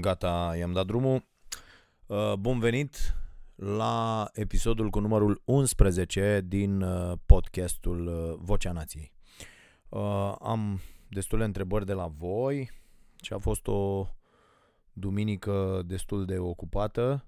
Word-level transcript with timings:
Gata, 0.00 0.54
i-am 0.58 0.72
dat 0.72 0.86
drumul. 0.86 1.24
Uh, 2.06 2.32
Bun 2.38 2.58
venit 2.58 3.14
la 3.54 4.28
episodul 4.32 4.90
cu 4.90 4.98
numărul 4.98 5.42
11 5.44 6.44
din 6.46 6.82
uh, 6.82 7.12
podcastul 7.26 8.06
uh, 8.06 8.38
Vocea 8.38 8.72
Nației. 8.72 9.12
Uh, 9.88 10.34
Am 10.40 10.80
destule 11.08 11.44
întrebări 11.44 11.86
de 11.86 11.92
la 11.92 12.06
voi 12.06 12.70
și 13.22 13.32
a 13.32 13.38
fost 13.38 13.66
o 13.66 14.06
duminică 14.92 15.82
destul 15.86 16.24
de 16.24 16.38
ocupată. 16.38 17.24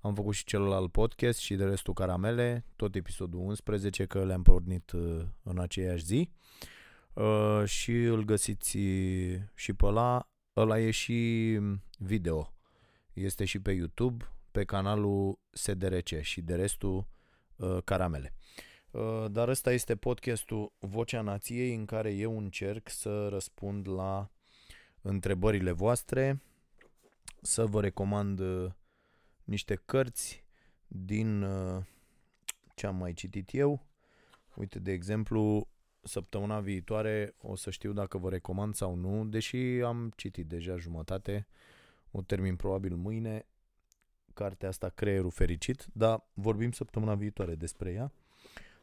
Am 0.00 0.14
făcut 0.14 0.34
și 0.34 0.44
celălalt 0.44 0.92
podcast 0.92 1.38
și 1.38 1.54
de 1.54 1.64
restul 1.64 1.94
caramele, 1.94 2.64
tot 2.76 2.94
episodul 2.94 3.40
11, 3.40 4.04
că 4.04 4.24
le-am 4.24 4.42
pornit 4.42 4.90
uh, 4.90 5.20
în 5.42 5.58
aceeași 5.58 6.04
zi. 6.04 6.30
Uh, 7.12 7.62
și 7.64 7.92
îl 7.92 8.24
găsiți 8.24 8.78
și 9.54 9.72
pe 9.76 9.86
ăla. 9.86 10.28
Ăla 10.58 10.78
e 10.78 10.90
și 10.90 11.58
video. 11.98 12.52
Este 13.12 13.44
și 13.44 13.60
pe 13.60 13.72
YouTube, 13.72 14.24
pe 14.50 14.64
canalul 14.64 15.38
SDRC 15.50 16.20
și 16.20 16.40
de 16.40 16.54
restul 16.54 17.06
uh, 17.56 17.78
caramele. 17.84 18.34
Uh, 18.90 19.24
dar 19.30 19.48
ăsta 19.48 19.72
este 19.72 19.96
podcastul 19.96 20.72
Vocea 20.78 21.20
Nației 21.20 21.74
în 21.74 21.84
care 21.84 22.10
eu 22.12 22.38
încerc 22.38 22.88
să 22.88 23.28
răspund 23.28 23.88
la 23.88 24.30
întrebările 25.00 25.70
voastre, 25.70 26.42
să 27.42 27.66
vă 27.66 27.80
recomand 27.80 28.38
uh, 28.38 28.70
niște 29.44 29.74
cărți 29.74 30.44
din 30.86 31.42
uh, 31.42 31.84
ce 32.74 32.86
am 32.86 32.96
mai 32.96 33.12
citit 33.12 33.54
eu. 33.54 33.86
Uite, 34.54 34.78
de 34.78 34.92
exemplu, 34.92 35.68
săptămâna 36.08 36.60
viitoare 36.60 37.34
o 37.40 37.56
să 37.56 37.70
știu 37.70 37.92
dacă 37.92 38.18
vă 38.18 38.30
recomand 38.30 38.74
sau 38.74 38.94
nu, 38.94 39.24
deși 39.24 39.56
am 39.84 40.12
citit 40.16 40.46
deja 40.46 40.76
jumătate, 40.76 41.46
o 42.10 42.22
termin 42.22 42.56
probabil 42.56 42.94
mâine, 42.94 43.46
cartea 44.34 44.68
asta 44.68 44.88
Creierul 44.88 45.30
Fericit, 45.30 45.86
dar 45.92 46.26
vorbim 46.34 46.72
săptămâna 46.72 47.14
viitoare 47.14 47.54
despre 47.54 47.92
ea. 47.92 48.12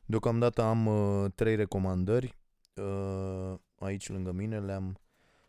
Deocamdată 0.05 0.61
am 0.61 0.85
uh, 0.85 1.31
trei 1.35 1.55
recomandări 1.55 2.37
uh, 2.73 3.53
aici 3.79 4.09
lângă 4.09 4.31
mine, 4.31 4.59
le-am 4.59 4.99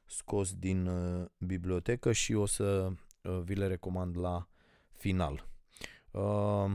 scos 0.07 0.55
din 0.55 0.87
uh, 0.87 1.27
bibliotecă 1.39 2.13
și 2.13 2.35
o 2.35 2.47
să 2.47 2.89
uh, 3.23 3.41
vi 3.45 3.55
le 3.55 3.67
recomand 3.67 4.19
la 4.19 4.49
final. 4.93 5.49
Uh, 6.11 6.73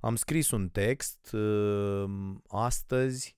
am 0.00 0.16
scris 0.16 0.50
un 0.50 0.68
text 0.68 1.32
uh, 1.32 2.04
astăzi 2.48 3.37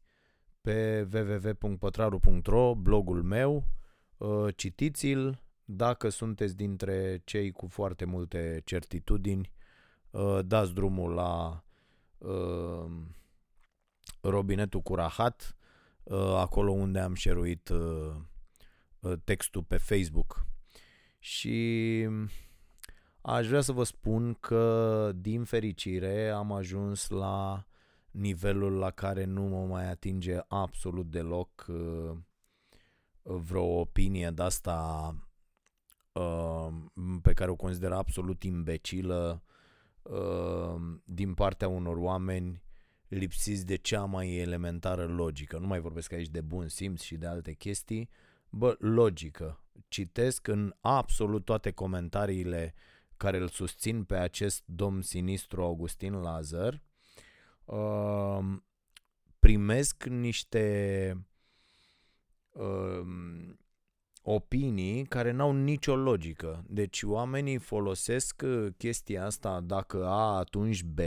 pe 0.61 1.09
www.pătraru.ro, 1.13 2.75
blogul 2.75 3.23
meu, 3.23 3.65
uh, 4.17 4.57
citiți-l, 4.57 5.43
dacă 5.65 6.09
sunteți 6.09 6.57
dintre 6.57 7.21
cei 7.25 7.51
cu 7.51 7.67
foarte 7.67 8.05
multe 8.05 8.63
certitudini, 8.65 9.53
uh, 10.11 10.39
dați 10.45 10.75
drumul 10.75 11.13
la 11.13 11.65
uh, 12.19 12.91
robinetul 14.21 14.81
cu 14.81 14.95
rahat, 14.95 15.55
acolo 16.37 16.73
unde 16.73 16.99
am 16.99 17.15
șeruit 17.15 17.71
textul 19.25 19.63
pe 19.63 19.77
Facebook. 19.77 20.47
Și 21.19 22.09
aș 23.21 23.47
vrea 23.47 23.61
să 23.61 23.73
vă 23.73 23.85
spun 23.85 24.35
că, 24.35 25.13
din 25.15 25.45
fericire, 25.45 26.29
am 26.29 26.53
ajuns 26.53 27.09
la 27.09 27.65
nivelul 28.11 28.73
la 28.73 28.91
care 28.91 29.25
nu 29.25 29.43
mă 29.43 29.67
mai 29.67 29.91
atinge 29.91 30.39
absolut 30.49 31.11
deloc 31.11 31.67
uh, 31.69 32.17
vreo 33.23 33.81
opinie 33.81 34.31
de 34.31 34.43
asta 34.43 35.15
uh, 36.13 36.69
pe 37.23 37.33
care 37.33 37.51
o 37.51 37.57
consider 37.57 37.93
absolut 37.93 38.43
imbecilă 38.43 39.43
uh, 40.03 40.81
din 41.05 41.35
partea 41.35 41.69
unor 41.69 41.97
oameni 41.97 42.63
lipsiți 43.09 43.67
de 43.67 43.77
cea 43.77 44.05
mai 44.05 44.37
elementară 44.37 45.07
logică. 45.07 45.59
Nu 45.59 45.67
mai 45.67 45.81
vorbesc 45.81 46.13
aici 46.13 46.29
de 46.29 46.41
bun 46.41 46.69
simț 46.69 47.03
și 47.03 47.17
de 47.17 47.27
alte 47.27 47.53
chestii. 47.53 48.09
Bă, 48.51 48.77
logică. 48.79 49.65
Citesc 49.89 50.47
în 50.47 50.75
absolut 50.81 51.45
toate 51.45 51.71
comentariile 51.71 52.75
care 53.17 53.39
îl 53.39 53.49
susțin 53.49 54.05
pe 54.05 54.17
acest 54.17 54.63
domn 54.67 55.03
sinistru 55.03 55.63
Augustin 55.63 56.15
Lazar 56.15 56.83
uh, 57.77 58.45
primesc 59.39 60.05
niște 60.05 61.27
uh, 62.51 63.07
opinii 64.23 65.05
care 65.05 65.31
n-au 65.31 65.53
nicio 65.53 65.97
logică. 65.97 66.65
Deci 66.69 67.03
oamenii 67.03 67.59
folosesc 67.59 68.43
uh, 68.45 68.67
chestia 68.77 69.25
asta, 69.25 69.61
dacă 69.61 70.07
A, 70.07 70.37
atunci 70.39 70.83
B, 70.83 70.99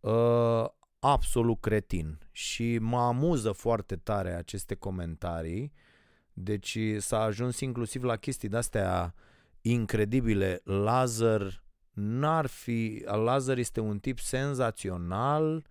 uh, 0.00 0.64
absolut 0.98 1.60
cretin. 1.60 2.18
Și 2.32 2.78
mă 2.78 2.98
amuză 2.98 3.52
foarte 3.52 3.96
tare 3.96 4.32
aceste 4.34 4.74
comentarii. 4.74 5.72
Deci 6.32 6.78
s-a 6.98 7.20
ajuns 7.20 7.60
inclusiv 7.60 8.02
la 8.02 8.16
chestii 8.16 8.48
de-astea 8.48 9.14
incredibile. 9.60 10.60
Lazar 10.64 11.64
n-ar 11.96 12.46
fi, 12.46 13.02
Lazar 13.04 13.58
este 13.58 13.80
un 13.80 13.98
tip 13.98 14.18
senzațional 14.18 15.66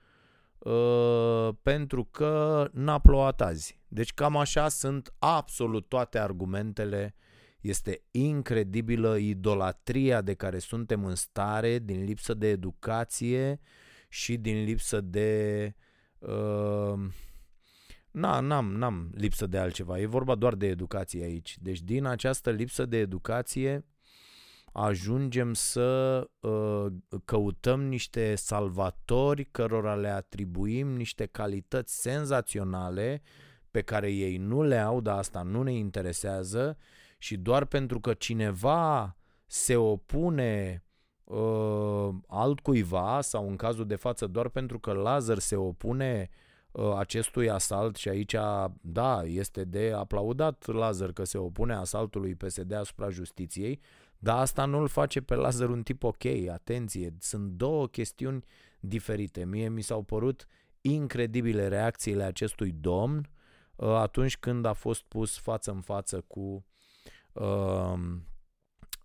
uh, 0.57 1.49
pentru 1.61 2.03
că 2.03 2.67
n-a 2.73 2.99
plouat 2.99 3.41
azi. 3.41 3.79
Deci 3.87 4.13
cam 4.13 4.37
așa 4.37 4.69
sunt 4.69 5.13
absolut 5.19 5.89
toate 5.89 6.19
argumentele. 6.19 7.15
Este 7.61 8.01
incredibilă 8.11 9.17
idolatria 9.17 10.21
de 10.21 10.33
care 10.33 10.59
suntem 10.59 11.05
în 11.05 11.15
stare 11.15 11.79
din 11.79 12.03
lipsă 12.03 12.33
de 12.33 12.47
educație 12.47 13.59
și 14.09 14.37
din 14.37 14.63
lipsă 14.63 15.01
de... 15.01 15.73
Uh, 16.19 16.99
Na, 18.11 18.39
n-am, 18.39 18.73
n-am 18.73 19.11
lipsă 19.13 19.47
de 19.47 19.57
altceva, 19.57 19.99
e 19.99 20.05
vorba 20.05 20.35
doar 20.35 20.55
de 20.55 20.67
educație 20.67 21.23
aici. 21.23 21.57
Deci 21.61 21.81
din 21.81 22.05
această 22.05 22.51
lipsă 22.51 22.85
de 22.85 22.97
educație 22.97 23.85
ajungem 24.77 25.53
să 25.53 26.29
uh, 26.39 26.85
căutăm 27.25 27.81
niște 27.83 28.35
salvatori 28.35 29.43
cărora 29.43 29.95
le 29.95 30.07
atribuim 30.07 30.95
niște 30.95 31.25
calități 31.25 32.01
senzaționale 32.01 33.21
pe 33.71 33.81
care 33.81 34.11
ei 34.11 34.37
nu 34.37 34.63
le 34.63 34.77
au, 34.77 35.01
dar 35.01 35.17
asta 35.17 35.41
nu 35.41 35.63
ne 35.63 35.73
interesează 35.73 36.77
și 37.17 37.37
doar 37.37 37.65
pentru 37.65 37.99
că 37.99 38.13
cineva 38.13 39.17
se 39.45 39.75
opune 39.75 40.83
uh, 41.23 42.09
altcuiva 42.27 43.21
sau 43.21 43.47
în 43.47 43.55
cazul 43.55 43.87
de 43.87 43.95
față 43.95 44.27
doar 44.27 44.49
pentru 44.49 44.79
că 44.79 44.91
Lazar 44.91 45.39
se 45.39 45.55
opune 45.55 46.29
uh, 46.71 46.93
acestui 46.97 47.49
asalt 47.49 47.95
și 47.95 48.09
aici, 48.09 48.35
da, 48.81 49.23
este 49.23 49.63
de 49.63 49.93
aplaudat 49.95 50.65
Lazar 50.65 51.11
că 51.11 51.23
se 51.23 51.37
opune 51.37 51.73
asaltului 51.73 52.35
PSD 52.35 52.71
asupra 52.71 53.09
justiției, 53.09 53.79
dar 54.25 54.37
asta 54.37 54.65
nu 54.65 54.77
îl 54.77 54.87
face 54.87 55.21
pe 55.21 55.35
Lazar 55.35 55.69
un 55.69 55.83
tip 55.83 56.03
ok, 56.03 56.25
atenție, 56.51 57.13
sunt 57.19 57.51
două 57.51 57.87
chestiuni 57.87 58.43
diferite. 58.79 59.45
Mie 59.45 59.69
mi 59.69 59.81
s-au 59.81 60.03
părut 60.03 60.47
incredibile 60.81 61.67
reacțiile 61.67 62.23
acestui 62.23 62.71
domn 62.71 63.29
uh, 63.75 63.87
atunci 63.87 64.37
când 64.37 64.65
a 64.65 64.73
fost 64.73 65.03
pus 65.03 65.37
față 65.37 65.71
în 65.71 65.81
față 65.81 66.21
cu 66.27 66.65
uh, 67.33 67.99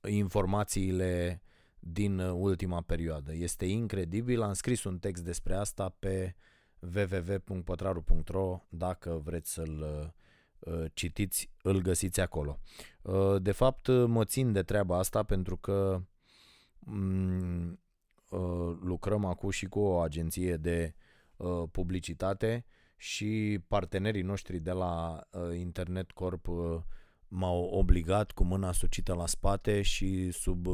informațiile 0.08 1.42
din 1.78 2.18
ultima 2.18 2.80
perioadă. 2.80 3.34
Este 3.34 3.64
incredibil, 3.64 4.42
am 4.42 4.52
scris 4.52 4.84
un 4.84 4.98
text 4.98 5.24
despre 5.24 5.54
asta 5.54 5.94
pe 5.98 6.34
www.pătraru.ro 6.94 8.60
dacă 8.68 9.20
vreți 9.24 9.52
să-l 9.52 10.02
uh, 10.02 10.08
Uh, 10.08 10.19
citiți, 10.92 11.50
îl 11.62 11.80
găsiți 11.80 12.20
acolo. 12.20 12.58
Uh, 13.02 13.42
de 13.42 13.52
fapt, 13.52 13.88
mă 14.06 14.24
țin 14.24 14.52
de 14.52 14.62
treaba 14.62 14.98
asta 14.98 15.22
pentru 15.22 15.56
că 15.56 16.02
mm, 16.78 17.80
uh, 18.30 18.76
lucrăm 18.82 19.24
acum 19.24 19.50
și 19.50 19.66
cu 19.66 19.78
o 19.78 19.98
agenție 19.98 20.56
de 20.56 20.94
publicitate 21.70 22.64
și 22.96 23.60
partenerii 23.68 24.22
noștri 24.22 24.58
de 24.58 24.70
la 24.70 25.20
Internet 25.54 26.10
Corp 26.10 26.46
m-au 27.28 27.62
obligat 27.62 28.30
cu 28.30 28.44
mâna 28.44 28.72
sucită 28.72 29.14
la 29.14 29.26
spate 29.26 29.82
și 29.82 30.30
sub 30.30 30.66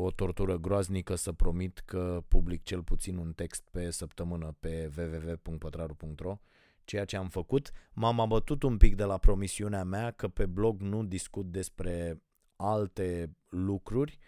o 0.00 0.10
tortură 0.10 0.58
groaznică 0.58 1.14
să 1.14 1.32
promit 1.32 1.78
că 1.78 2.24
public 2.28 2.62
cel 2.62 2.82
puțin 2.82 3.16
un 3.16 3.32
text 3.32 3.68
pe 3.70 3.90
săptămână 3.90 4.56
pe 4.60 4.90
www.pătraru.ro 4.96 6.38
ceea 6.84 7.04
ce 7.04 7.16
am 7.16 7.28
făcut. 7.28 7.70
M-am 7.92 8.20
abătut 8.20 8.62
un 8.62 8.76
pic 8.76 8.96
de 8.96 9.04
la 9.04 9.18
promisiunea 9.18 9.84
mea 9.84 10.10
că 10.10 10.28
pe 10.28 10.46
blog 10.46 10.80
nu 10.80 11.04
discut 11.04 11.50
despre 11.50 12.22
alte 12.56 13.36
lucruri, 13.48 14.18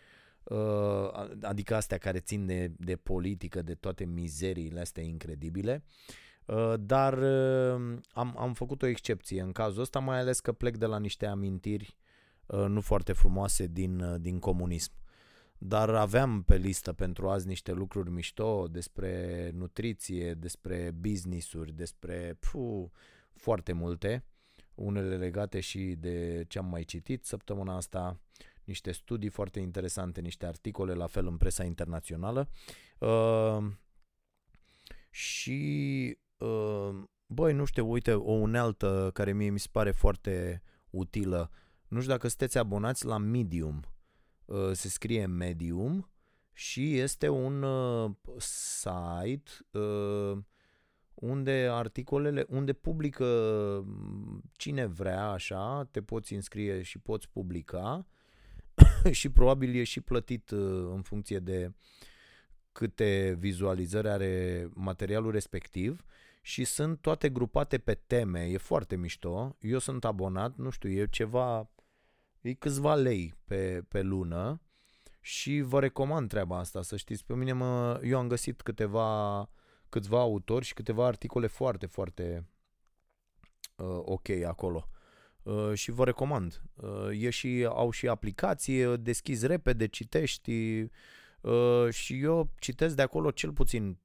uh, 0.44 1.10
adică 1.42 1.74
astea 1.74 1.98
care 1.98 2.18
țin 2.18 2.46
de, 2.46 2.72
de 2.76 2.96
politică, 2.96 3.62
de 3.62 3.74
toate 3.74 4.04
mizeriile 4.04 4.80
astea 4.80 5.02
incredibile. 5.02 5.84
Uh, 6.44 6.74
dar 6.80 7.18
uh, 7.18 7.98
am, 8.12 8.34
am 8.38 8.52
făcut 8.54 8.82
o 8.82 8.86
excepție 8.86 9.40
în 9.40 9.52
cazul 9.52 9.82
ăsta, 9.82 9.98
mai 9.98 10.18
ales 10.18 10.40
că 10.40 10.52
plec 10.52 10.76
de 10.76 10.86
la 10.86 10.98
niște 10.98 11.26
amintiri 11.26 11.96
uh, 12.46 12.64
nu 12.68 12.80
foarte 12.80 13.12
frumoase 13.12 13.66
din, 13.66 14.00
uh, 14.00 14.20
din 14.20 14.38
comunism. 14.38 14.92
Dar 15.58 15.94
aveam 15.94 16.42
pe 16.42 16.56
listă 16.56 16.92
pentru 16.92 17.28
azi 17.28 17.46
niște 17.46 17.72
lucruri 17.72 18.10
mișto 18.10 18.66
despre 18.70 19.50
nutriție, 19.54 20.34
despre 20.34 20.90
business-uri, 21.00 21.72
despre 21.72 22.38
puh, 22.40 22.90
foarte 23.32 23.72
multe, 23.72 24.24
unele 24.74 25.16
legate 25.16 25.60
și 25.60 25.94
de 25.98 26.44
ce 26.48 26.58
am 26.58 26.66
mai 26.66 26.84
citit 26.84 27.24
săptămâna 27.24 27.76
asta, 27.76 28.20
niște 28.64 28.92
studii 28.92 29.28
foarte 29.28 29.60
interesante, 29.60 30.20
niște 30.20 30.46
articole 30.46 30.94
la 30.94 31.06
fel 31.06 31.26
în 31.26 31.36
presa 31.36 31.64
internațională. 31.64 32.48
Uh, 32.98 33.66
și 35.10 36.18
uh, 36.36 37.02
băi, 37.26 37.52
nu 37.52 37.64
știu, 37.64 37.90
uite, 37.90 38.12
o 38.12 38.32
unealtă 38.32 39.10
care 39.12 39.32
mie 39.32 39.50
mi 39.50 39.58
se 39.58 39.68
pare 39.72 39.90
foarte 39.90 40.62
utilă. 40.90 41.50
Nu 41.88 41.98
știu 41.98 42.12
dacă 42.12 42.28
sunteți 42.28 42.58
abonați 42.58 43.04
la 43.04 43.18
Medium. 43.18 43.95
Uh, 44.46 44.70
se 44.72 44.88
scrie 44.88 45.26
Medium 45.26 46.10
și 46.52 46.98
este 46.98 47.28
un 47.28 47.62
uh, 47.62 48.10
site 48.38 49.50
uh, 49.70 50.38
unde 51.14 51.68
articolele, 51.70 52.46
unde 52.48 52.72
publică 52.72 53.24
mm, 53.86 54.42
cine 54.52 54.86
vrea 54.86 55.28
așa, 55.28 55.88
te 55.90 56.02
poți 56.02 56.34
înscrie 56.34 56.82
și 56.82 56.98
poți 56.98 57.28
publica 57.28 58.06
și 59.10 59.28
probabil 59.28 59.74
e 59.74 59.84
și 59.84 60.00
plătit 60.00 60.50
în 60.90 61.02
funcție 61.02 61.38
de 61.38 61.72
câte 62.72 63.36
vizualizări 63.38 64.08
are 64.08 64.68
materialul 64.74 65.30
respectiv 65.30 66.04
și 66.42 66.64
sunt 66.64 67.00
toate 67.00 67.28
grupate 67.28 67.78
pe 67.78 67.94
teme, 67.94 68.44
e 68.44 68.56
foarte 68.56 68.96
mișto. 68.96 69.56
Eu 69.60 69.78
sunt 69.78 70.04
abonat, 70.04 70.56
nu 70.56 70.70
știu, 70.70 70.90
e 70.90 71.06
ceva, 71.06 71.70
e 72.46 72.54
câțiva 72.54 72.94
lei 72.94 73.34
pe, 73.44 73.82
pe 73.88 74.02
lună 74.02 74.60
și 75.20 75.60
vă 75.60 75.80
recomand 75.80 76.28
treaba 76.28 76.58
asta, 76.58 76.82
să 76.82 76.96
știți. 76.96 77.24
Pe 77.24 77.34
mine 77.34 77.52
mă, 77.52 78.00
eu 78.04 78.18
am 78.18 78.28
găsit 78.28 78.62
câteva, 78.62 79.50
câțiva 79.88 80.20
autori 80.20 80.64
și 80.64 80.74
câteva 80.74 81.06
articole 81.06 81.46
foarte, 81.46 81.86
foarte 81.86 82.48
uh, 83.76 84.00
ok 84.04 84.28
acolo. 84.28 84.88
Uh, 85.42 85.74
și 85.74 85.90
vă 85.90 86.04
recomand. 86.04 86.62
Uh, 86.74 87.22
e 87.22 87.30
și, 87.30 87.66
au 87.68 87.90
și 87.90 88.08
aplicație, 88.08 88.96
deschizi 88.96 89.46
repede, 89.46 89.86
citești 89.86 90.80
uh, 91.40 91.88
și 91.90 92.20
eu 92.20 92.50
citesc 92.58 92.96
de 92.96 93.02
acolo 93.02 93.30
cel 93.30 93.52
puțin 93.52 93.98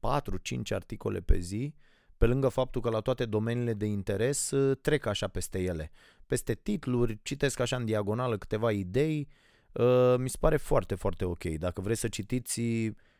4-5 0.00 0.60
articole 0.68 1.20
pe 1.20 1.38
zi, 1.38 1.74
pe 2.16 2.26
lângă 2.26 2.48
faptul 2.48 2.80
că 2.80 2.90
la 2.90 3.00
toate 3.00 3.24
domeniile 3.24 3.74
de 3.74 3.86
interes 3.86 4.50
uh, 4.50 4.76
trec 4.80 5.06
așa 5.06 5.28
peste 5.28 5.58
ele. 5.58 5.90
Peste 6.28 6.54
titluri, 6.54 7.18
citesc 7.22 7.60
așa 7.60 7.76
în 7.76 7.84
diagonală 7.84 8.36
câteva 8.36 8.72
idei, 8.72 9.28
uh, 9.72 10.14
mi 10.18 10.28
se 10.28 10.36
pare 10.40 10.56
foarte, 10.56 10.94
foarte 10.94 11.24
ok. 11.24 11.44
Dacă 11.44 11.80
vreți 11.80 12.00
să 12.00 12.08
citiți 12.08 12.60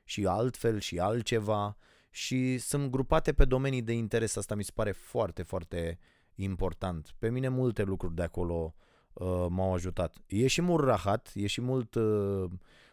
și 0.05 0.27
altfel 0.27 0.81
și 0.81 0.99
altceva 0.99 1.77
și 2.11 2.59
sunt 2.59 2.91
grupate 2.91 3.33
pe 3.33 3.45
domenii 3.45 3.83
de 3.83 3.93
interes, 3.93 4.37
asta 4.37 4.55
mi 4.55 4.65
se 4.65 4.73
pare 4.75 4.93
foarte, 4.93 5.43
foarte 5.43 5.99
important. 6.35 7.15
Pe 7.19 7.31
mine 7.31 7.49
multe 7.49 7.83
lucruri 7.83 8.15
de 8.15 8.23
acolo 8.23 8.75
uh, 9.13 9.47
m-au 9.49 9.75
ajutat. 9.75 10.15
E 10.27 10.47
și 10.47 10.61
mult 10.61 10.85
rahat, 10.85 11.31
e 11.35 11.47
și 11.47 11.61
mult, 11.61 11.95
uh, 11.95 12.45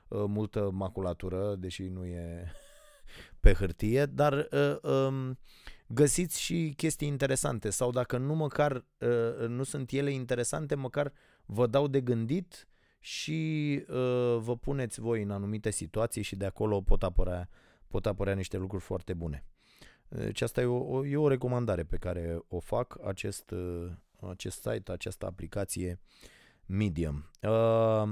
uh, 0.08 0.24
multă 0.28 0.70
maculatură, 0.74 1.56
deși 1.56 1.84
nu 1.84 2.06
e 2.06 2.52
pe 3.40 3.54
hârtie, 3.54 4.06
dar 4.06 4.48
uh, 4.52 4.92
um, 4.92 5.38
găsiți 5.88 6.42
și 6.42 6.74
chestii 6.78 7.08
interesante 7.08 7.70
sau 7.70 7.92
dacă 7.92 8.18
nu 8.18 8.34
măcar 8.34 8.86
uh, 8.98 9.48
nu 9.48 9.64
sunt 9.64 9.92
ele 9.92 10.12
interesante, 10.12 10.76
măcar 10.76 11.14
vă 11.46 11.68
dau 11.68 11.88
de 11.88 12.02
gândit 12.02 12.68
și 13.00 13.80
uh, 13.88 14.38
vă 14.38 14.58
puneți 14.62 15.00
voi 15.00 15.22
în 15.22 15.32
anumite 15.32 15.70
situații 15.70 16.22
și 16.22 16.36
de 16.36 16.46
acolo 16.46 16.82
pot 16.82 17.04
apărea, 17.04 17.50
pot 17.88 18.06
apărea 18.06 18.34
niște 18.34 18.58
lucruri 18.58 18.84
foarte 18.84 19.14
bune. 19.14 19.46
Deci 20.08 20.42
asta 20.42 20.62
e 20.62 20.66
o, 20.66 20.78
o, 20.78 21.06
e 21.06 21.18
o 21.18 21.28
recomandare 21.28 21.84
pe 21.84 21.98
care 21.98 22.40
o 22.48 22.60
fac, 22.60 22.98
acest, 23.06 23.52
uh, 23.52 23.92
acest 24.30 24.62
site, 24.62 24.92
această 24.92 25.26
aplicație 25.26 26.00
Medium. 26.66 27.30
Uh, 27.42 28.10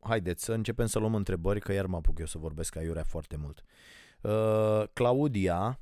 haideți 0.00 0.44
să 0.44 0.52
începem 0.52 0.86
să 0.86 0.98
luăm 0.98 1.14
întrebări, 1.14 1.60
că 1.60 1.72
iar 1.72 1.86
mă 1.86 1.96
apuc 1.96 2.18
eu 2.18 2.26
să 2.26 2.38
vorbesc 2.38 2.76
aiurea 2.76 3.04
foarte 3.04 3.36
mult. 3.36 3.58
Uh, 3.58 3.64
Claudia 4.92 5.80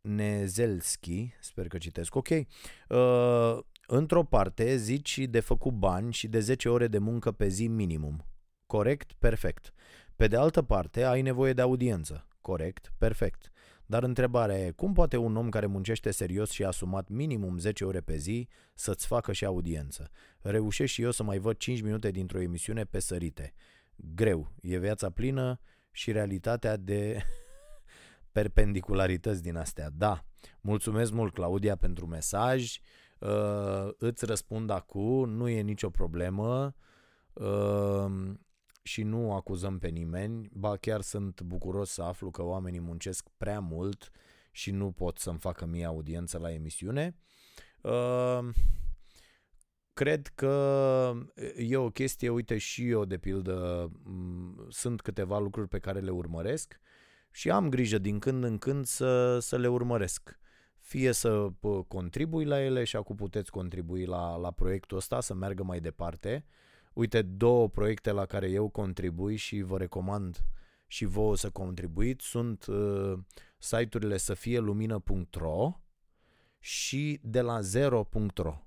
Nezelski, 0.00 1.32
sper 1.40 1.66
că 1.66 1.78
citesc, 1.78 2.14
ok. 2.14 2.28
Uh, 2.28 3.58
într-o 3.86 4.24
parte 4.24 4.76
zici 4.76 5.18
de 5.18 5.40
făcut 5.40 5.72
bani 5.72 6.12
și 6.12 6.28
de 6.28 6.40
10 6.40 6.68
ore 6.68 6.86
de 6.86 6.98
muncă 6.98 7.32
pe 7.32 7.48
zi 7.48 7.66
minimum. 7.66 8.24
Corect? 8.66 9.12
Perfect. 9.18 9.72
Pe 10.16 10.26
de 10.26 10.36
altă 10.36 10.62
parte, 10.62 11.04
ai 11.04 11.22
nevoie 11.22 11.52
de 11.52 11.60
audiență. 11.60 12.28
Corect? 12.40 12.92
Perfect. 12.98 13.50
Dar 13.86 14.02
întrebarea 14.02 14.58
e, 14.58 14.70
cum 14.70 14.92
poate 14.92 15.16
un 15.16 15.36
om 15.36 15.48
care 15.48 15.66
muncește 15.66 16.10
serios 16.10 16.50
și 16.50 16.64
a 16.64 16.66
asumat 16.66 17.08
minimum 17.08 17.58
10 17.58 17.84
ore 17.84 18.00
pe 18.00 18.16
zi 18.16 18.48
să-ți 18.74 19.06
facă 19.06 19.32
și 19.32 19.44
audiență? 19.44 20.10
Reușesc 20.40 20.92
și 20.92 21.02
eu 21.02 21.10
să 21.10 21.22
mai 21.22 21.38
văd 21.38 21.56
5 21.56 21.82
minute 21.82 22.10
dintr-o 22.10 22.40
emisiune 22.40 22.84
pe 22.84 22.98
sărite. 22.98 23.54
Greu, 23.96 24.52
e 24.62 24.78
viața 24.78 25.10
plină 25.10 25.60
și 25.94 26.12
realitatea 26.12 26.76
de 26.76 27.22
perpendicularități 28.32 29.42
din 29.42 29.56
astea. 29.56 29.90
Da, 29.92 30.24
mulțumesc 30.60 31.12
mult 31.12 31.32
Claudia 31.32 31.76
pentru 31.76 32.06
mesaj, 32.06 32.78
uh, 33.18 33.88
îți 33.98 34.24
răspund 34.24 34.70
acum, 34.70 35.30
nu 35.30 35.48
e 35.48 35.60
nicio 35.60 35.90
problemă. 35.90 36.74
Uh, 37.32 38.32
și 38.82 39.02
nu 39.02 39.32
acuzăm 39.32 39.78
pe 39.78 39.88
nimeni, 39.88 40.48
ba 40.52 40.76
chiar 40.76 41.00
sunt 41.00 41.40
bucuros 41.40 41.90
să 41.90 42.02
aflu 42.02 42.30
că 42.30 42.42
oamenii 42.42 42.80
muncesc 42.80 43.28
prea 43.36 43.60
mult 43.60 44.10
și 44.50 44.70
nu 44.70 44.90
pot 44.90 45.18
să-mi 45.18 45.38
facă 45.38 45.66
mie 45.66 45.84
audiență 45.84 46.38
la 46.38 46.52
emisiune. 46.52 47.16
Uh, 47.80 48.48
cred 49.94 50.26
că 50.34 51.12
e 51.56 51.76
o 51.76 51.90
chestie, 51.90 52.28
uite 52.28 52.58
și 52.58 52.88
eu 52.88 53.04
de 53.04 53.18
pildă 53.18 53.90
sunt 54.68 55.00
câteva 55.00 55.38
lucruri 55.38 55.68
pe 55.68 55.78
care 55.78 56.00
le 56.00 56.10
urmăresc 56.10 56.80
și 57.30 57.50
am 57.50 57.68
grijă 57.68 57.98
din 57.98 58.18
când 58.18 58.44
în 58.44 58.58
când 58.58 58.84
să, 58.84 59.38
să 59.38 59.56
le 59.56 59.68
urmăresc. 59.68 60.38
Fie 60.78 61.12
să 61.12 61.48
contribui 61.88 62.44
la 62.44 62.62
ele 62.62 62.84
și 62.84 62.96
acum 62.96 63.16
puteți 63.16 63.50
contribui 63.50 64.04
la, 64.04 64.36
la 64.36 64.50
proiectul 64.50 64.96
ăsta 64.96 65.20
să 65.20 65.34
meargă 65.34 65.62
mai 65.62 65.80
departe. 65.80 66.44
Uh, 66.46 66.52
uite, 66.94 67.22
două 67.22 67.68
proiecte 67.68 68.10
la 68.10 68.26
care 68.26 68.50
eu 68.50 68.68
contribui 68.68 69.36
și 69.36 69.60
vă 69.60 69.78
recomand 69.78 70.44
și 70.86 71.04
vouă 71.04 71.36
să 71.36 71.50
contribuiți 71.50 72.26
sunt 72.26 72.66
uh, 72.66 73.18
site-urile 73.58 74.16
să 74.16 74.34
fie 74.34 74.58
lumină.ro 74.58 75.80
și 76.58 77.20
de 77.22 77.40
la 77.40 77.58
0.ro. 77.78 78.63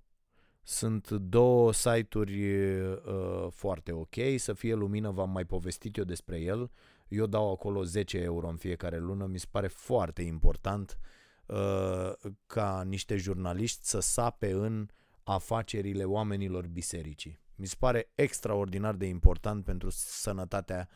Sunt 0.69 1.09
două 1.11 1.73
site-uri 1.73 2.51
uh, 2.51 3.47
foarte 3.49 3.91
ok, 3.91 4.15
să 4.35 4.53
fie 4.53 4.73
lumină, 4.73 5.11
v-am 5.11 5.29
mai 5.29 5.45
povestit 5.45 5.97
eu 5.97 6.03
despre 6.03 6.39
el. 6.39 6.71
Eu 7.07 7.25
dau 7.25 7.51
acolo 7.51 7.83
10 7.83 8.17
euro 8.17 8.47
în 8.47 8.55
fiecare 8.55 8.97
lună, 8.97 9.25
mi 9.25 9.39
se 9.39 9.45
pare 9.51 9.67
foarte 9.67 10.21
important 10.21 10.97
uh, 11.45 12.11
ca 12.47 12.83
niște 12.85 13.15
jurnaliști 13.15 13.85
să 13.85 13.99
sape 13.99 14.51
în 14.51 14.87
afacerile 15.23 16.03
oamenilor 16.03 16.67
bisericii. 16.67 17.39
Mi 17.55 17.65
se 17.65 17.75
pare 17.79 18.11
extraordinar 18.15 18.95
de 18.95 19.05
important 19.05 19.63
pentru 19.63 19.89
sănătatea 19.89 20.89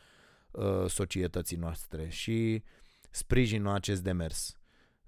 uh, 0.50 0.86
societății 0.86 1.56
noastre 1.56 2.08
și 2.08 2.62
sprijinul 3.10 3.72
acest 3.72 4.02
demers. 4.02 4.56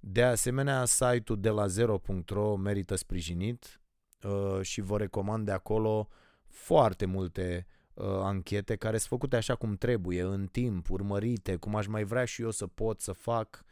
De 0.01 0.23
asemenea, 0.23 0.85
site-ul 0.85 1.41
de 1.41 1.49
la 1.49 1.67
0.ro 1.67 2.57
merită 2.57 2.95
sprijinit 2.95 3.79
uh, 4.25 4.61
și 4.63 4.81
vă 4.81 4.99
recomand 4.99 5.45
de 5.45 5.53
acolo 5.53 6.09
foarte 6.49 7.05
multe 7.05 7.67
uh, 7.95 8.05
anchete 8.07 8.77
care 8.77 8.97
sunt 8.97 9.09
făcute 9.09 9.37
așa 9.37 9.55
cum 9.55 9.77
trebuie, 9.77 10.23
în 10.23 10.47
timp, 10.47 10.91
urmărite, 10.91 11.57
cum 11.57 11.77
aș 11.77 11.87
mai 11.87 12.05
vrea 12.05 12.25
și 12.25 12.43
eu 12.43 12.51
să 12.51 12.67
pot 12.67 13.01
să 13.01 13.13
fac, 13.13 13.65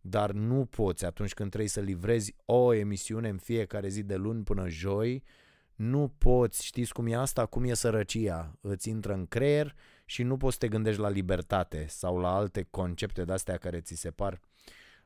dar 0.00 0.32
nu 0.32 0.64
poți 0.64 1.04
atunci 1.04 1.34
când 1.34 1.48
trebuie 1.48 1.70
să 1.70 1.80
livrezi 1.80 2.34
o 2.44 2.72
emisiune 2.72 3.28
în 3.28 3.38
fiecare 3.38 3.88
zi 3.88 4.02
de 4.02 4.16
luni 4.16 4.42
până 4.42 4.68
joi, 4.68 5.22
nu 5.74 6.14
poți, 6.18 6.64
știți 6.64 6.92
cum 6.92 7.06
e 7.06 7.16
asta, 7.16 7.46
cum 7.46 7.64
e 7.64 7.74
sărăcia, 7.74 8.58
îți 8.60 8.88
intră 8.88 9.12
în 9.12 9.26
creier 9.26 9.74
și 10.04 10.22
nu 10.22 10.36
poți 10.36 10.52
să 10.52 10.58
te 10.58 10.68
gândești 10.68 11.00
la 11.00 11.08
libertate 11.08 11.86
sau 11.88 12.18
la 12.18 12.34
alte 12.34 12.66
concepte 12.70 13.24
de-astea 13.24 13.56
care 13.56 13.80
ți 13.80 13.94
se 13.94 14.10
par 14.10 14.40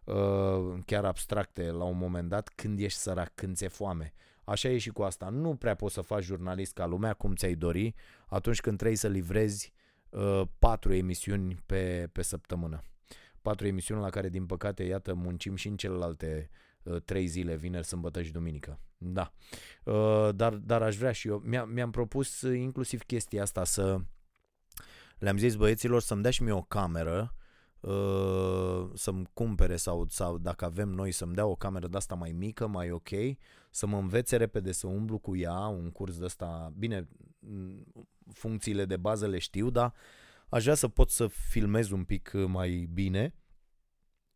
uh, 0.05 0.78
chiar 0.85 1.05
abstracte 1.05 1.71
la 1.71 1.85
un 1.85 1.97
moment 1.97 2.28
dat 2.28 2.49
când 2.49 2.81
ești 2.81 2.99
sărac, 2.99 3.35
când 3.35 3.57
ți-e 3.57 3.69
foame. 3.69 4.12
Așa 4.49 4.69
e 4.69 4.78
și 4.78 4.90
cu 4.90 5.02
asta. 5.02 5.28
Nu 5.28 5.55
prea 5.55 5.75
poți 5.75 5.95
să 5.95 6.00
faci 6.00 6.23
jurnalist 6.23 6.73
ca 6.73 6.87
lumea 6.87 7.12
cum 7.12 7.35
ți-ai 7.35 7.55
dori 7.55 7.95
atunci 8.28 8.61
când 8.61 8.76
trebuie 8.76 8.97
să 8.97 9.09
livrezi 9.09 9.73
uh, 10.11 10.43
patru 10.59 10.93
emisiuni 10.95 11.62
pe, 11.67 12.09
pe 12.12 12.23
săptămână. 12.23 12.83
Patru 13.43 13.67
emisiuni 13.67 14.00
la 14.00 14.11
care, 14.11 14.28
din 14.28 14.47
păcate, 14.47 14.83
iată, 14.83 15.14
muncim 15.14 15.57
și 15.57 15.69
în 15.69 15.76
celelalte 15.76 16.50
uh, 16.83 17.02
trei 17.02 17.26
zile, 17.26 17.57
vineri, 17.57 17.87
sâmbătă 17.87 18.23
și 18.23 18.33
duminică. 18.33 18.81
Da. 18.99 19.33
Uh, 19.85 20.28
dar, 20.35 20.55
dar 20.55 20.83
aș 20.83 20.97
vrea 20.97 21.12
și 21.12 21.28
eu. 21.28 21.43
Mi-a, 21.45 21.64
mi-am 21.64 21.90
propus 21.90 22.40
inclusiv 22.40 23.02
chestia 23.02 23.43
asta 23.43 23.64
să... 23.64 23.99
Le-am 25.19 25.38
zis 25.38 25.55
băieților 25.55 26.00
să-mi 26.00 26.23
dea 26.23 26.31
și 26.31 26.43
mie 26.43 26.52
o 26.52 26.62
cameră 26.62 27.35
uh, 27.80 28.90
să-mi 28.94 29.26
cumpere 29.32 29.76
sau, 29.76 30.06
sau 30.08 30.38
dacă 30.38 30.64
avem 30.64 30.88
noi 30.88 31.12
să-mi 31.12 31.35
dea 31.35 31.47
o 31.47 31.54
cameră 31.54 31.87
de 31.87 31.97
asta 31.97 32.14
mai 32.14 32.32
mică, 32.32 32.66
mai 32.66 32.90
ok, 32.90 33.08
să 33.70 33.87
mă 33.87 33.99
învețe 33.99 34.37
repede 34.37 34.73
să 34.73 34.87
umblu 34.87 35.18
cu 35.18 35.37
ea, 35.37 35.66
un 35.66 35.90
curs 35.90 36.18
de 36.18 36.25
asta, 36.25 36.73
bine, 36.76 37.08
funcțiile 38.32 38.85
de 38.85 38.97
bază 38.97 39.26
le 39.26 39.38
știu, 39.38 39.70
dar 39.70 39.94
aș 40.49 40.62
vrea 40.62 40.75
să 40.75 40.88
pot 40.88 41.11
să 41.11 41.26
filmez 41.26 41.90
un 41.90 42.04
pic 42.04 42.32
mai 42.32 42.88
bine 42.92 43.35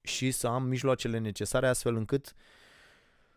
și 0.02 0.30
să 0.30 0.46
am 0.46 0.62
mijloacele 0.62 1.18
necesare 1.18 1.68
astfel 1.68 1.96
încât 1.96 2.34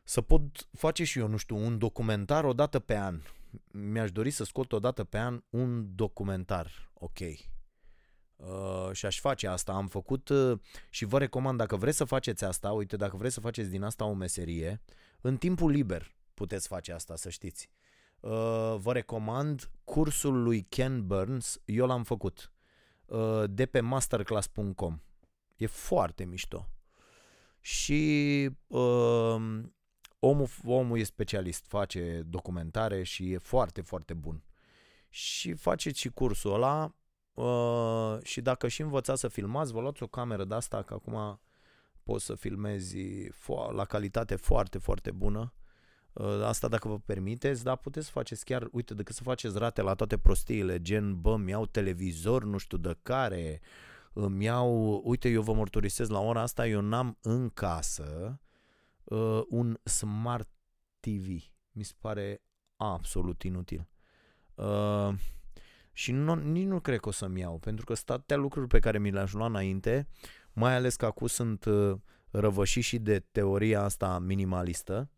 să 0.04 0.22
pot 0.22 0.68
face 0.72 1.04
și 1.04 1.20
eu, 1.20 1.28
nu 1.28 1.38
știu, 1.38 1.58
un 1.58 1.78
documentar 1.78 2.44
o 2.44 2.54
dată 2.54 2.80
pe 2.80 2.98
an. 2.98 3.22
Mi-aș 3.72 4.12
dori 4.12 4.30
să 4.30 4.44
scot 4.44 4.72
o 4.72 4.80
dată 4.80 5.04
pe 5.04 5.18
an 5.18 5.44
un 5.50 5.96
documentar, 5.96 6.92
ok. 6.94 7.20
Uh, 8.36 8.90
și 8.92 9.06
aș 9.06 9.20
face 9.20 9.48
asta. 9.48 9.72
Am 9.72 9.88
făcut 9.88 10.30
uh, 10.30 10.60
și 10.90 11.06
vă 11.06 11.20
recomand, 11.20 11.58
dacă 11.58 11.76
vreți 11.76 11.98
să 11.98 12.04
faceți 12.04 12.44
asta, 12.44 12.72
uite, 12.72 12.96
dacă 12.96 13.18
vreți 13.18 13.34
să 13.34 13.40
faceți 13.40 13.70
din 13.70 13.84
asta 13.84 14.06
o 14.06 14.14
meserie, 14.14 14.82
în 15.22 15.38
timpul 15.38 15.72
liber 15.72 16.16
puteți 16.34 16.68
face 16.68 16.92
asta, 16.92 17.16
să 17.16 17.30
știți. 17.30 17.70
Uh, 18.20 18.76
vă 18.78 18.94
recomand 18.94 19.72
cursul 19.84 20.44
lui 20.44 20.62
Ken 20.62 21.08
Burns, 21.08 21.62
eu 21.66 21.86
l-am 21.86 22.04
făcut, 22.04 22.52
uh, 23.06 23.44
de 23.50 23.66
pe 23.66 23.80
masterclass.com. 23.80 25.00
E 25.56 25.66
foarte 25.66 26.24
mișto. 26.24 26.70
Și 27.62 28.50
uh, 28.68 29.36
omul, 30.20 30.50
omul 30.66 31.00
e 31.00 31.04
specialist, 31.04 31.66
face 31.68 32.22
documentare 32.26 33.04
și 33.04 33.32
e 33.32 33.38
foarte, 33.38 33.82
foarte 33.82 34.14
bun. 34.14 34.44
Și 35.10 35.54
faceți 35.54 36.00
și 36.00 36.10
cursul 36.10 36.54
ăla 36.54 36.96
uh, 37.36 38.18
și 38.24 38.42
dacă 38.42 38.68
și 38.68 38.82
învățați 38.82 39.20
să 39.20 39.28
filmați, 39.28 39.72
vă 39.72 39.82
luați 39.82 40.04
o 40.04 40.08
cameră 40.08 40.44
de 40.44 40.56
asta, 40.56 40.82
că 40.82 40.94
acum 40.94 41.40
poți 42.04 42.26
să 42.26 42.36
filmezi 42.36 42.98
fo- 43.28 43.72
la 43.72 43.86
calitate 43.86 44.36
foarte, 44.36 44.78
foarte 44.78 45.12
bună. 45.12 45.54
Uh, 46.14 46.44
asta 46.44 46.68
dacă 46.68 46.88
vă 46.88 47.00
permiteți, 47.00 47.64
dar 47.64 47.78
puteți 47.78 48.06
să 48.06 48.12
faceți 48.12 48.46
chiar, 48.46 48.68
uite, 48.72 48.94
decât 48.94 49.16
să 49.16 49.24
faceți 49.24 49.58
rate 49.58 49.82
la 49.82 49.94
toate 49.94 50.18
prostiile, 50.18 50.82
gen, 50.82 51.22
bă, 51.22 51.38
mi-au 51.38 51.66
televizor, 51.66 52.44
nu 52.44 52.58
știu 52.58 52.78
de 52.78 52.98
care, 53.02 53.62
îmi 54.14 54.44
iau, 54.44 55.02
uite, 55.04 55.30
eu 55.30 55.42
vă 55.42 55.54
mărturisesc 55.54 56.12
la 56.12 56.20
ora 56.20 56.42
asta, 56.42 56.68
eu 56.68 56.82
n-am 56.82 57.18
în 57.22 57.50
casă 57.50 58.40
uh, 59.04 59.42
un 59.48 59.78
Smart 59.84 60.50
TV. 61.00 61.28
Mi 61.72 61.84
se 61.84 61.94
pare 62.00 62.42
absolut 62.76 63.44
inutil. 63.44 63.88
Uh, 64.56 65.14
și 65.98 66.12
nu, 66.12 66.36
nici 66.36 66.66
nu 66.66 66.80
cred 66.80 67.00
că 67.00 67.10
o 67.10 67.12
să-mi 67.12 67.40
iau, 67.40 67.58
pentru 67.58 67.86
că 67.86 67.94
sunt 67.94 68.10
atâtea 68.10 68.38
lucruri 68.38 68.68
pe 68.68 68.80
care 68.80 69.00
mi 69.00 69.12
le-aș 69.12 69.34
lua 69.34 69.46
înainte, 69.46 70.08
mai 70.54 70.76
ales 70.76 70.96
că 70.96 71.06
acum 71.06 71.28
sunt 71.28 71.66
uh, 71.66 71.98
răvășit 72.30 72.84
și 72.84 73.00
de 73.00 73.20
teoria 73.20 73.82
asta 73.82 74.20
minimalistă. 74.20 75.10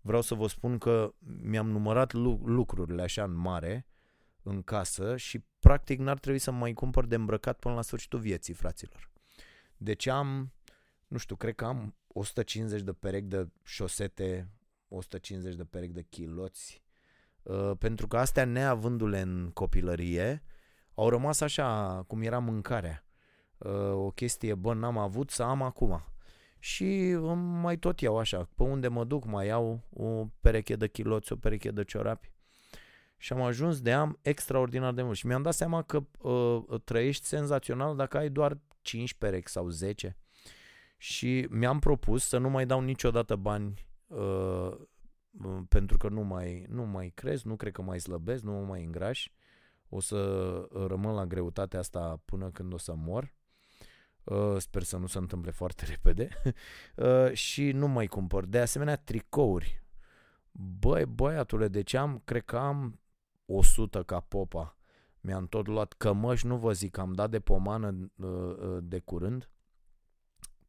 Vreau 0.00 0.22
să 0.22 0.34
vă 0.34 0.46
spun 0.46 0.78
că 0.78 1.14
mi-am 1.42 1.70
numărat 1.70 2.12
lucrurile 2.44 3.02
așa 3.02 3.24
în 3.24 3.34
mare, 3.34 3.86
în 4.42 4.62
casă 4.62 5.16
și 5.16 5.44
practic 5.58 5.98
n-ar 5.98 6.18
trebui 6.18 6.38
să 6.38 6.50
mai 6.50 6.72
cumpăr 6.72 7.06
de 7.06 7.14
îmbrăcat 7.14 7.58
până 7.58 7.74
la 7.74 7.82
sfârșitul 7.82 8.18
vieții, 8.18 8.54
fraților. 8.54 9.10
Deci 9.76 10.06
am, 10.06 10.52
nu 11.06 11.16
știu, 11.16 11.36
cred 11.36 11.54
că 11.54 11.64
am 11.64 11.96
150 12.06 12.82
de 12.82 12.92
perechi 12.92 13.26
de 13.26 13.48
șosete, 13.62 14.48
150 14.88 15.54
de 15.54 15.64
perechi 15.64 15.92
de 15.92 16.02
chiloți, 16.02 16.81
uh, 16.81 16.81
pentru 17.78 18.06
că 18.06 18.16
astea, 18.18 18.44
neavându-le 18.44 19.20
în 19.20 19.50
copilărie, 19.54 20.42
au 20.94 21.08
rămas 21.08 21.40
așa 21.40 22.02
cum 22.06 22.22
era 22.22 22.38
mâncarea. 22.38 23.04
Uh, 23.58 23.92
o 23.92 24.10
chestie, 24.10 24.54
bă, 24.54 24.74
n-am 24.74 24.98
avut, 24.98 25.30
să 25.30 25.42
am 25.42 25.62
acum. 25.62 26.04
Și 26.58 27.16
mai 27.60 27.76
tot 27.78 28.00
iau 28.00 28.18
așa, 28.18 28.48
pe 28.56 28.62
unde 28.62 28.88
mă 28.88 29.04
duc 29.04 29.24
mai 29.24 29.46
iau 29.46 29.80
o 29.90 30.26
pereche 30.40 30.76
de 30.76 30.88
chiloți, 30.88 31.32
o 31.32 31.36
pereche 31.36 31.70
de 31.70 31.84
ciorapi. 31.84 32.30
Și 33.16 33.32
am 33.32 33.42
ajuns 33.42 33.80
de 33.80 33.92
am 33.92 34.18
extraordinar 34.22 34.92
de 34.92 35.02
mult. 35.02 35.16
Și 35.16 35.26
mi-am 35.26 35.42
dat 35.42 35.54
seama 35.54 35.82
că 35.82 36.02
uh, 36.18 36.80
trăiești 36.84 37.26
senzațional 37.26 37.96
dacă 37.96 38.18
ai 38.18 38.28
doar 38.28 38.58
5 38.82 39.14
perechi 39.14 39.50
sau 39.50 39.68
10 39.68 40.16
și 40.96 41.46
mi-am 41.50 41.78
propus 41.78 42.28
să 42.28 42.38
nu 42.38 42.50
mai 42.50 42.66
dau 42.66 42.80
niciodată 42.80 43.36
bani 43.36 43.86
uh, 44.06 44.72
pentru 45.68 45.96
că 45.96 46.08
nu 46.08 46.22
mai, 46.22 46.66
nu 46.68 46.84
mai 46.84 47.12
cresc, 47.14 47.44
nu 47.44 47.56
cred 47.56 47.72
că 47.72 47.82
mai 47.82 48.00
slăbesc, 48.00 48.42
nu 48.42 48.52
mă 48.52 48.64
mai 48.64 48.84
îngraș. 48.84 49.28
O 49.88 50.00
să 50.00 50.18
rămân 50.86 51.14
la 51.14 51.26
greutatea 51.26 51.78
asta 51.78 52.22
până 52.24 52.50
când 52.50 52.72
o 52.72 52.78
să 52.78 52.94
mor. 52.94 53.34
Uh, 54.24 54.56
sper 54.58 54.82
să 54.82 54.96
nu 54.96 55.06
se 55.06 55.18
întâmple 55.18 55.50
foarte 55.60 55.84
repede. 55.84 56.28
uh, 56.96 57.32
și 57.32 57.72
nu 57.72 57.88
mai 57.88 58.06
cumpăr. 58.06 58.44
De 58.44 58.58
asemenea, 58.58 58.96
tricouri. 58.96 59.84
Băi, 60.78 61.06
băiatule, 61.06 61.68
deci 61.68 61.94
am, 61.94 62.22
cred 62.24 62.44
că 62.44 62.56
am 62.56 63.00
100 63.46 64.02
ca 64.02 64.20
popa. 64.20 64.76
Mi-am 65.20 65.46
tot 65.46 65.66
luat 65.66 65.92
cămăși, 65.92 66.46
nu 66.46 66.56
vă 66.56 66.72
zic, 66.72 66.98
am 66.98 67.12
dat 67.12 67.30
de 67.30 67.40
pomană 67.40 68.10
uh, 68.16 68.28
uh 68.28 68.78
de 68.82 68.98
curând 68.98 69.51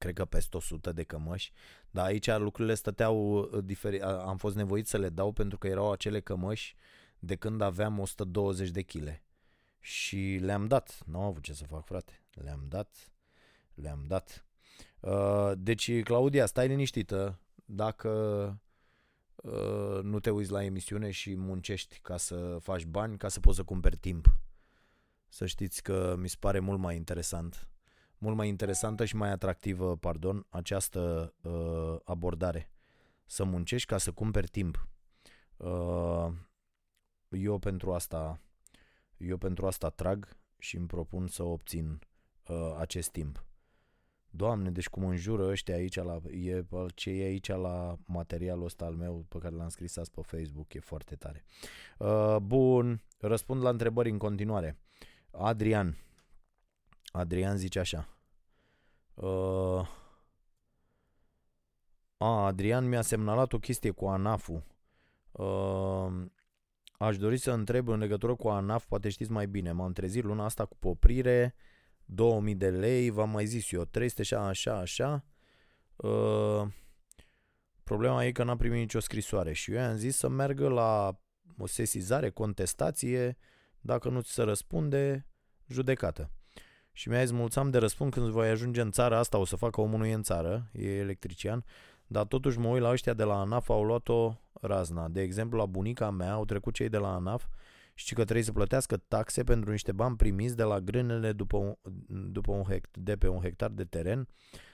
cred 0.04 0.16
că 0.16 0.26
peste 0.26 0.58
100 0.58 0.92
de 0.92 1.04
cămăși, 1.04 1.52
dar 1.92 2.06
aici 2.06 2.28
lucrurile 2.38 2.74
stăteau 2.74 3.38
uh, 3.38 3.64
diferit. 3.64 4.02
Am 4.02 4.38
fost 4.38 4.56
nevoit 4.56 4.88
să 4.88 4.98
le 4.98 5.10
dau 5.10 5.32
pentru 5.32 5.58
că 5.58 5.68
erau 5.68 5.92
acele 5.92 6.20
cămăși 6.20 6.76
de 7.20 7.36
când 7.36 7.62
aveam 7.62 8.00
120 8.00 8.70
de 8.70 8.82
kg. 8.82 9.22
Și 9.80 10.38
le-am 10.42 10.68
dat. 10.68 11.00
Nu 11.06 11.20
am 11.20 11.26
avut 11.26 11.44
ce 11.44 11.54
să 11.54 11.66
fac, 11.66 11.86
frate. 11.86 12.22
Le-am 12.34 12.66
dat. 12.68 13.12
Le-am 13.74 14.04
dat. 14.08 14.46
Uh, 15.00 15.52
deci, 15.58 16.04
Claudia, 16.04 16.46
stai 16.46 16.68
liniștită. 16.68 17.40
Dacă 17.66 18.10
uh, 19.36 20.00
nu 20.02 20.20
te 20.20 20.30
uiți 20.30 20.52
la 20.52 20.64
emisiune 20.64 21.12
și 21.12 21.36
muncești 21.36 22.00
ca 22.02 22.18
să 22.18 22.58
faci 22.62 22.86
bani, 22.86 23.18
ca 23.18 23.28
să 23.28 23.40
poți 23.40 23.58
să 23.58 23.64
cumperi 23.64 23.98
timp. 23.98 24.36
Să 25.28 25.46
știți 25.46 25.84
că 25.84 26.16
mi 26.18 26.30
se 26.30 26.36
pare 26.40 26.60
mult 26.60 26.80
mai 26.80 26.96
interesant 26.96 27.68
mult 28.24 28.36
mai 28.36 28.48
interesantă 28.48 29.06
și 29.06 29.16
mai 29.16 29.30
atractivă, 29.30 29.96
pardon, 29.98 30.46
această 30.50 31.34
uh, 31.42 31.96
abordare. 32.04 32.70
Să 33.26 33.44
muncești 33.44 33.88
ca 33.88 33.98
să 33.98 34.12
cumperi 34.12 34.48
timp. 34.48 34.88
Uh, 35.58 36.28
eu 37.30 37.58
pentru 37.58 37.94
asta 37.94 38.40
eu 39.18 39.38
pentru 39.38 39.68
asta 39.68 39.90
trag 39.90 40.38
și 40.58 40.78
îmi 40.78 40.88
propun 40.88 41.28
să 41.28 41.44
obțin 41.44 42.00
uh, 42.48 42.76
acest 42.80 43.12
timp. 43.12 43.46
Doamne, 44.30 44.72
deci 44.72 44.90
cum 44.90 45.06
înjură 45.06 45.48
ăștia 45.48 45.76
aici 45.76 45.96
la, 45.96 46.22
e, 46.32 46.66
ce 46.96 47.10
e 47.10 47.24
aici 47.24 47.48
la 47.48 47.98
materialul 48.06 48.66
ăsta 48.66 48.86
al 48.86 48.94
meu 48.94 49.26
pe 49.30 49.38
care 49.38 49.56
l-am 49.56 49.70
scris 49.70 49.98
azi 49.98 50.12
pe 50.12 50.22
Facebook, 50.22 50.74
e 50.74 50.80
foarte 50.80 51.16
tare. 51.16 51.44
Uh, 51.98 52.38
bun, 52.42 53.04
răspund 53.18 53.62
la 53.62 53.70
întrebări 53.70 54.10
în 54.10 54.18
continuare. 54.18 54.78
Adrian, 55.32 55.98
Adrian 57.16 57.58
zice 57.58 57.80
așa. 57.80 58.08
Uh, 59.14 59.88
a, 62.18 62.46
Adrian 62.46 62.88
mi-a 62.88 63.02
semnalat 63.02 63.54
o 63.54 63.60
chestie 63.60 63.92
cu 63.92 64.06
ANAF-ul. 64.06 64.64
Uh, 65.32 66.26
aș 66.98 67.18
dori 67.18 67.38
să 67.38 67.52
întreb 67.52 67.88
în 67.88 68.00
legătură 68.00 68.36
cu 68.36 68.48
ANAF, 68.48 68.86
poate 68.86 69.10
știți 69.10 69.32
mai 69.32 69.48
bine. 69.48 69.72
M-am 69.72 69.92
trezit 69.92 70.24
luna 70.24 70.46
asta 70.46 70.66
cu 70.66 70.78
poprire, 70.78 71.56
2000 72.06 72.56
de 72.56 72.70
lei, 72.70 73.10
v-am 73.10 73.30
mai 73.30 73.46
zis 73.46 73.72
eu, 73.72 73.86
300 73.86 74.22
așa, 74.22 74.48
așa, 74.48 74.78
așa. 74.78 75.26
Uh, 75.96 76.68
problema 77.84 78.26
e 78.26 78.32
că 78.32 78.44
n-am 78.44 78.58
primit 78.58 78.80
nicio 78.80 79.00
scrisoare 79.00 79.54
și 79.54 79.72
eu 79.72 79.78
i-am 79.78 79.96
zis 79.96 80.18
să 80.18 80.28
meargă 80.28 80.68
la 80.68 81.20
o 81.58 81.66
sesizare, 81.66 82.30
contestație, 82.30 83.38
dacă 83.82 84.10
nu 84.10 84.22
ți 84.22 84.32
se 84.32 84.42
răspunde, 84.42 85.28
judecată. 85.68 86.32
Și 86.96 87.10
mi-a 87.10 87.24
zis, 87.24 87.32
mulțam 87.32 87.70
de 87.70 87.78
răspund 87.78 88.12
când 88.12 88.30
voi 88.30 88.50
ajunge 88.50 88.82
în 88.82 88.92
țara 88.92 89.18
asta, 89.18 89.38
o 89.38 89.46
să 89.46 89.56
facă 89.56 89.82
omul 89.82 90.00
nu 90.00 90.06
e 90.06 90.14
în 90.14 90.24
țară, 90.24 90.70
e 90.72 90.98
electrician, 90.98 91.66
dar 92.08 92.26
totuși 92.26 92.60
mă 92.60 92.68
uit 92.68 92.82
la 92.82 92.90
ăștia 92.90 93.14
de 93.14 93.24
la 93.24 93.40
ANAF, 93.40 93.70
au 93.70 93.84
luat-o 93.84 94.34
razna. 94.62 95.08
De 95.08 95.22
exemplu, 95.22 95.58
la 95.58 95.66
bunica 95.66 96.10
mea 96.10 96.32
au 96.32 96.46
trecut 96.46 96.74
cei 96.74 96.90
de 96.90 96.98
la 96.98 97.14
ANAF 97.14 97.46
și 97.94 98.14
că 98.14 98.24
trebuie 98.24 98.46
să 98.46 98.52
plătească 98.52 98.98
taxe 98.98 99.44
pentru 99.44 99.72
niște 99.72 99.92
bani 99.92 100.16
primiți 100.16 100.56
de 100.56 100.64
la 100.64 100.80
grânele 100.80 101.32
după 101.32 101.58
un, 101.58 101.76
după 102.32 102.52
un 102.52 102.64
hect, 102.64 102.98
de 102.98 103.16
pe 103.16 103.28
un 103.28 103.42
hectar 103.42 103.70
de 103.70 103.84
teren 103.84 104.28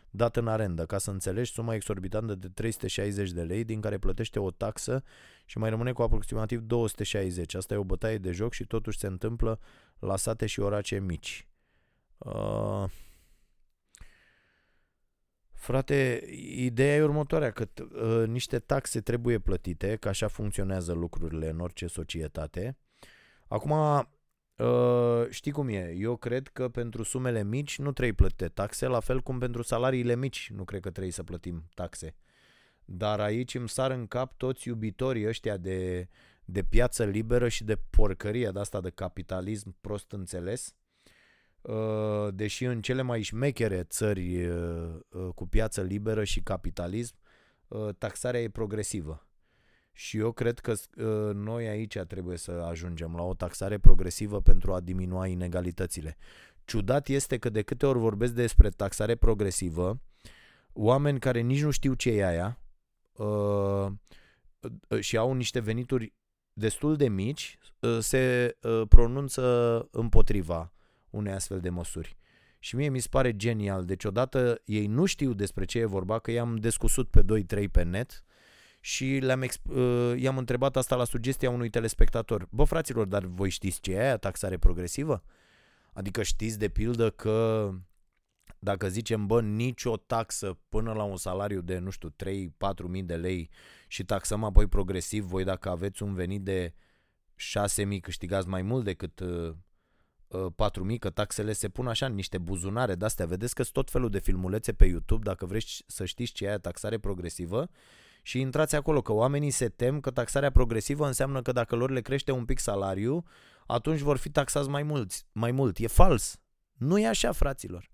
dat 0.09 0.35
în 0.35 0.47
arendă. 0.47 0.85
Ca 0.85 0.97
să 0.97 1.11
înțelegi, 1.11 1.51
suma 1.51 1.73
exorbitantă 1.73 2.35
de 2.35 2.47
360 2.47 3.31
de 3.31 3.41
lei, 3.41 3.63
din 3.63 3.81
care 3.81 3.97
plătește 3.97 4.39
o 4.39 4.51
taxă 4.51 5.03
și 5.45 5.57
mai 5.57 5.69
rămâne 5.69 5.91
cu 5.91 6.01
aproximativ 6.01 6.59
260. 6.59 7.53
Asta 7.53 7.73
e 7.73 7.77
o 7.77 7.83
bătaie 7.83 8.17
de 8.17 8.31
joc 8.31 8.53
și 8.53 8.65
totuși 8.65 8.97
se 8.97 9.07
întâmplă 9.07 9.59
la 9.99 10.15
sate 10.15 10.45
și 10.45 10.59
orace 10.59 10.99
mici. 10.99 11.48
Uh, 12.19 12.85
Frate, 15.59 16.23
ideea 16.55 16.95
e 16.95 17.01
următoarea, 17.01 17.51
că 17.51 17.67
uh, 17.81 18.27
niște 18.27 18.59
taxe 18.59 19.01
trebuie 19.01 19.39
plătite, 19.39 19.95
că 19.95 20.07
așa 20.07 20.27
funcționează 20.27 20.93
lucrurile 20.93 21.49
în 21.49 21.59
orice 21.59 21.87
societate. 21.87 22.77
Acum, 23.47 23.71
uh, 23.71 25.27
știi 25.29 25.51
cum 25.51 25.67
e, 25.67 25.91
eu 25.97 26.15
cred 26.15 26.47
că 26.47 26.69
pentru 26.69 27.03
sumele 27.03 27.43
mici 27.43 27.79
nu 27.79 27.91
trebuie 27.91 28.15
plătite 28.15 28.47
taxe, 28.47 28.87
la 28.87 28.99
fel 28.99 29.21
cum 29.21 29.39
pentru 29.39 29.61
salariile 29.61 30.15
mici 30.15 30.51
nu 30.55 30.63
cred 30.63 30.81
că 30.81 30.89
trebuie 30.89 31.13
să 31.13 31.23
plătim 31.23 31.69
taxe. 31.73 32.15
Dar 32.85 33.19
aici 33.19 33.55
îmi 33.55 33.69
sar 33.69 33.91
în 33.91 34.07
cap 34.07 34.37
toți 34.37 34.67
iubitorii 34.67 35.27
ăștia 35.27 35.57
de, 35.57 36.09
de 36.45 36.63
piață 36.63 37.05
liberă 37.05 37.47
și 37.47 37.63
de 37.63 37.75
porcărie 37.89 38.49
de 38.49 38.59
asta 38.59 38.81
de 38.81 38.89
capitalism 38.89 39.75
prost 39.81 40.11
înțeles, 40.11 40.73
Uh, 40.73 40.88
deși 42.31 42.65
în 42.65 42.81
cele 42.81 43.01
mai 43.01 43.21
șmechere 43.21 43.83
țări 43.83 44.45
uh, 44.45 44.95
uh, 45.09 45.29
cu 45.35 45.47
piață 45.47 45.81
liberă 45.81 46.23
și 46.23 46.41
capitalism, 46.41 47.15
taxarea 47.97 48.41
e 48.41 48.49
progresivă. 48.49 49.27
Și 49.91 50.17
eu 50.17 50.31
cred 50.31 50.59
că 50.59 50.73
noi 51.33 51.67
aici 51.67 51.97
trebuie 51.97 52.37
să 52.37 52.51
ajungem 52.51 53.15
la 53.15 53.21
o 53.21 53.33
taxare 53.33 53.77
progresivă 53.77 54.41
pentru 54.41 54.73
a 54.73 54.79
diminua 54.79 55.27
inegalitățile. 55.27 56.17
Ciudat 56.65 57.07
este 57.07 57.37
că 57.37 57.49
de 57.49 57.61
câte 57.61 57.85
ori 57.85 57.99
vorbesc 57.99 58.33
despre 58.33 58.69
taxare 58.69 59.15
progresivă, 59.15 60.01
oameni 60.73 61.19
care 61.19 61.39
nici 61.39 61.61
nu 61.61 61.71
știu 61.71 61.93
ce 61.93 62.11
e 62.11 62.27
aia 62.27 62.61
și 64.99 65.17
au 65.17 65.33
niște 65.33 65.59
venituri 65.59 66.13
destul 66.53 66.95
de 66.95 67.07
mici, 67.07 67.57
se 67.99 68.55
pronunță 68.87 69.87
împotriva 69.91 70.73
unei 71.09 71.33
astfel 71.33 71.59
de 71.59 71.69
măsuri. 71.69 72.17
Și 72.59 72.75
mie 72.75 72.89
mi 72.89 72.99
se 72.99 73.07
pare 73.09 73.35
genial. 73.35 73.85
Deci 73.85 74.03
odată 74.03 74.61
ei 74.65 74.85
nu 74.85 75.05
știu 75.05 75.33
despre 75.33 75.65
ce 75.65 75.79
e 75.79 75.85
vorba, 75.85 76.19
că 76.19 76.31
i-am 76.31 76.55
descusut 76.55 77.09
pe 77.09 77.21
2-3 77.65 77.71
pe 77.71 77.83
net 77.83 78.23
și 78.79 79.05
le-am 79.05 79.43
exp- 79.43 79.75
uh, 79.75 80.13
i-am 80.17 80.37
întrebat 80.37 80.75
asta 80.75 80.95
la 80.95 81.03
sugestia 81.03 81.49
unui 81.49 81.69
telespectator. 81.69 82.47
Bă, 82.49 82.63
fraților, 82.63 83.07
dar 83.07 83.25
voi 83.25 83.49
știți 83.49 83.79
ce 83.79 83.91
e 83.91 84.01
aia, 84.01 84.17
taxare 84.17 84.57
progresivă? 84.57 85.23
Adică 85.93 86.23
știți 86.23 86.59
de 86.59 86.69
pildă 86.69 87.09
că 87.09 87.69
dacă 88.59 88.87
zicem, 88.89 89.25
bă, 89.25 89.41
nicio 89.41 89.97
taxă 89.97 90.59
până 90.69 90.93
la 90.93 91.03
un 91.03 91.17
salariu 91.17 91.61
de, 91.61 91.77
nu 91.77 91.89
știu, 91.89 92.09
3-4 92.09 92.15
mii 92.87 93.03
de 93.03 93.15
lei 93.15 93.49
și 93.87 94.03
taxăm 94.03 94.43
apoi 94.43 94.67
progresiv, 94.67 95.25
voi 95.25 95.43
dacă 95.43 95.69
aveți 95.69 96.03
un 96.03 96.13
venit 96.13 96.41
de 96.41 96.73
6 97.35 97.83
mii 97.83 97.99
câștigați 97.99 98.47
mai 98.47 98.61
mult 98.61 98.83
decât 98.83 99.21
uh, 100.29 100.45
4.000, 100.91 100.97
că 100.99 101.09
taxele 101.09 101.53
se 101.53 101.69
pun 101.69 101.87
așa 101.87 102.05
în 102.05 102.13
niște 102.13 102.37
buzunare 102.37 102.95
de-astea. 102.95 103.25
Vedeți 103.25 103.55
că 103.55 103.61
sunt 103.61 103.73
tot 103.73 103.91
felul 103.91 104.09
de 104.09 104.19
filmulețe 104.19 104.73
pe 104.73 104.85
YouTube, 104.85 105.23
dacă 105.23 105.45
vreți 105.45 105.83
să 105.87 106.05
știți 106.05 106.31
ce 106.31 106.45
e 106.45 106.47
aia 106.47 106.59
taxare 106.59 106.97
progresivă, 106.97 107.69
și 108.21 108.39
intrați 108.39 108.75
acolo, 108.75 109.01
că 109.01 109.13
oamenii 109.13 109.49
se 109.49 109.69
tem 109.69 109.99
că 109.99 110.11
taxarea 110.11 110.51
progresivă 110.51 111.05
înseamnă 111.05 111.41
că 111.41 111.51
dacă 111.51 111.75
lor 111.75 111.89
le 111.89 112.01
crește 112.01 112.31
un 112.31 112.45
pic 112.45 112.59
salariu, 112.59 113.23
atunci 113.67 113.99
vor 113.99 114.17
fi 114.17 114.29
taxați 114.29 114.69
mai, 114.69 114.83
mulți, 114.83 115.25
mai 115.31 115.51
mult. 115.51 115.77
E 115.77 115.87
fals. 115.87 116.39
Nu 116.73 116.99
e 116.99 117.07
așa, 117.07 117.31
fraților. 117.31 117.89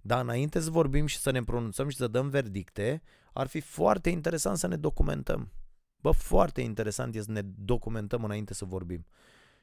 Dar 0.00 0.22
înainte 0.22 0.60
să 0.60 0.70
vorbim 0.70 1.06
și 1.06 1.18
să 1.18 1.30
ne 1.30 1.42
pronunțăm 1.42 1.88
și 1.88 1.96
să 1.96 2.06
dăm 2.06 2.28
verdicte, 2.28 3.02
ar 3.32 3.46
fi 3.46 3.60
foarte 3.60 4.10
interesant 4.10 4.58
să 4.58 4.66
ne 4.66 4.76
documentăm. 4.76 5.52
Bă, 6.00 6.10
foarte 6.10 6.60
interesant 6.60 7.14
este 7.14 7.32
să 7.32 7.40
ne 7.40 7.48
documentăm 7.56 8.24
înainte 8.24 8.54
să 8.54 8.64
vorbim. 8.64 9.06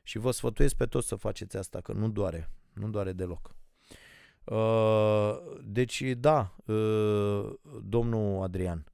Și 0.07 0.17
vă 0.17 0.31
sfătuiesc 0.31 0.75
pe 0.75 0.85
toți 0.85 1.07
să 1.07 1.15
faceți 1.15 1.57
asta, 1.57 1.81
că 1.81 1.93
nu 1.93 2.09
doare. 2.09 2.49
Nu 2.73 2.89
doare 2.89 3.11
deloc. 3.11 3.55
Uh, 4.43 5.37
deci, 5.63 6.01
da, 6.01 6.55
uh, 6.65 7.53
domnul 7.83 8.43
Adrian, 8.43 8.85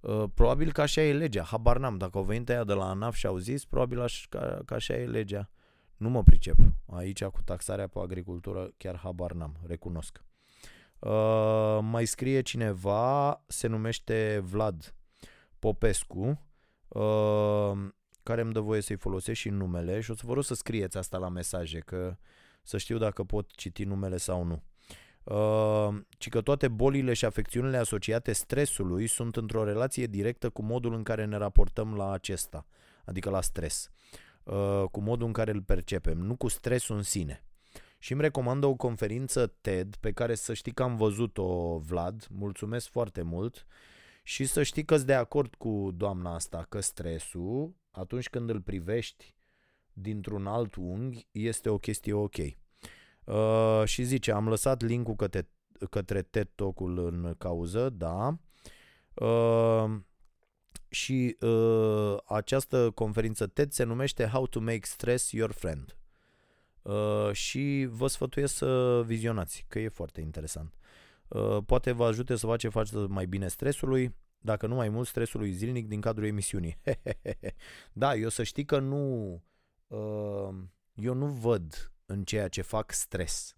uh, 0.00 0.24
probabil 0.34 0.72
că 0.72 0.80
așa 0.80 1.00
e 1.00 1.12
legea. 1.12 1.42
Habar 1.42 1.78
n-am. 1.78 1.98
Dacă 1.98 2.18
au 2.18 2.24
venit 2.24 2.48
aia 2.48 2.64
de 2.64 2.72
la 2.72 2.88
ANAF 2.88 3.14
și 3.14 3.26
au 3.26 3.36
zis, 3.36 3.64
probabil 3.64 4.00
aș, 4.00 4.26
că, 4.28 4.62
că 4.64 4.74
așa 4.74 4.94
e 4.94 5.06
legea. 5.06 5.50
Nu 5.96 6.08
mă 6.08 6.22
pricep. 6.22 6.56
Aici 6.86 7.24
cu 7.24 7.42
taxarea 7.44 7.86
pe 7.86 7.98
agricultură 7.98 8.70
chiar 8.76 8.96
habar 8.96 9.32
n-am, 9.32 9.56
recunosc. 9.66 10.24
Uh, 10.98 11.78
mai 11.82 12.04
scrie 12.04 12.40
cineva, 12.40 13.42
se 13.46 13.66
numește 13.66 14.40
Vlad 14.44 14.94
Popescu. 15.58 16.40
Uh, 16.88 17.72
care 18.22 18.40
îmi 18.40 18.52
dă 18.52 18.60
voie 18.60 18.80
să-i 18.80 18.96
folosesc 18.96 19.38
și 19.40 19.48
numele 19.48 20.00
și 20.00 20.10
o 20.10 20.14
să 20.14 20.22
vă 20.24 20.32
rog 20.32 20.44
să 20.44 20.54
scrieți 20.54 20.96
asta 20.96 21.18
la 21.18 21.28
mesaje, 21.28 21.78
că 21.78 22.16
să 22.62 22.78
știu 22.78 22.98
dacă 22.98 23.24
pot 23.24 23.50
citi 23.54 23.84
numele 23.84 24.16
sau 24.16 24.44
nu. 24.44 24.62
Uh, 25.24 26.00
ci 26.18 26.28
că 26.28 26.40
toate 26.40 26.68
bolile 26.68 27.12
și 27.12 27.24
afecțiunile 27.24 27.76
asociate 27.76 28.32
stresului 28.32 29.06
sunt 29.06 29.36
într-o 29.36 29.64
relație 29.64 30.06
directă 30.06 30.50
cu 30.50 30.62
modul 30.62 30.94
în 30.94 31.02
care 31.02 31.24
ne 31.24 31.36
raportăm 31.36 31.94
la 31.94 32.12
acesta, 32.12 32.66
adică 33.04 33.30
la 33.30 33.40
stres, 33.40 33.90
uh, 34.42 34.84
cu 34.90 35.00
modul 35.00 35.26
în 35.26 35.32
care 35.32 35.50
îl 35.50 35.62
percepem, 35.62 36.18
nu 36.18 36.36
cu 36.36 36.48
stresul 36.48 36.96
în 36.96 37.02
sine. 37.02 37.44
Și 37.98 38.12
îmi 38.12 38.20
recomandă 38.20 38.66
o 38.66 38.74
conferință 38.74 39.46
TED 39.46 39.96
pe 39.96 40.12
care 40.12 40.34
să 40.34 40.54
știi 40.54 40.72
că 40.72 40.82
am 40.82 40.96
văzut-o, 40.96 41.78
Vlad, 41.78 42.26
mulțumesc 42.30 42.88
foarte 42.88 43.22
mult 43.22 43.66
și 44.22 44.44
să 44.44 44.62
știi 44.62 44.84
că 44.84 44.98
de 44.98 45.14
acord 45.14 45.54
cu 45.54 45.90
doamna 45.96 46.34
asta, 46.34 46.66
că 46.68 46.80
stresul 46.80 47.74
atunci 47.90 48.28
când 48.28 48.50
îl 48.50 48.60
privești 48.60 49.34
dintr-un 49.92 50.46
alt 50.46 50.74
unghi, 50.74 51.26
este 51.30 51.68
o 51.68 51.78
chestie 51.78 52.12
ok. 52.12 52.36
Uh, 53.24 53.82
și 53.84 54.02
zice, 54.02 54.32
am 54.32 54.48
lăsat 54.48 54.82
linkul 54.82 55.14
către, 55.14 55.48
către 55.90 56.22
TED 56.22 56.48
Talk-ul 56.54 56.98
în 56.98 57.34
cauză, 57.38 57.88
da. 57.88 58.38
Uh, 59.14 60.00
și 60.88 61.36
uh, 61.40 62.16
această 62.26 62.90
conferință 62.90 63.46
TED 63.46 63.72
se 63.72 63.82
numește 63.82 64.26
How 64.26 64.46
to 64.46 64.60
Make 64.60 64.80
Stress 64.82 65.30
Your 65.32 65.52
Friend. 65.52 65.96
Uh, 66.82 67.32
și 67.32 67.88
vă 67.90 68.06
sfătuiesc 68.06 68.54
să 68.54 69.02
vizionați, 69.06 69.64
că 69.68 69.78
e 69.78 69.88
foarte 69.88 70.20
interesant. 70.20 70.74
Uh, 71.28 71.58
poate 71.66 71.92
vă 71.92 72.04
ajute 72.04 72.36
să 72.36 72.46
faceți 72.46 72.72
față 72.72 73.06
mai 73.08 73.26
bine 73.26 73.48
stresului, 73.48 74.14
dacă 74.40 74.66
nu 74.66 74.74
mai 74.74 74.88
mult 74.88 75.06
stresului 75.06 75.52
zilnic 75.52 75.88
din 75.88 76.00
cadrul 76.00 76.26
emisiunii. 76.26 76.78
da, 77.92 78.14
eu 78.14 78.28
să 78.28 78.42
știi 78.42 78.64
că 78.64 78.78
nu, 78.78 79.32
uh, 79.86 80.54
eu 80.94 81.14
nu 81.14 81.26
văd 81.26 81.92
în 82.06 82.24
ceea 82.24 82.48
ce 82.48 82.62
fac 82.62 82.92
stres. 82.92 83.54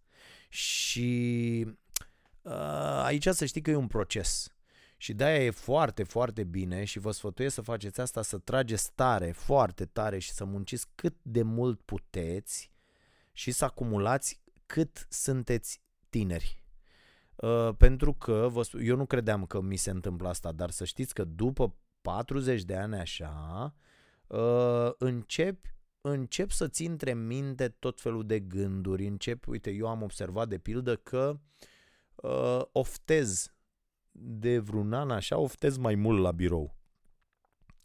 Și 0.49 1.67
uh, 2.43 3.03
aici 3.05 3.29
să 3.29 3.45
știi 3.45 3.61
că 3.61 3.71
e 3.71 3.75
un 3.75 3.87
proces. 3.87 4.47
Și 4.97 5.13
de-aia 5.13 5.45
e 5.45 5.51
foarte, 5.51 6.03
foarte 6.03 6.45
bine 6.45 6.85
și 6.85 6.99
vă 6.99 7.11
sfătuiesc 7.11 7.55
să 7.55 7.63
faceți 7.63 8.01
asta, 8.01 8.23
să 8.23 8.39
trageți 8.39 8.93
tare, 8.95 9.33
foarte 9.33 9.85
tare 9.85 10.19
și 10.19 10.31
să 10.33 10.45
munciți 10.45 10.87
cât 10.95 11.17
de 11.23 11.43
mult 11.43 11.81
puteți 11.81 12.71
și 13.33 13.51
să 13.51 13.65
acumulați 13.65 14.41
cât 14.67 15.07
sunteți 15.09 15.81
tineri. 16.09 16.62
Uh, 17.43 17.75
pentru 17.77 18.13
că 18.13 18.49
vă, 18.51 18.69
eu 18.83 18.97
nu 18.97 19.07
credeam 19.07 19.47
că 19.47 19.61
mi 19.61 19.77
se 19.77 19.91
întâmplă 19.91 20.29
asta, 20.29 20.53
dar 20.53 20.71
să 20.71 20.85
știți 20.85 21.15
că 21.15 21.25
după 21.25 21.75
40 22.01 22.63
de 22.63 22.77
ani 22.77 22.95
așa, 22.97 23.75
uh, 24.27 24.91
încep, 24.99 25.67
încep 26.01 26.51
să-ți 26.51 26.85
intre 26.85 27.15
minte 27.15 27.69
tot 27.69 28.01
felul 28.01 28.27
de 28.27 28.41
gânduri, 28.41 29.07
încep, 29.07 29.47
uite, 29.47 29.71
eu 29.71 29.89
am 29.89 30.03
observat 30.03 30.49
de 30.49 30.59
pildă 30.59 30.97
că 30.97 31.41
uh, 32.15 32.63
oftez 32.73 33.55
de 34.11 34.59
vreun 34.59 34.93
an 34.93 35.11
așa, 35.11 35.39
oftez 35.39 35.77
mai 35.77 35.95
mult 35.95 36.21
la 36.21 36.31
birou. 36.31 36.77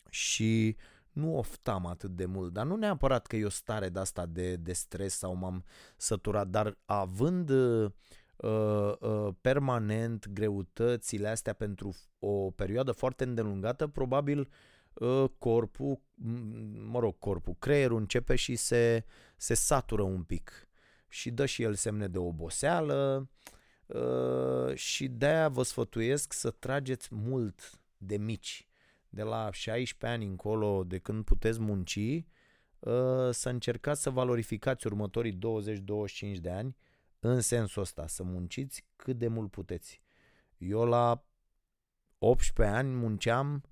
Și 0.10 0.76
nu 1.12 1.38
oftam 1.38 1.86
atât 1.86 2.16
de 2.16 2.26
mult, 2.26 2.54
dar 2.54 2.66
nu 2.66 2.76
neapărat 2.76 3.28
că 3.28 3.36
e 3.36 3.46
o 3.46 3.50
stare 3.50 3.90
de 3.90 4.00
asta 4.00 4.26
de, 4.26 4.56
de 4.56 4.74
stres 4.74 5.18
sau 5.18 5.36
m-am 5.36 5.64
săturat, 5.96 6.48
dar 6.48 6.78
având 6.86 7.52
uh, 8.38 8.38
Uh, 8.38 8.94
uh, 9.00 9.34
permanent 9.42 10.28
greutățile 10.28 11.28
astea 11.28 11.54
pentru 11.54 11.96
o 12.20 12.52
perioadă 12.52 12.92
foarte 12.92 13.24
îndelungată, 13.24 13.88
probabil 13.88 14.50
uh, 14.94 15.26
corpul, 15.38 16.02
mă 16.86 17.00
rog, 17.00 17.20
corpul, 17.20 17.56
creierul 17.60 17.98
începe 17.98 18.36
și 18.36 18.56
se, 18.56 19.06
se 19.38 19.54
satură 19.54 20.02
un 20.02 20.24
pic 20.24 20.70
și 21.08 21.32
dă 21.32 21.46
și 21.46 21.62
el 21.62 21.74
semne 21.74 22.08
de 22.08 22.18
oboseală 22.18 23.30
uh, 23.86 24.76
și 24.76 25.08
de-aia 25.08 25.50
vă 25.50 25.64
sfătuiesc 25.64 26.34
să 26.34 26.50
trageți 26.50 27.08
mult 27.12 27.82
de 27.98 28.18
mici, 28.18 28.68
de 29.10 29.24
la 29.24 29.50
16 29.52 30.20
ani 30.20 30.30
încolo, 30.30 30.84
de 30.84 30.98
când 30.98 31.24
puteți 31.24 31.60
munci, 31.60 32.26
uh, 32.80 33.30
să 33.32 33.50
încercați 33.50 34.02
să 34.02 34.10
valorificați 34.10 34.88
următorii 34.88 35.38
20-25 35.38 35.38
de 36.42 36.50
ani 36.50 36.76
în 37.30 37.42
sensul 37.42 37.82
ăsta, 37.82 38.08
să 38.08 38.24
munciți 38.24 38.86
cât 38.96 39.18
de 39.18 39.28
mult 39.28 39.52
puteți. 39.52 40.02
Eu 40.58 40.86
la 40.86 41.26
18 42.18 42.76
ani 42.76 42.94
munceam 42.94 43.64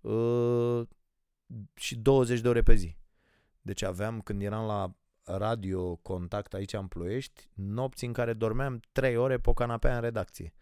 uh, 0.00 0.82
și 1.74 1.96
20 1.96 2.40
de 2.40 2.48
ore 2.48 2.62
pe 2.62 2.74
zi. 2.74 2.96
Deci 3.60 3.82
aveam, 3.82 4.20
când 4.20 4.42
eram 4.42 4.66
la 4.66 4.96
radio 5.24 5.96
contact 5.96 6.54
aici 6.54 6.72
în 6.72 6.86
Ploiești, 6.86 7.48
nopți 7.54 8.04
în 8.04 8.12
care 8.12 8.32
dormeam 8.32 8.80
3 8.92 9.16
ore 9.16 9.38
pe 9.38 9.50
o 9.50 9.52
canapea 9.52 9.94
în 9.94 10.00
redacție. 10.00 10.52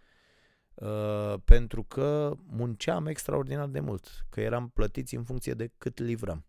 Uh, 0.75 1.35
pentru 1.45 1.85
că 1.85 2.37
munceam 2.47 3.07
extraordinar 3.07 3.67
de 3.67 3.81
mult, 3.81 4.27
că 4.29 4.41
eram 4.41 4.69
plătiți 4.69 5.15
în 5.15 5.25
funcție 5.25 5.55
de 5.55 5.73
cât 5.79 5.99
livrăm. 5.99 6.45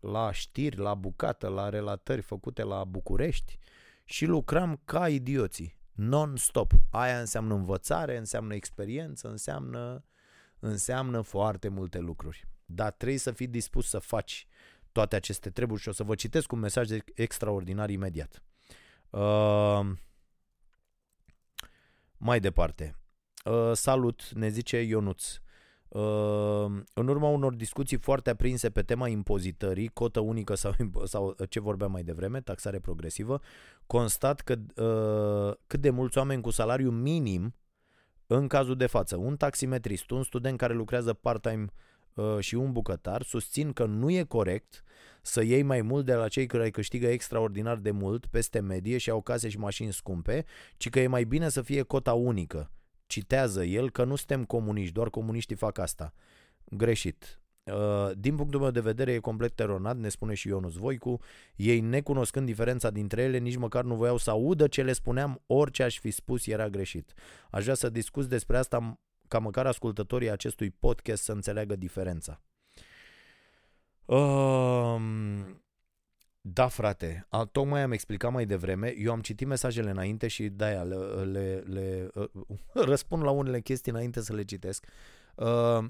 La 0.00 0.32
știri, 0.32 0.76
la 0.76 0.94
bucată, 0.94 1.48
la 1.48 1.68
relatări 1.68 2.20
făcute 2.20 2.62
la 2.62 2.84
București 2.84 3.58
și 4.04 4.26
lucram 4.26 4.80
ca 4.84 5.08
idioții, 5.08 5.78
non-stop. 5.92 6.72
Aia 6.90 7.18
înseamnă 7.20 7.54
învățare, 7.54 8.16
înseamnă 8.16 8.54
experiență, 8.54 9.28
înseamnă, 9.28 10.04
înseamnă 10.58 11.20
foarte 11.20 11.68
multe 11.68 11.98
lucruri. 11.98 12.48
Dar 12.66 12.92
trebuie 12.92 13.18
să 13.18 13.32
fii 13.32 13.46
dispus 13.46 13.88
să 13.88 13.98
faci 13.98 14.46
toate 14.92 15.16
aceste 15.16 15.50
treburi 15.50 15.80
și 15.80 15.88
o 15.88 15.92
să 15.92 16.02
vă 16.02 16.14
citesc 16.14 16.52
un 16.52 16.58
mesaj 16.58 16.88
extraordinar 17.14 17.90
imediat. 17.90 18.42
Uh, 19.10 19.80
mai 22.16 22.40
departe. 22.40 22.96
Uh, 23.44 23.72
salut, 23.72 24.30
ne 24.32 24.48
zice 24.48 24.80
Ionuț. 24.80 25.38
Uh, 25.88 26.82
în 26.94 27.08
urma 27.08 27.28
unor 27.28 27.54
discuții 27.54 27.96
foarte 27.96 28.30
aprinse 28.30 28.70
pe 28.70 28.82
tema 28.82 29.08
impozitării, 29.08 29.88
cotă 29.88 30.20
unică 30.20 30.54
sau, 30.54 30.74
sau 31.04 31.36
ce 31.48 31.60
vorbeam 31.60 31.90
mai 31.90 32.02
devreme, 32.02 32.40
taxare 32.40 32.78
progresivă, 32.78 33.40
constat 33.86 34.40
că 34.40 34.54
uh, 34.82 35.56
cât 35.66 35.80
de 35.80 35.90
mulți 35.90 36.18
oameni 36.18 36.42
cu 36.42 36.50
salariu 36.50 36.90
minim, 36.90 37.54
în 38.26 38.48
cazul 38.48 38.76
de 38.76 38.86
față, 38.86 39.16
un 39.16 39.36
taximetrist, 39.36 40.10
un 40.10 40.22
student 40.22 40.58
care 40.58 40.74
lucrează 40.74 41.12
part-time 41.12 41.66
uh, 42.14 42.38
și 42.38 42.54
un 42.54 42.72
bucătar, 42.72 43.22
susțin 43.22 43.72
că 43.72 43.84
nu 43.84 44.10
e 44.10 44.22
corect 44.22 44.84
să 45.22 45.42
iei 45.42 45.62
mai 45.62 45.82
mult 45.82 46.04
de 46.04 46.14
la 46.14 46.28
cei 46.28 46.46
care 46.46 46.70
câștigă 46.70 47.06
extraordinar 47.06 47.76
de 47.76 47.90
mult 47.90 48.26
peste 48.26 48.60
medie 48.60 48.98
și 48.98 49.10
au 49.10 49.22
case 49.22 49.48
și 49.48 49.58
mașini 49.58 49.92
scumpe, 49.92 50.44
ci 50.76 50.90
că 50.90 51.00
e 51.00 51.06
mai 51.06 51.24
bine 51.24 51.48
să 51.48 51.62
fie 51.62 51.82
cota 51.82 52.12
unică 52.12 52.70
citează 53.06 53.64
el 53.64 53.90
că 53.90 54.04
nu 54.04 54.16
suntem 54.16 54.44
comuniști, 54.44 54.92
doar 54.92 55.10
comuniștii 55.10 55.56
fac 55.56 55.78
asta. 55.78 56.14
Greșit. 56.64 57.40
Uh, 57.72 58.10
din 58.16 58.36
punctul 58.36 58.60
meu 58.60 58.70
de 58.70 58.80
vedere 58.80 59.12
e 59.12 59.18
complet 59.18 59.54
teronat, 59.54 59.96
ne 59.96 60.08
spune 60.08 60.34
și 60.34 60.48
Ionus 60.48 60.74
Voicu. 60.74 61.20
Ei, 61.56 61.80
necunoscând 61.80 62.46
diferența 62.46 62.90
dintre 62.90 63.22
ele, 63.22 63.38
nici 63.38 63.56
măcar 63.56 63.84
nu 63.84 63.94
voiau 63.94 64.16
să 64.16 64.30
audă 64.30 64.66
ce 64.66 64.82
le 64.82 64.92
spuneam, 64.92 65.42
orice 65.46 65.82
aș 65.82 65.98
fi 65.98 66.10
spus 66.10 66.46
era 66.46 66.68
greșit. 66.68 67.12
Aș 67.50 67.62
vrea 67.62 67.74
să 67.74 67.88
discuți 67.88 68.28
despre 68.28 68.56
asta 68.56 68.98
ca 69.28 69.38
măcar 69.38 69.66
ascultătorii 69.66 70.30
acestui 70.30 70.70
podcast 70.70 71.22
să 71.22 71.32
înțeleagă 71.32 71.76
diferența. 71.76 72.40
Uh, 74.04 75.00
da, 76.40 76.68
frate, 76.68 77.26
a, 77.28 77.44
tocmai 77.44 77.82
am 77.82 77.92
explicat 77.92 78.32
mai 78.32 78.46
devreme, 78.46 78.94
eu 78.98 79.12
am 79.12 79.20
citit 79.20 79.46
mesajele 79.46 79.90
înainte 79.90 80.28
și 80.28 80.48
de-aia 80.48 80.82
le, 80.82 80.96
le, 81.24 81.62
le 81.66 82.10
uh, 82.14 82.28
răspund 82.90 83.22
la 83.22 83.30
unele 83.30 83.60
chestii 83.60 83.92
înainte 83.92 84.20
să 84.20 84.34
le 84.34 84.44
citesc. 84.44 84.86
Uh, 85.34 85.84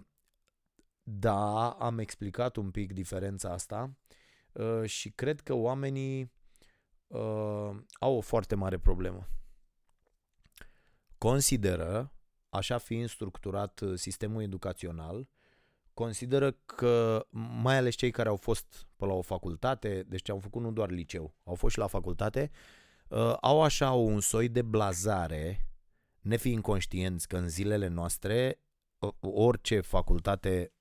da, 1.07 1.71
am 1.71 1.99
explicat 1.99 2.57
un 2.57 2.71
pic 2.71 2.93
diferența 2.93 3.51
asta 3.51 3.97
uh, 4.53 4.85
și 4.85 5.11
cred 5.11 5.41
că 5.41 5.55
oamenii 5.55 6.33
uh, 7.07 7.71
au 7.93 8.17
o 8.17 8.21
foarte 8.21 8.55
mare 8.55 8.79
problemă. 8.79 9.29
Consideră, 11.19 12.13
așa 12.49 12.79
fiind 12.79 13.09
structurat 13.09 13.81
uh, 13.81 13.99
sistemul 13.99 14.43
educațional, 14.43 15.29
consideră 15.95 16.51
că 16.51 17.27
mai 17.63 17.77
ales 17.77 17.95
cei 17.95 18.11
care 18.11 18.29
au 18.29 18.37
fost 18.37 18.87
pe 18.97 19.07
la 19.07 19.13
o 19.13 19.23
facultate, 19.23 20.05
deci 20.09 20.31
au 20.31 20.39
făcut 20.39 20.63
nu 20.63 20.73
doar 20.73 20.91
liceu, 20.91 21.35
au 21.45 21.55
fost 21.55 21.73
și 21.73 21.79
la 21.79 21.87
facultate, 21.87 22.51
uh, 23.09 23.37
au 23.41 23.63
așa 23.63 23.93
un 23.93 24.21
soi 24.21 24.49
de 24.49 24.63
blazare, 24.63 25.69
nefiind 26.21 26.63
conștienți 26.63 27.29
că 27.29 27.37
în 27.37 27.49
zilele 27.49 27.87
noastre 27.87 28.61
uh, 28.99 29.13
orice 29.21 29.81
facultate 29.81 30.74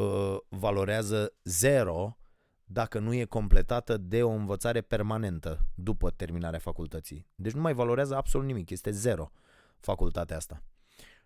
uh, 0.00 0.38
valorează 0.48 1.34
zero 1.42 2.14
dacă 2.64 2.98
nu 2.98 3.14
e 3.14 3.24
completată 3.24 3.96
de 3.96 4.22
o 4.22 4.30
învățare 4.30 4.80
permanentă 4.80 5.66
după 5.74 6.10
terminarea 6.10 6.58
facultății. 6.58 7.26
Deci 7.34 7.52
nu 7.52 7.60
mai 7.60 7.74
valorează 7.74 8.16
absolut 8.16 8.46
nimic, 8.46 8.70
este 8.70 8.90
zero 8.90 9.30
facultatea 9.80 10.36
asta. 10.36 10.62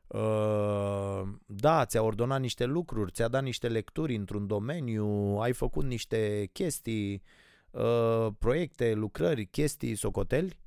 Uh, 0.06 1.22
da, 1.46 1.84
ți-a 1.84 2.02
ordonat 2.02 2.40
niște 2.40 2.64
lucruri, 2.64 3.12
ți-a 3.12 3.28
dat 3.28 3.42
niște 3.42 3.68
lecturi 3.68 4.14
într-un 4.14 4.46
domeniu, 4.46 5.06
ai 5.40 5.52
făcut 5.52 5.84
niște 5.84 6.50
chestii, 6.52 7.22
uh, 7.70 8.26
proiecte, 8.38 8.94
lucrări, 8.94 9.46
chestii, 9.46 9.94
socoteli, 9.94 10.60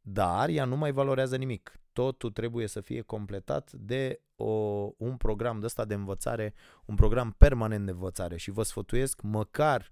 dar 0.00 0.48
ea 0.48 0.64
nu 0.64 0.76
mai 0.76 0.92
valorează 0.92 1.36
nimic. 1.36 1.81
Totul 1.92 2.30
trebuie 2.30 2.66
să 2.66 2.80
fie 2.80 3.00
completat 3.00 3.72
de 3.72 4.20
o, 4.36 4.44
un 4.96 5.16
program 5.16 5.60
de 5.60 5.66
ăsta 5.66 5.84
de 5.84 5.94
învățare, 5.94 6.54
un 6.84 6.94
program 6.94 7.34
permanent 7.38 7.84
de 7.84 7.90
învățare 7.90 8.36
și 8.36 8.50
vă 8.50 8.62
sfătuiesc 8.62 9.20
măcar 9.20 9.90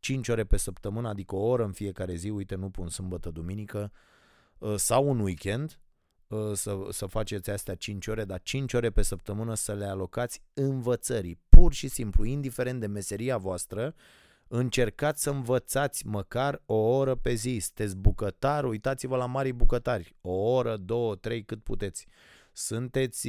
5 0.00 0.28
ore 0.28 0.44
pe 0.44 0.56
săptămână, 0.56 1.08
adică 1.08 1.34
o 1.34 1.46
oră 1.46 1.64
în 1.64 1.72
fiecare 1.72 2.14
zi, 2.14 2.28
uite, 2.28 2.54
nu 2.54 2.70
pun 2.70 2.88
sâmbătă, 2.88 3.30
duminică, 3.30 3.92
uh, 4.58 4.74
sau 4.76 5.08
un 5.08 5.20
weekend, 5.20 5.80
Uh, 6.28 6.52
să, 6.52 6.78
să 6.90 7.06
faceți 7.06 7.50
astea 7.50 7.74
5 7.74 8.06
ore, 8.06 8.24
dar 8.24 8.40
5 8.42 8.72
ore 8.72 8.90
pe 8.90 9.02
săptămână 9.02 9.54
să 9.54 9.74
le 9.74 9.84
alocați 9.84 10.42
învățării. 10.54 11.40
Pur 11.48 11.72
și 11.72 11.88
simplu, 11.88 12.24
indiferent 12.24 12.80
de 12.80 12.86
meseria 12.86 13.36
voastră, 13.36 13.94
încercați 14.48 15.22
să 15.22 15.30
învățați 15.30 16.06
măcar 16.06 16.62
o 16.66 16.74
oră 16.74 17.14
pe 17.14 17.34
zi. 17.34 17.58
Sunteți 17.58 17.96
bucătar, 17.96 18.64
uitați-vă 18.64 19.16
la 19.16 19.26
mari 19.26 19.52
bucătari. 19.52 20.16
O 20.20 20.32
oră, 20.32 20.76
două, 20.76 21.14
trei, 21.14 21.44
cât 21.44 21.62
puteți. 21.62 22.06
Sunteți, 22.52 23.28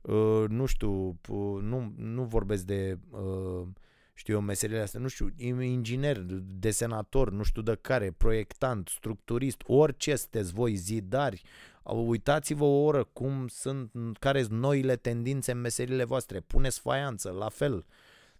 uh, 0.00 0.44
nu 0.48 0.66
știu, 0.66 1.20
nu, 1.60 1.92
nu 1.96 2.24
vorbesc 2.24 2.64
de... 2.64 2.98
Uh, 3.10 3.66
știu 4.14 4.34
eu, 4.34 4.40
meserile 4.40 4.80
astea, 4.80 5.00
nu 5.00 5.08
știu, 5.08 5.32
inginer, 5.36 6.18
desenator, 6.58 7.30
nu 7.30 7.42
știu 7.42 7.62
de 7.62 7.78
care, 7.80 8.14
proiectant, 8.16 8.88
structurist, 8.88 9.62
orice 9.66 10.16
sunteți 10.16 10.52
voi, 10.52 10.74
zidari, 10.74 11.42
uitați-vă 11.84 12.64
o 12.64 12.82
oră 12.82 13.04
cum 13.04 13.48
sunt, 13.48 13.90
care 14.18 14.42
sunt 14.42 14.58
noile 14.58 14.96
tendințe 14.96 15.52
în 15.52 15.60
meserile 15.60 16.04
voastre, 16.04 16.40
puneți 16.40 16.80
faianță, 16.80 17.30
la 17.30 17.48
fel. 17.48 17.84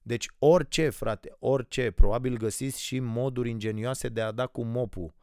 Deci 0.03 0.27
orice, 0.39 0.89
frate, 0.89 1.37
orice, 1.39 1.91
probabil 1.91 2.37
găsiți 2.37 2.83
și 2.83 2.99
moduri 2.99 3.51
ingenioase 3.51 4.09
de 4.09 4.21
a 4.21 4.33
da 4.33 4.47
cu 4.47 4.65
mopul 4.65 5.15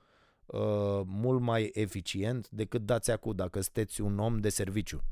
uh, 0.45 0.59
mult 1.05 1.41
mai 1.41 1.71
eficient 1.73 2.49
decât 2.49 2.85
dați 2.85 3.11
acum 3.11 3.35
dacă 3.35 3.61
sunteți 3.61 4.01
un 4.01 4.19
om 4.19 4.37
de 4.37 4.49
serviciu. 4.49 5.03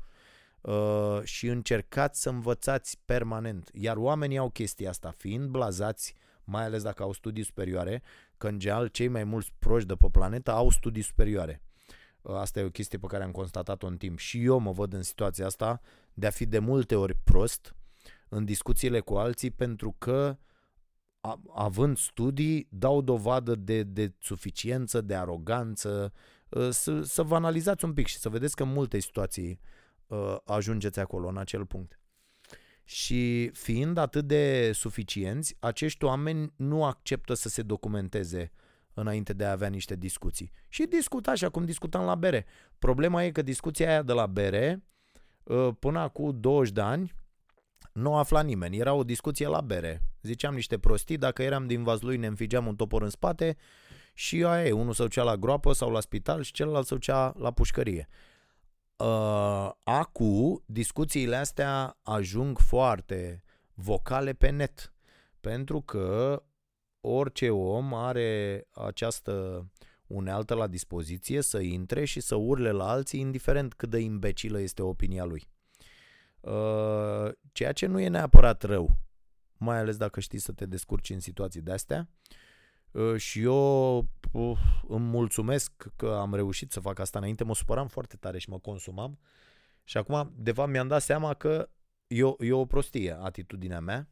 Uh, 0.60 1.20
și 1.22 1.46
încercați 1.46 2.22
să 2.22 2.28
învățați 2.28 2.98
permanent. 3.04 3.70
Iar 3.72 3.96
oamenii 3.96 4.38
au 4.38 4.50
chestia 4.50 4.88
asta, 4.88 5.14
fiind 5.16 5.48
blazați, 5.48 6.14
mai 6.44 6.64
ales 6.64 6.82
dacă 6.82 7.02
au 7.02 7.12
studii 7.12 7.42
superioare, 7.42 8.02
că 8.36 8.48
în 8.48 8.58
general 8.58 8.86
cei 8.86 9.08
mai 9.08 9.24
mulți 9.24 9.52
proști 9.58 9.88
de 9.88 9.94
pe 9.94 10.06
planetă 10.12 10.50
au 10.50 10.70
studii 10.70 11.02
superioare. 11.02 11.62
Uh, 12.22 12.34
asta 12.34 12.60
e 12.60 12.64
o 12.64 12.70
chestie 12.70 12.98
pe 12.98 13.06
care 13.06 13.24
am 13.24 13.30
constatat-o 13.30 13.86
în 13.86 13.96
timp. 13.96 14.18
Și 14.18 14.44
eu 14.44 14.58
mă 14.58 14.72
văd 14.72 14.92
în 14.92 15.02
situația 15.02 15.46
asta 15.46 15.80
de 16.14 16.26
a 16.26 16.30
fi 16.30 16.46
de 16.46 16.58
multe 16.58 16.94
ori 16.94 17.16
prost 17.24 17.76
în 18.28 18.44
discuțiile 18.44 19.00
cu 19.00 19.14
alții 19.14 19.50
pentru 19.50 19.94
că 19.98 20.38
având 21.54 21.96
studii, 21.96 22.68
dau 22.70 23.00
dovadă 23.00 23.54
de, 23.54 23.82
de 23.82 24.14
suficiență, 24.18 25.00
de 25.00 25.14
aroganță, 25.14 26.12
uh, 26.48 26.68
să, 26.70 27.02
să 27.02 27.22
vă 27.22 27.34
analizați 27.34 27.84
un 27.84 27.92
pic 27.92 28.06
și 28.06 28.18
să 28.18 28.28
vedeți 28.28 28.56
că 28.56 28.62
în 28.62 28.72
multe 28.72 28.98
situații 28.98 29.60
uh, 30.06 30.36
ajungeți 30.44 31.00
acolo, 31.00 31.28
în 31.28 31.36
acel 31.36 31.66
punct. 31.66 32.00
Și 32.84 33.50
fiind 33.52 33.96
atât 33.96 34.26
de 34.26 34.72
suficienți, 34.72 35.56
acești 35.58 36.04
oameni 36.04 36.52
nu 36.56 36.84
acceptă 36.84 37.34
să 37.34 37.48
se 37.48 37.62
documenteze 37.62 38.52
înainte 38.94 39.32
de 39.32 39.44
a 39.44 39.50
avea 39.50 39.68
niște 39.68 39.96
discuții. 39.96 40.52
Și 40.68 40.84
discuta 40.84 41.30
așa 41.30 41.48
cum 41.48 41.64
discutam 41.64 42.04
la 42.04 42.14
bere. 42.14 42.46
Problema 42.78 43.24
e 43.24 43.30
că 43.30 43.42
discuția 43.42 43.88
aia 43.88 44.02
de 44.02 44.12
la 44.12 44.26
bere, 44.26 44.84
uh, 45.42 45.68
până 45.78 45.98
acum 45.98 46.40
20 46.40 46.72
de 46.72 46.80
ani, 46.80 47.14
nu 47.92 48.16
afla 48.16 48.42
nimeni. 48.42 48.76
Era 48.76 48.92
o 48.92 49.04
discuție 49.04 49.46
la 49.46 49.60
bere. 49.60 50.02
Ziceam 50.22 50.54
niște 50.54 50.78
prostii, 50.78 51.16
dacă 51.16 51.42
eram 51.42 51.66
din 51.66 51.82
Vazlui 51.82 52.16
ne 52.16 52.26
înfigeam 52.26 52.66
un 52.66 52.76
topor 52.76 53.02
în 53.02 53.10
spate 53.10 53.56
și 54.14 54.44
aia 54.44 54.66
e, 54.66 54.72
unul 54.72 54.92
se 54.92 55.02
ducea 55.02 55.22
la 55.22 55.36
groapă 55.36 55.72
sau 55.72 55.90
la 55.90 56.00
spital 56.00 56.42
și 56.42 56.52
celălalt 56.52 56.86
se 56.86 56.94
ducea 56.94 57.34
la 57.38 57.50
pușcărie. 57.50 58.08
Uh, 58.96 59.70
acu, 59.82 60.62
discuțiile 60.66 61.36
astea 61.36 61.98
ajung 62.02 62.58
foarte 62.58 63.42
vocale 63.74 64.32
pe 64.32 64.50
net, 64.50 64.92
pentru 65.40 65.80
că 65.80 66.42
orice 67.00 67.50
om 67.50 67.94
are 67.94 68.64
această 68.72 69.66
unealtă 70.06 70.54
la 70.54 70.66
dispoziție 70.66 71.40
să 71.40 71.58
intre 71.58 72.04
și 72.04 72.20
să 72.20 72.34
urle 72.34 72.70
la 72.70 72.88
alții, 72.88 73.20
indiferent 73.20 73.74
cât 73.74 73.90
de 73.90 73.98
imbecilă 73.98 74.60
este 74.60 74.82
opinia 74.82 75.24
lui. 75.24 75.48
Uh, 76.40 77.32
ceea 77.52 77.72
ce 77.72 77.86
nu 77.86 78.00
e 78.00 78.08
neapărat 78.08 78.62
rău, 78.62 78.98
mai 79.56 79.78
ales 79.78 79.96
dacă 79.96 80.20
știi 80.20 80.38
să 80.38 80.52
te 80.52 80.66
descurci 80.66 81.10
în 81.10 81.20
situații 81.20 81.60
de 81.60 81.72
astea 81.72 82.08
uh, 82.90 83.16
și 83.16 83.42
eu 83.42 83.96
uh, 84.32 84.58
îmi 84.88 85.04
mulțumesc 85.04 85.72
că 85.96 86.16
am 86.20 86.34
reușit 86.34 86.72
să 86.72 86.80
fac 86.80 86.98
asta 86.98 87.18
înainte, 87.18 87.44
mă 87.44 87.54
supăram 87.54 87.88
foarte 87.88 88.16
tare 88.16 88.38
și 88.38 88.50
mă 88.50 88.58
consumam 88.58 89.18
și 89.84 89.96
acum, 89.96 90.32
de 90.36 90.52
fapt, 90.52 90.70
mi-am 90.70 90.88
dat 90.88 91.02
seama 91.02 91.34
că 91.34 91.68
e 92.06 92.24
o, 92.24 92.34
e 92.38 92.52
o 92.52 92.64
prostie 92.64 93.16
atitudinea 93.20 93.80
mea 93.80 94.08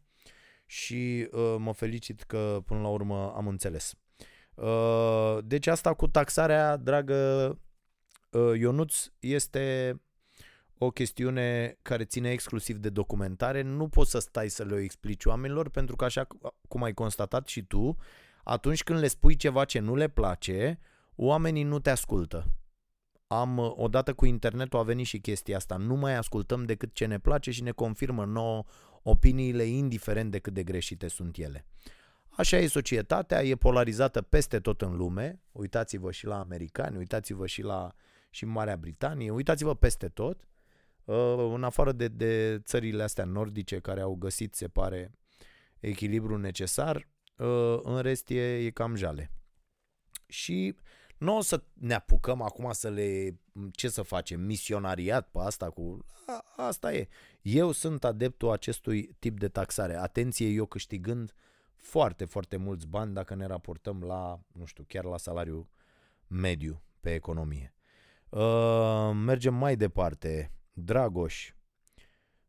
și 0.67 1.29
uh, 1.33 1.55
mă 1.59 1.73
felicit 1.73 2.23
că 2.23 2.63
până 2.67 2.81
la 2.81 2.89
urmă 2.89 3.33
am 3.37 3.47
înțeles. 3.49 3.95
Uh, 4.55 5.39
deci 5.45 5.67
asta 5.67 5.95
cu 5.95 6.09
taxarea, 6.09 6.77
dragă 6.77 7.49
uh, 8.31 8.59
Ionuț, 8.59 9.07
este 9.19 9.97
o 10.79 10.91
chestiune 10.91 11.79
care 11.83 12.05
ține 12.05 12.31
exclusiv 12.31 12.77
de 12.77 12.89
documentare. 12.89 13.63
Nu 13.63 13.89
poți 13.89 14.11
să 14.11 14.19
stai 14.19 14.49
să 14.49 14.65
le 14.65 14.77
explici 14.77 15.25
oamenilor 15.25 15.69
pentru 15.69 15.97
că 15.97 16.05
așa 16.05 16.27
cum 16.69 16.83
ai 16.83 16.95
constatat 16.95 17.47
și 17.47 17.63
tu, 17.63 17.97
atunci 18.45 18.83
când 18.83 18.99
le 18.99 19.07
spui 19.07 19.37
ceva 19.37 19.65
ce 19.65 19.79
nu 19.79 19.95
le 19.95 20.09
place, 20.09 20.79
oamenii 21.15 21.63
nu 21.63 21.79
te 21.79 21.91
ascultă. 21.91 22.51
Am, 23.27 23.75
odată 23.77 24.15
cu 24.15 24.25
internetul 24.25 24.79
a 24.79 24.83
venit 24.83 25.07
și 25.07 25.19
chestia 25.21 25.57
asta, 25.57 25.77
nu 25.77 25.95
mai 25.95 26.17
ascultăm 26.17 26.65
decât 26.65 26.95
ce 26.95 27.07
ne 27.07 27.19
place 27.19 27.51
și 27.51 27.63
ne 27.63 27.71
confirmă 27.71 28.25
nouă 28.25 28.65
opiniile, 29.03 29.63
indiferent 29.63 30.31
de 30.31 30.39
cât 30.39 30.53
de 30.53 30.63
greșite 30.63 31.09
sunt 31.09 31.37
ele. 31.37 31.67
Așa 32.31 32.57
e 32.57 32.67
societatea, 32.67 33.43
e 33.43 33.55
polarizată 33.55 34.23
peste 34.23 34.61
tot 34.61 34.83
în 34.83 34.97
lume. 34.97 35.41
Uitați-vă 35.53 36.11
și 36.11 36.27
la 36.27 36.39
americani, 36.39 36.97
uitați-vă 36.97 37.47
și 37.47 37.63
la 37.63 37.95
și 38.31 38.45
Marea 38.45 38.77
Britanie, 38.77 39.31
uitați-vă 39.31 39.75
peste 39.75 40.09
tot. 40.09 40.49
Uh, 41.07 41.53
în 41.55 41.65
afară 41.65 41.93
de, 41.93 42.09
de 42.09 42.61
țările 42.65 43.03
astea 43.03 43.25
nordice 43.25 43.79
care 43.79 44.01
au 44.01 44.15
găsit, 44.15 44.55
se 44.55 44.69
pare, 44.69 45.11
echilibru 45.81 46.37
necesar, 46.37 47.09
uh, 47.37 47.79
în 47.83 48.01
rest 48.01 48.31
e, 48.31 48.57
e 48.57 48.71
cam 48.71 48.95
jale. 48.95 49.31
Și 50.27 50.77
nu 51.19 51.37
o 51.37 51.41
să 51.41 51.63
ne 51.73 51.95
apucăm 51.95 52.43
acum 52.43 52.73
să 52.73 52.89
le... 52.89 53.41
Ce 53.71 53.89
să 53.89 54.03
facem? 54.03 54.41
Misionariat 54.41 55.29
pe 55.31 55.39
asta 55.39 55.71
cu... 55.71 56.07
A, 56.27 56.45
asta 56.57 56.93
e. 56.93 57.09
Eu 57.43 57.73
sunt 57.73 58.05
adeptul 58.05 58.51
acestui 58.51 59.17
tip 59.19 59.39
de 59.39 59.49
taxare. 59.49 59.97
Atenție, 59.97 60.49
eu 60.49 60.67
câștigând 60.67 61.33
foarte, 61.77 62.25
foarte 62.25 62.57
mulți 62.57 62.87
bani 62.87 63.15
dacă 63.15 63.35
ne 63.35 63.47
raportăm 63.47 64.03
la, 64.03 64.41
nu 64.53 64.65
știu, 64.65 64.85
chiar 64.89 65.05
la 65.05 65.17
salariu 65.17 65.71
mediu 66.27 66.83
pe 67.01 67.15
economie. 67.15 67.75
Uh, 68.29 69.11
mergem 69.15 69.55
mai 69.55 69.77
departe. 69.77 70.56
Dragoș. 70.79 71.53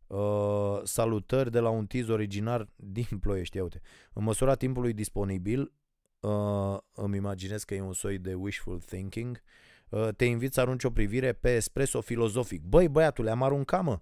Uh, 0.07 0.79
salutări 0.83 1.51
de 1.51 1.59
la 1.59 1.69
un 1.69 1.85
tiz 1.85 2.07
originar 2.07 2.69
din 2.75 3.19
Ploiești. 3.19 3.59
Uite. 3.59 3.81
În 4.13 4.23
măsura 4.23 4.55
timpului 4.55 4.93
disponibil, 4.93 5.73
uh, 6.19 6.77
îmi 6.91 7.17
imaginez 7.17 7.63
că 7.63 7.73
e 7.75 7.81
un 7.81 7.93
soi 7.93 8.17
de 8.17 8.33
wishful 8.33 8.79
thinking, 8.79 9.41
uh, 9.89 10.07
te 10.15 10.25
invit 10.25 10.53
să 10.53 10.61
arunci 10.61 10.83
o 10.83 10.91
privire 10.91 11.33
pe 11.33 11.55
espresso 11.55 12.01
filozofic. 12.01 12.61
Băi, 12.61 12.87
băiatule, 12.87 13.29
am 13.29 13.43
aruncat, 13.43 13.83
mă. 13.83 13.99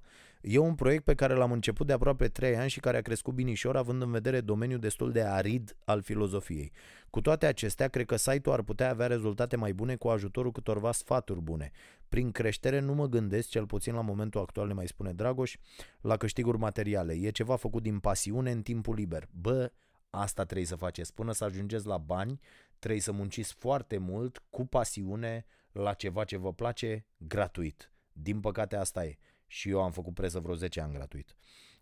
E 0.47 0.57
un 0.57 0.75
proiect 0.75 1.03
pe 1.03 1.15
care 1.15 1.33
l-am 1.33 1.51
început 1.51 1.87
de 1.87 1.93
aproape 1.93 2.27
3 2.27 2.55
ani 2.55 2.69
și 2.69 2.79
care 2.79 2.97
a 2.97 3.01
crescut 3.01 3.33
binișor 3.33 3.75
având 3.75 4.01
în 4.01 4.11
vedere 4.11 4.41
domeniul 4.41 4.79
destul 4.79 5.11
de 5.11 5.21
arid 5.21 5.77
al 5.85 6.01
filozofiei. 6.01 6.71
Cu 7.09 7.21
toate 7.21 7.45
acestea, 7.45 7.87
cred 7.87 8.05
că 8.05 8.15
site-ul 8.15 8.55
ar 8.55 8.61
putea 8.61 8.89
avea 8.89 9.07
rezultate 9.07 9.55
mai 9.55 9.73
bune 9.73 9.95
cu 9.95 10.07
ajutorul 10.07 10.51
câtorva 10.51 10.91
sfaturi 10.91 11.41
bune. 11.41 11.71
Prin 12.09 12.31
creștere 12.31 12.79
nu 12.79 12.93
mă 12.93 13.07
gândesc, 13.07 13.49
cel 13.49 13.65
puțin 13.65 13.93
la 13.93 14.01
momentul 14.01 14.41
actual 14.41 14.67
ne 14.67 14.73
mai 14.73 14.87
spune 14.87 15.13
Dragoș, 15.13 15.55
la 16.01 16.17
câștiguri 16.17 16.57
materiale. 16.57 17.13
E 17.13 17.29
ceva 17.29 17.55
făcut 17.55 17.83
din 17.83 17.99
pasiune 17.99 18.51
în 18.51 18.61
timpul 18.61 18.95
liber. 18.95 19.27
Bă, 19.31 19.71
asta 20.09 20.43
trebuie 20.43 20.67
să 20.67 20.75
faceți. 20.75 21.13
Până 21.13 21.31
să 21.31 21.43
ajungeți 21.43 21.87
la 21.87 21.97
bani, 21.97 22.39
trebuie 22.79 23.01
să 23.01 23.11
munciți 23.11 23.53
foarte 23.53 23.97
mult, 23.97 24.43
cu 24.49 24.65
pasiune, 24.65 25.45
la 25.71 25.93
ceva 25.93 26.23
ce 26.23 26.37
vă 26.37 26.53
place, 26.53 27.05
gratuit. 27.17 27.91
Din 28.11 28.39
păcate 28.39 28.75
asta 28.75 29.05
e 29.05 29.17
și 29.47 29.69
eu 29.69 29.83
am 29.83 29.91
făcut 29.91 30.13
presă 30.13 30.39
vreo 30.39 30.55
10 30.55 30.81
ani 30.81 30.93
gratuit. 30.93 31.35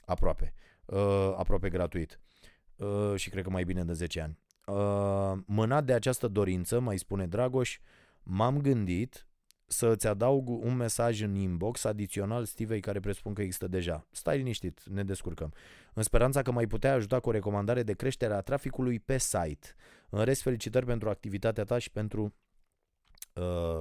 Aproape. 0.06 0.54
Uh, 0.86 1.34
aproape 1.38 1.70
gratuit. 1.70 2.20
Uh, 2.76 3.14
și 3.16 3.30
cred 3.30 3.44
că 3.44 3.50
mai 3.50 3.64
bine 3.64 3.84
de 3.84 3.94
10 3.94 4.22
ani. 4.22 4.40
Uh, 4.66 5.40
mânat 5.46 5.86
de 5.86 5.94
această 5.94 6.28
dorință, 6.28 6.80
mai 6.80 6.98
spune 6.98 7.28
Dragoș, 7.28 7.80
m-am 8.24 8.62
gândit 8.62 9.28
să 9.68 9.88
îți 9.88 10.08
adaug 10.08 10.50
un 10.50 10.76
mesaj 10.76 11.22
în 11.22 11.36
inbox 11.36 11.84
adițional 11.84 12.46
Stivei 12.46 12.80
care 12.80 13.00
presupun 13.00 13.34
că 13.34 13.42
există 13.42 13.68
deja. 13.68 14.08
Stai 14.12 14.38
liniștit, 14.38 14.84
ne 14.90 15.04
descurcăm. 15.04 15.54
În 15.94 16.04
speranța 16.04 16.42
că 16.42 16.52
mai 16.52 16.68
putea 16.68 16.94
ajuta 16.94 17.20
cu 17.20 17.30
o 17.30 17.32
recomandare 17.32 17.84
de 17.84 17.94
creștere 17.94 18.34
a 18.34 18.42
traficului 18.42 19.00
pe 19.00 19.18
site. 19.18 19.68
În 20.10 20.24
rest, 20.24 20.42
felicitări 20.42 20.86
pentru 20.86 21.10
activitatea 21.10 21.64
ta 21.64 21.78
și 21.78 21.92
pentru 21.92 22.36
uh, 23.34 23.80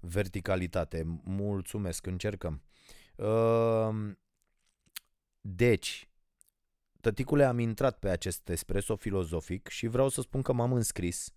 verticalitate. 0.00 1.20
Mulțumesc, 1.24 2.06
încercăm. 2.06 2.52
Ehm, 2.52 2.62
deci, 5.40 6.08
tăticule, 7.00 7.44
am 7.44 7.58
intrat 7.58 7.98
pe 7.98 8.08
acest 8.08 8.48
espresso 8.48 8.96
filozofic 8.96 9.68
și 9.68 9.86
vreau 9.86 10.08
să 10.08 10.20
spun 10.20 10.42
că 10.42 10.52
m-am 10.52 10.72
înscris, 10.72 11.32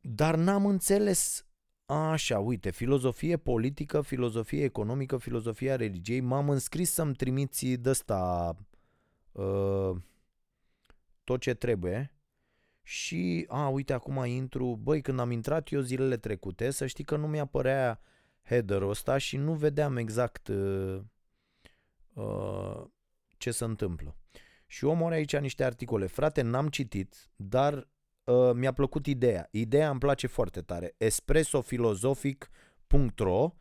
dar 0.00 0.36
n-am 0.36 0.66
înțeles 0.66 1.48
Așa, 1.90 2.38
uite, 2.38 2.70
filozofie 2.70 3.36
politică, 3.36 4.00
filozofie 4.00 4.64
economică, 4.64 5.16
filozofia 5.16 5.76
religiei. 5.76 6.20
M-am 6.20 6.48
înscris 6.48 6.90
să-mi 6.90 7.14
trimiți 7.14 7.66
de 7.66 7.88
ăsta 7.90 8.54
uh, 9.32 9.96
tot 11.24 11.40
ce 11.40 11.54
trebuie. 11.54 12.12
Și, 12.82 13.44
a, 13.48 13.68
uite, 13.68 13.92
acum 13.92 14.24
intru, 14.24 14.76
băi, 14.82 15.00
când 15.00 15.20
am 15.20 15.30
intrat 15.30 15.72
eu 15.72 15.80
zilele 15.80 16.16
trecute, 16.16 16.70
să 16.70 16.86
știi 16.86 17.04
că 17.04 17.16
nu 17.16 17.26
mi 17.26 17.40
apărea 17.40 18.00
header-ul 18.48 18.90
ăsta 18.90 19.18
și 19.18 19.36
nu 19.36 19.54
vedeam 19.54 19.96
exact 19.96 20.48
uh, 20.48 21.00
uh, 22.12 22.84
ce 23.36 23.50
se 23.50 23.64
întâmplă. 23.64 24.16
Și 24.66 24.84
omul 24.84 25.06
are 25.06 25.14
aici 25.14 25.36
niște 25.36 25.64
articole. 25.64 26.06
Frate, 26.06 26.42
n-am 26.42 26.68
citit, 26.68 27.30
dar 27.36 27.88
uh, 28.24 28.50
mi-a 28.54 28.72
plăcut 28.72 29.06
ideea. 29.06 29.48
Ideea 29.50 29.90
îmi 29.90 29.98
place 29.98 30.26
foarte 30.26 30.60
tare. 30.60 30.94
espressofilozofic.ro 30.96 33.52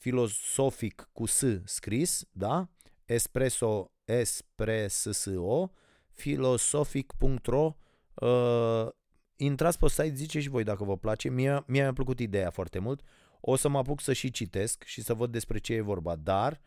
filosofic 0.00 1.08
cu 1.12 1.26
S 1.26 1.44
scris, 1.64 2.24
da? 2.32 2.68
Espresso, 3.04 3.92
espresso, 4.04 5.72
filosofic.ro 6.10 7.76
uh, 8.14 8.88
intrați 9.36 9.78
pe 9.78 9.88
site, 9.88 10.14
zice 10.14 10.40
și 10.40 10.48
voi 10.48 10.64
dacă 10.64 10.84
vă 10.84 10.96
place. 10.96 11.28
Mie, 11.28 11.62
mie 11.66 11.82
mi-a 11.82 11.92
plăcut 11.92 12.20
ideea 12.20 12.50
foarte 12.50 12.78
mult. 12.78 13.02
O 13.40 13.56
să 13.56 13.68
mă 13.68 13.78
apuc 13.78 14.00
să 14.00 14.12
și 14.12 14.30
citesc 14.30 14.82
și 14.82 15.02
să 15.02 15.14
văd 15.14 15.32
despre 15.32 15.58
ce 15.58 15.74
e 15.74 15.80
vorba, 15.80 16.16
dar 16.16 16.60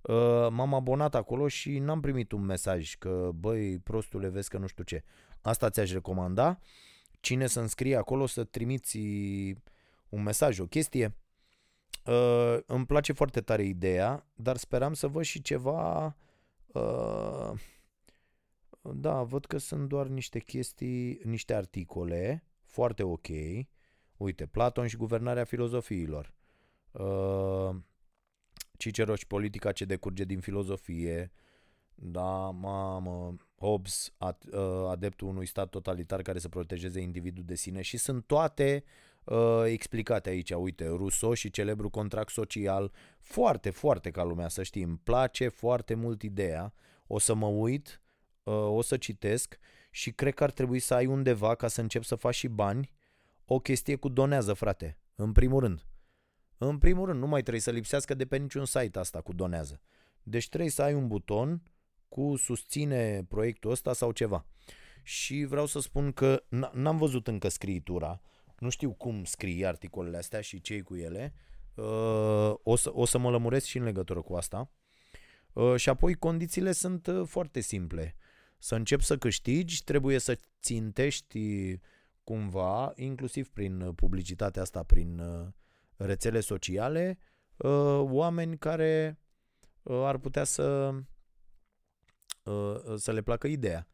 uh, 0.00 0.48
m-am 0.50 0.74
abonat 0.74 1.14
acolo 1.14 1.48
și 1.48 1.78
n-am 1.78 2.00
primit 2.00 2.32
un 2.32 2.44
mesaj 2.44 2.94
că, 2.94 3.30
băi, 3.34 3.78
prostule, 3.78 4.28
vezi 4.28 4.48
că 4.48 4.58
nu 4.58 4.66
știu 4.66 4.84
ce. 4.84 5.04
Asta 5.40 5.70
ți-aș 5.70 5.92
recomanda. 5.92 6.58
Cine 7.20 7.46
să 7.46 7.60
înscrie 7.60 7.96
acolo 7.96 8.26
să 8.26 8.44
trimiți 8.44 8.98
un 10.08 10.22
mesaj, 10.22 10.58
o 10.58 10.66
chestie. 10.66 11.16
Uh, 12.06 12.58
îmi 12.66 12.86
place 12.86 13.12
foarte 13.12 13.40
tare 13.40 13.62
ideea, 13.62 14.26
dar 14.34 14.56
speram 14.56 14.92
să 14.92 15.06
văd 15.06 15.24
și 15.24 15.42
ceva... 15.42 16.16
Uh, 16.66 17.52
da, 18.82 19.22
văd 19.22 19.44
că 19.44 19.58
sunt 19.58 19.88
doar 19.88 20.06
niște 20.06 20.38
chestii, 20.38 21.20
niște 21.24 21.54
articole 21.54 22.44
foarte 22.64 23.02
ok. 23.02 23.28
Uite, 24.20 24.46
Platon 24.46 24.86
și 24.86 24.96
guvernarea 24.96 25.44
filozofiilor. 25.44 26.32
Uh, 26.90 27.76
Ciceroș 28.76 29.18
și 29.18 29.26
politica 29.26 29.72
ce 29.72 29.84
decurge 29.84 30.24
din 30.24 30.40
filozofie. 30.40 31.32
Da, 31.94 32.50
mamă, 32.50 33.34
Hobbes, 33.58 34.12
uh, 34.18 34.88
adeptul 34.88 35.28
unui 35.28 35.46
stat 35.46 35.68
totalitar 35.68 36.22
care 36.22 36.38
să 36.38 36.48
protejeze 36.48 37.00
individul 37.00 37.44
de 37.44 37.54
sine 37.54 37.82
și 37.82 37.96
sunt 37.96 38.26
toate 38.26 38.84
uh, 39.24 39.62
explicate 39.64 40.28
aici. 40.28 40.50
Uite, 40.50 40.86
Rousseau 40.86 41.32
și 41.32 41.50
celebru 41.50 41.90
contract 41.90 42.30
social, 42.30 42.92
foarte, 43.20 43.70
foarte 43.70 44.10
ca 44.10 44.22
lumea 44.22 44.48
să 44.48 44.62
știi, 44.62 44.82
îmi 44.82 45.00
place 45.02 45.48
foarte 45.48 45.94
mult 45.94 46.22
ideea. 46.22 46.72
O 47.06 47.18
să 47.18 47.34
mă 47.34 47.46
uit, 47.46 48.00
uh, 48.42 48.54
o 48.54 48.82
să 48.82 48.96
citesc 48.96 49.58
și 49.90 50.12
cred 50.12 50.34
că 50.34 50.44
ar 50.44 50.50
trebui 50.50 50.78
să 50.78 50.94
ai 50.94 51.06
undeva 51.06 51.54
ca 51.54 51.68
să 51.68 51.80
încep 51.80 52.02
să 52.02 52.14
faci 52.14 52.34
și 52.34 52.48
bani 52.48 52.98
o 53.52 53.58
chestie 53.58 53.96
cu 53.96 54.08
donează, 54.08 54.52
frate, 54.52 54.98
în 55.14 55.32
primul 55.32 55.60
rând. 55.60 55.86
În 56.58 56.78
primul 56.78 57.06
rând, 57.06 57.20
nu 57.20 57.26
mai 57.26 57.40
trebuie 57.40 57.62
să 57.62 57.70
lipsească 57.70 58.14
de 58.14 58.26
pe 58.26 58.36
niciun 58.36 58.64
site 58.64 58.98
asta 58.98 59.20
cu 59.20 59.32
donează. 59.32 59.80
Deci 60.22 60.48
trebuie 60.48 60.70
să 60.70 60.82
ai 60.82 60.94
un 60.94 61.06
buton 61.06 61.62
cu 62.08 62.36
susține 62.36 63.24
proiectul 63.28 63.70
ăsta 63.70 63.92
sau 63.92 64.12
ceva. 64.12 64.46
Și 65.02 65.44
vreau 65.44 65.66
să 65.66 65.80
spun 65.80 66.12
că 66.12 66.42
n-am 66.72 66.96
văzut 66.96 67.26
încă 67.26 67.48
scriitura, 67.48 68.20
nu 68.58 68.68
știu 68.68 68.92
cum 68.92 69.24
scrii 69.24 69.66
articolele 69.66 70.16
astea 70.16 70.40
și 70.40 70.60
cei 70.60 70.82
cu 70.82 70.96
ele, 70.96 71.34
uh, 71.74 72.54
o 72.62 72.76
să, 72.76 72.90
o 72.92 73.04
să 73.04 73.18
mă 73.18 73.30
lămuresc 73.30 73.66
și 73.66 73.76
în 73.76 73.84
legătură 73.84 74.22
cu 74.22 74.34
asta. 74.34 74.72
Uh, 75.52 75.76
și 75.76 75.88
apoi 75.88 76.14
condițiile 76.14 76.72
sunt 76.72 77.06
uh, 77.06 77.26
foarte 77.26 77.60
simple. 77.60 78.16
să 78.58 78.74
începi 78.74 79.04
să 79.04 79.18
câștigi, 79.18 79.84
trebuie 79.84 80.18
să 80.18 80.38
țintești 80.60 81.38
cumva, 82.24 82.92
inclusiv 82.96 83.48
prin 83.48 83.92
publicitatea 83.92 84.62
asta, 84.62 84.82
prin 84.82 85.18
uh, 85.18 85.46
rețele 85.96 86.40
sociale, 86.40 87.18
uh, 87.56 88.00
oameni 88.00 88.58
care 88.58 89.18
uh, 89.82 90.02
ar 90.04 90.18
putea 90.18 90.44
să 90.44 90.94
să 92.96 93.12
le 93.12 93.22
placă 93.22 93.46
ideea. 93.46 93.88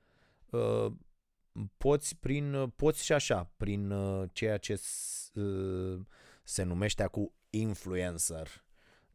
Poți 1.76 2.16
prin 2.16 2.72
poți 2.76 3.04
și 3.04 3.12
așa, 3.12 3.52
prin 3.56 3.94
ceea 4.32 4.58
ce 4.58 4.80
se 6.42 6.62
numește 6.62 7.02
acum 7.02 7.32
influencer. 7.50 8.64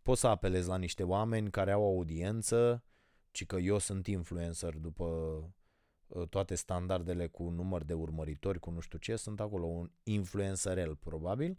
Poți 0.01 0.19
să 0.19 0.27
apelezi 0.27 0.67
la 0.67 0.77
niște 0.77 1.03
oameni 1.03 1.49
care 1.49 1.71
au 1.71 1.83
audiență, 1.83 2.83
ci 3.31 3.45
că 3.45 3.55
eu 3.55 3.77
sunt 3.77 4.07
influencer 4.07 4.73
după 4.73 5.03
uh, 5.03 5.43
toate 6.29 6.55
standardele 6.55 7.27
cu 7.27 7.49
număr 7.49 7.83
de 7.83 7.93
urmăritori, 7.93 8.59
cu 8.59 8.69
nu 8.69 8.79
știu 8.79 8.97
ce, 8.97 9.15
sunt 9.15 9.39
acolo 9.39 9.65
un 9.65 9.89
influencerel 10.03 10.95
probabil. 10.95 11.57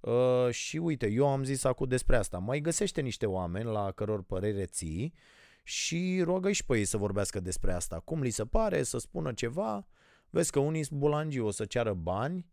Uh, 0.00 0.50
și 0.50 0.76
uite, 0.76 1.06
eu 1.06 1.28
am 1.28 1.44
zis 1.44 1.64
acum 1.64 1.88
despre 1.88 2.16
asta. 2.16 2.38
Mai 2.38 2.60
găsește 2.60 3.00
niște 3.00 3.26
oameni 3.26 3.70
la 3.70 3.92
căror 3.92 4.22
părere 4.22 4.64
ții 4.64 5.14
și 5.62 6.20
rogă 6.24 6.52
și 6.52 6.64
pe 6.64 6.78
ei 6.78 6.84
să 6.84 6.96
vorbească 6.96 7.40
despre 7.40 7.72
asta. 7.72 8.00
Cum 8.00 8.22
li 8.22 8.30
se 8.30 8.44
pare, 8.44 8.82
să 8.82 8.98
spună 8.98 9.32
ceva. 9.32 9.86
Vezi 10.30 10.50
că 10.50 10.58
unii 10.58 10.86
bulangii 10.90 11.40
o 11.40 11.50
să 11.50 11.64
ceară 11.64 11.94
bani, 11.94 12.46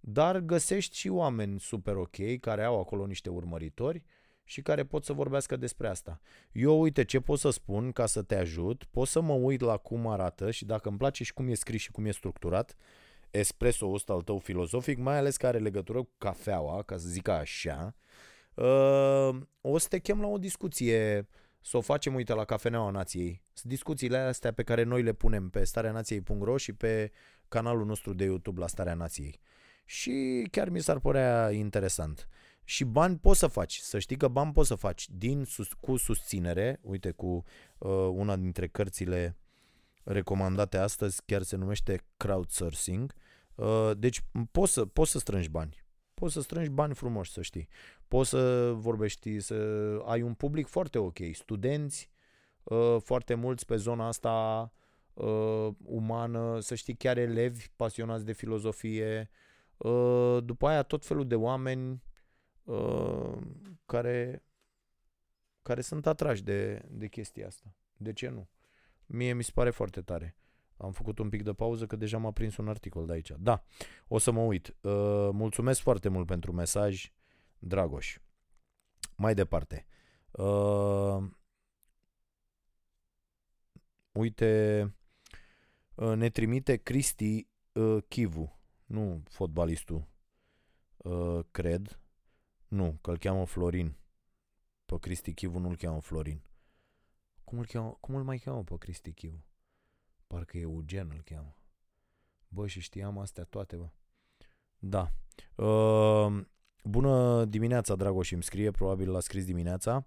dar 0.00 0.38
găsești 0.38 0.96
și 0.96 1.08
oameni 1.08 1.60
super 1.60 1.96
ok 1.96 2.38
care 2.40 2.64
au 2.64 2.80
acolo 2.80 3.06
niște 3.06 3.30
urmăritori 3.30 4.02
și 4.48 4.62
care 4.62 4.84
pot 4.84 5.04
să 5.04 5.12
vorbească 5.12 5.56
despre 5.56 5.88
asta. 5.88 6.20
Eu, 6.52 6.80
uite, 6.80 7.04
ce 7.04 7.20
pot 7.20 7.38
să 7.38 7.50
spun 7.50 7.92
ca 7.92 8.06
să 8.06 8.22
te 8.22 8.36
ajut, 8.36 8.84
pot 8.84 9.08
să 9.08 9.20
mă 9.20 9.32
uit 9.32 9.60
la 9.60 9.76
cum 9.76 10.06
arată 10.06 10.50
și 10.50 10.64
dacă 10.64 10.88
îmi 10.88 10.98
place 10.98 11.24
și 11.24 11.32
cum 11.32 11.48
e 11.48 11.54
scris 11.54 11.80
și 11.80 11.90
cum 11.90 12.04
e 12.04 12.10
structurat, 12.10 12.76
espresso 13.30 13.86
ăsta 13.92 14.12
al 14.12 14.20
tău 14.20 14.38
filozofic, 14.38 14.98
mai 14.98 15.16
ales 15.16 15.36
care 15.36 15.54
are 15.54 15.64
legătură 15.64 16.02
cu 16.02 16.12
cafeaua, 16.18 16.82
ca 16.82 16.96
să 16.96 17.08
zic 17.08 17.28
așa, 17.28 17.94
uh, 18.54 19.36
o 19.60 19.78
să 19.78 19.88
te 19.88 19.98
chem 19.98 20.20
la 20.20 20.26
o 20.26 20.38
discuție, 20.38 21.28
să 21.60 21.76
o 21.76 21.80
facem, 21.80 22.14
uite, 22.14 22.32
la 22.32 22.44
Cafeneaua 22.44 22.90
Nației. 22.90 23.42
Sunt 23.52 23.72
discuțiile 23.72 24.18
astea 24.18 24.52
pe 24.52 24.62
care 24.62 24.82
noi 24.82 25.02
le 25.02 25.12
punem 25.12 25.48
pe 25.48 25.64
stareanației.ro 25.64 26.56
și 26.56 26.72
pe 26.72 27.12
canalul 27.48 27.86
nostru 27.86 28.14
de 28.14 28.24
YouTube 28.24 28.60
la 28.60 28.66
Starea 28.66 28.94
Nației. 28.94 29.40
Și 29.84 30.46
chiar 30.50 30.68
mi 30.68 30.80
s-ar 30.80 30.98
părea 30.98 31.50
interesant. 31.50 32.28
Și 32.68 32.84
bani 32.84 33.18
poți 33.18 33.38
să 33.38 33.46
faci, 33.46 33.76
să 33.76 33.98
știi 33.98 34.16
că 34.16 34.28
bani 34.28 34.52
poți 34.52 34.68
să 34.68 34.74
faci. 34.74 35.08
Din 35.10 35.44
sus, 35.44 35.72
cu 35.72 35.96
susținere, 35.96 36.78
uite 36.82 37.10
cu 37.10 37.44
uh, 37.78 37.90
una 38.12 38.36
dintre 38.36 38.66
cărțile 38.66 39.36
recomandate 40.02 40.76
astăzi, 40.76 41.22
chiar 41.26 41.42
se 41.42 41.56
numește 41.56 42.04
crowdsourcing, 42.16 43.14
uh, 43.54 43.90
deci 43.96 44.22
poți 44.50 44.72
să, 44.72 44.84
poți 44.86 45.10
să 45.10 45.18
strângi 45.18 45.48
bani, 45.48 45.84
poți 46.14 46.32
să 46.32 46.40
strângi 46.40 46.70
bani 46.70 46.94
frumoși, 46.94 47.32
să 47.32 47.42
știi, 47.42 47.68
poți 48.08 48.28
să 48.28 48.72
vorbești, 48.72 49.40
să 49.40 49.54
ai 50.06 50.22
un 50.22 50.34
public 50.34 50.66
foarte 50.66 50.98
ok, 50.98 51.18
studenți 51.32 52.10
uh, 52.62 52.96
foarte 53.02 53.34
mulți 53.34 53.66
pe 53.66 53.76
zona 53.76 54.06
asta 54.06 54.72
uh, 55.14 55.68
umană, 55.84 56.60
să 56.60 56.74
știi 56.74 56.94
chiar 56.94 57.16
elevi 57.16 57.66
pasionați 57.76 58.24
de 58.24 58.32
filozofie, 58.32 59.30
uh, 59.76 60.38
după 60.44 60.66
aia 60.68 60.82
tot 60.82 61.04
felul 61.04 61.26
de 61.26 61.34
oameni 61.34 62.02
Uh, 62.66 63.38
care, 63.84 64.44
care 65.62 65.80
sunt 65.80 66.06
atrași 66.06 66.42
de, 66.42 66.82
de 66.90 67.08
chestia 67.08 67.46
asta. 67.46 67.74
De 67.96 68.12
ce 68.12 68.28
nu? 68.28 68.48
Mie 69.06 69.32
mi 69.32 69.42
se 69.42 69.50
pare 69.54 69.70
foarte 69.70 70.02
tare. 70.02 70.36
Am 70.76 70.92
făcut 70.92 71.18
un 71.18 71.28
pic 71.28 71.42
de 71.42 71.52
pauză 71.52 71.86
că 71.86 71.96
deja 71.96 72.18
m-a 72.18 72.30
prins 72.30 72.56
un 72.56 72.68
articol 72.68 73.06
de 73.06 73.12
aici. 73.12 73.32
Da, 73.38 73.64
o 74.08 74.18
să 74.18 74.30
mă 74.30 74.40
uit. 74.40 74.76
Uh, 74.80 75.28
mulțumesc 75.32 75.80
foarte 75.80 76.08
mult 76.08 76.26
pentru 76.26 76.52
mesaj, 76.52 77.12
Dragoș. 77.58 78.18
Mai 79.16 79.34
departe. 79.34 79.86
Uh, 80.30 81.24
uite, 84.12 84.82
uh, 85.94 86.14
ne 86.14 86.28
trimite 86.28 86.76
Cristi 86.76 87.48
uh, 87.72 88.02
Chivu, 88.08 88.60
nu 88.86 89.22
fotbalistul, 89.28 90.06
uh, 90.96 91.40
cred, 91.50 92.00
nu, 92.68 92.98
că 93.00 93.10
îl 93.10 93.18
cheamă 93.18 93.44
Florin. 93.44 93.96
Pe 94.86 94.98
Cristi 94.98 95.34
Chivu 95.34 95.58
nu-l 95.58 95.76
cheamă 95.76 96.00
Florin. 96.00 96.40
Cum 97.44 97.58
îl, 97.58 97.66
cheamă, 97.66 97.96
cum 98.00 98.14
îl 98.14 98.22
mai 98.22 98.38
cheamă 98.38 98.62
pe 98.62 98.76
Cristi 98.78 99.12
Chivu? 99.12 99.44
Parcă 100.26 100.58
Eugen 100.58 101.10
îl 101.10 101.22
cheamă. 101.24 101.54
Bă, 102.48 102.66
și 102.66 102.80
știam 102.80 103.18
astea 103.18 103.44
toate, 103.44 103.76
bă. 103.76 103.88
Da. 104.78 105.12
Uh, 105.64 106.44
bună 106.84 107.44
dimineața, 107.44 107.94
Dragoș, 107.94 108.30
îmi 108.30 108.42
scrie, 108.42 108.70
probabil 108.70 109.10
l-a 109.10 109.20
scris 109.20 109.44
dimineața. 109.44 110.06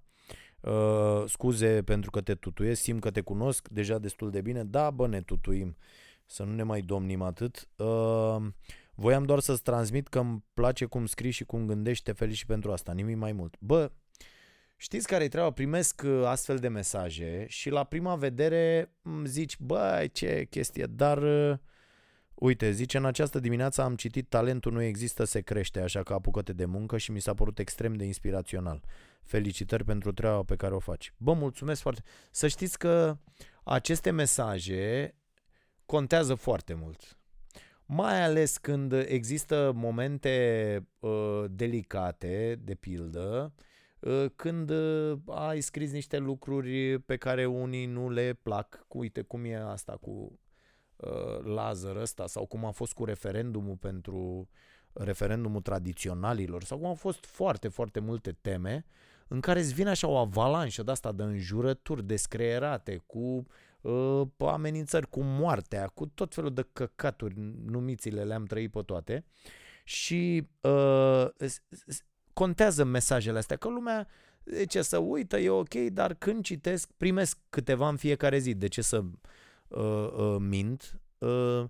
Uh, 0.61 1.23
scuze 1.25 1.83
pentru 1.83 2.11
că 2.11 2.21
te 2.21 2.35
tutuiesc, 2.35 2.81
simt 2.81 3.01
că 3.01 3.11
te 3.11 3.21
cunosc 3.21 3.67
deja 3.67 3.97
destul 3.97 4.29
de 4.29 4.41
bine. 4.41 4.63
Da, 4.63 4.91
bă, 4.91 5.07
ne 5.07 5.21
tutuim. 5.21 5.77
Să 6.25 6.43
nu 6.43 6.53
ne 6.53 6.63
mai 6.63 6.81
domnim 6.81 7.21
atât. 7.21 7.69
Uh, 7.75 8.47
Voiam 8.99 9.23
doar 9.23 9.39
să-ți 9.39 9.61
transmit 9.61 10.07
că 10.07 10.19
îmi 10.19 10.43
place 10.53 10.85
cum 10.85 11.05
scrii 11.05 11.31
și 11.31 11.43
cum 11.43 11.65
gândești, 11.65 12.03
te 12.03 12.11
felicit 12.11 12.47
pentru 12.47 12.71
asta, 12.71 12.93
nimic 12.93 13.17
mai 13.17 13.31
mult. 13.31 13.55
Bă, 13.59 13.91
știți 14.75 15.07
care 15.07 15.23
e 15.23 15.27
treaba? 15.27 15.51
Primesc 15.51 16.01
uh, 16.05 16.23
astfel 16.25 16.57
de 16.57 16.67
mesaje 16.67 17.45
și 17.47 17.69
la 17.69 17.83
prima 17.83 18.15
vedere 18.15 18.93
îmi 19.01 19.27
zici, 19.27 19.59
bă, 19.59 20.07
ce 20.11 20.47
chestie, 20.49 20.85
dar 20.85 21.17
uh, 21.17 21.57
uite, 22.33 22.71
zice, 22.71 22.97
în 22.97 23.05
această 23.05 23.39
dimineață 23.39 23.81
am 23.81 23.95
citit 23.95 24.29
Talentul 24.29 24.71
nu 24.71 24.81
există, 24.81 25.23
se 25.23 25.41
crește, 25.41 25.79
așa 25.79 26.03
că 26.03 26.13
apucă-te 26.13 26.53
de 26.53 26.65
muncă 26.65 26.97
și 26.97 27.11
mi 27.11 27.21
s-a 27.21 27.33
părut 27.33 27.59
extrem 27.59 27.93
de 27.93 28.05
inspirațional. 28.05 28.83
Felicitări 29.23 29.83
pentru 29.83 30.11
treaba 30.11 30.43
pe 30.43 30.55
care 30.55 30.73
o 30.73 30.79
faci. 30.79 31.13
Bă, 31.17 31.33
mulțumesc 31.33 31.81
foarte. 31.81 32.01
Să 32.31 32.47
știți 32.47 32.77
că 32.77 33.17
aceste 33.63 34.11
mesaje 34.11 35.15
contează 35.85 36.35
foarte 36.35 36.73
mult 36.73 37.18
mai 37.91 38.23
ales 38.23 38.57
când 38.57 38.93
există 38.93 39.71
momente 39.75 40.87
uh, 40.99 41.43
delicate, 41.49 42.59
de 42.63 42.75
pildă, 42.75 43.53
uh, 43.99 44.25
când 44.35 44.69
uh, 44.69 45.17
ai 45.25 45.61
scris 45.61 45.91
niște 45.91 46.17
lucruri 46.17 46.99
pe 46.99 47.17
care 47.17 47.45
unii 47.45 47.85
nu 47.85 48.09
le 48.09 48.33
plac, 48.41 48.85
uite 48.87 49.21
cum 49.21 49.45
e 49.45 49.55
asta 49.55 49.97
cu 50.01 50.39
uh, 50.95 51.43
Lazar 51.43 51.95
ăsta 51.95 52.27
sau 52.27 52.45
cum 52.45 52.65
a 52.65 52.71
fost 52.71 52.93
cu 52.93 53.05
referendumul 53.05 53.75
pentru 53.75 54.49
referendumul 54.93 55.61
tradiționalilor 55.61 56.63
sau 56.63 56.77
cum 56.77 56.87
au 56.87 56.93
fost 56.93 57.25
foarte, 57.25 57.67
foarte 57.67 57.99
multe 57.99 58.37
teme 58.41 58.85
în 59.27 59.39
care 59.39 59.59
îți 59.59 59.73
vine 59.73 59.89
așa 59.89 60.07
o 60.07 60.15
avalanșă 60.15 60.83
de 60.83 60.91
asta 60.91 61.11
de 61.11 61.23
înjurături 61.23 62.03
descreierate 62.03 63.03
cu 63.05 63.19
uh, 63.19 63.45
amenințări 64.37 65.09
cu 65.09 65.21
moartea, 65.21 65.87
cu 65.87 66.05
tot 66.05 66.33
felul 66.33 66.53
de 66.53 66.67
căcaturi, 66.73 67.33
numițile 67.65 68.23
le-am 68.23 68.45
trăit 68.45 68.71
pe 68.71 68.81
toate 68.81 69.25
și 69.83 70.47
uh, 70.61 71.27
contează 72.33 72.83
mesajele 72.83 73.37
astea, 73.37 73.57
că 73.57 73.69
lumea 73.69 74.07
de 74.43 74.65
ce 74.65 74.81
să 74.81 74.97
uită, 74.97 75.37
e 75.37 75.49
ok, 75.49 75.73
dar 75.73 76.13
când 76.13 76.43
citesc, 76.43 76.89
primesc 76.97 77.37
câteva 77.49 77.89
în 77.89 77.95
fiecare 77.95 78.37
zi. 78.37 78.53
De 78.53 78.67
ce 78.67 78.81
să 78.81 79.03
uh, 79.67 80.11
uh, 80.17 80.35
mint? 80.39 80.99
Uh, 81.17 81.63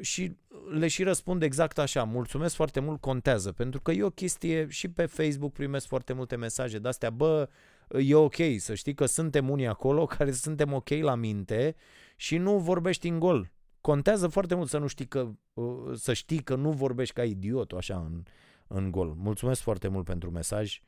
și 0.00 0.36
le 0.70 0.88
și 0.88 1.02
răspund 1.02 1.42
exact 1.42 1.78
așa, 1.78 2.04
mulțumesc 2.04 2.54
foarte 2.54 2.80
mult, 2.80 3.00
contează, 3.00 3.52
pentru 3.52 3.80
că 3.80 3.90
e 3.90 4.02
o 4.02 4.10
chestie, 4.10 4.68
și 4.68 4.88
pe 4.88 5.06
Facebook 5.06 5.52
primesc 5.52 5.86
foarte 5.86 6.12
multe 6.12 6.36
mesaje 6.36 6.78
de 6.78 6.88
astea, 6.88 7.10
bă, 7.10 7.48
e 7.88 8.14
ok, 8.14 8.34
să 8.58 8.74
știi 8.74 8.94
că 8.94 9.06
suntem 9.06 9.50
unii 9.50 9.66
acolo 9.66 10.06
care 10.16 10.32
suntem 10.32 10.72
ok 10.72 10.88
la 10.88 11.14
minte 11.14 11.76
și 12.16 12.36
nu 12.36 12.58
vorbești 12.58 13.08
în 13.08 13.18
gol. 13.18 13.52
Contează 13.80 14.28
foarte 14.28 14.54
mult 14.54 14.68
să 14.68 14.78
nu 14.78 14.86
știi 14.86 15.06
că, 15.06 15.30
uh, 15.52 15.92
să 15.94 16.12
știi 16.12 16.42
că 16.42 16.54
nu 16.54 16.72
vorbești 16.72 17.14
ca 17.14 17.24
idiot 17.24 17.72
așa 17.72 17.98
în, 17.98 18.22
în 18.66 18.90
gol. 18.90 19.14
Mulțumesc 19.14 19.60
foarte 19.60 19.88
mult 19.88 20.04
pentru 20.04 20.30
mesaj. 20.30 20.80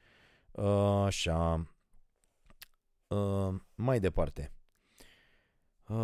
Uh, 0.50 1.02
așa. 1.04 1.66
Uh, 3.06 3.54
mai 3.74 4.00
departe. 4.00 4.52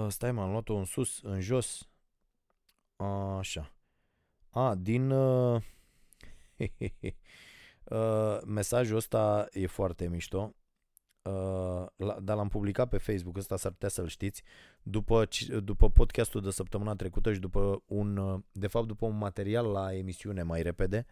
Stai, 0.08 0.32
m-am 0.32 0.50
luat-o 0.50 0.74
în 0.74 0.84
sus, 0.84 1.20
în 1.22 1.40
jos. 1.40 1.88
Așa. 3.38 3.74
A, 4.50 4.74
din... 4.74 5.10
Uh, 5.10 5.62
uh, 7.84 8.40
mesajul 8.46 8.96
ăsta 8.96 9.46
e 9.50 9.66
foarte 9.66 10.08
mișto. 10.08 10.54
Uh, 11.30 11.86
dar 12.22 12.36
l-am 12.36 12.48
publicat 12.48 12.88
pe 12.88 12.98
Facebook, 12.98 13.36
ăsta 13.36 13.56
s-ar 13.56 13.72
putea 13.72 13.88
să-l 13.88 14.06
știți, 14.06 14.42
după, 14.82 15.28
după 15.62 15.90
podcastul 15.90 16.40
de 16.40 16.50
săptămâna 16.50 16.94
trecută 16.94 17.32
și 17.32 17.38
după 17.38 17.82
un, 17.86 18.16
uh, 18.16 18.40
de 18.52 18.66
fapt 18.66 18.86
după 18.86 19.06
un 19.06 19.18
material 19.18 19.66
la 19.66 19.94
emisiune 19.94 20.42
mai 20.42 20.62
repede, 20.62 21.06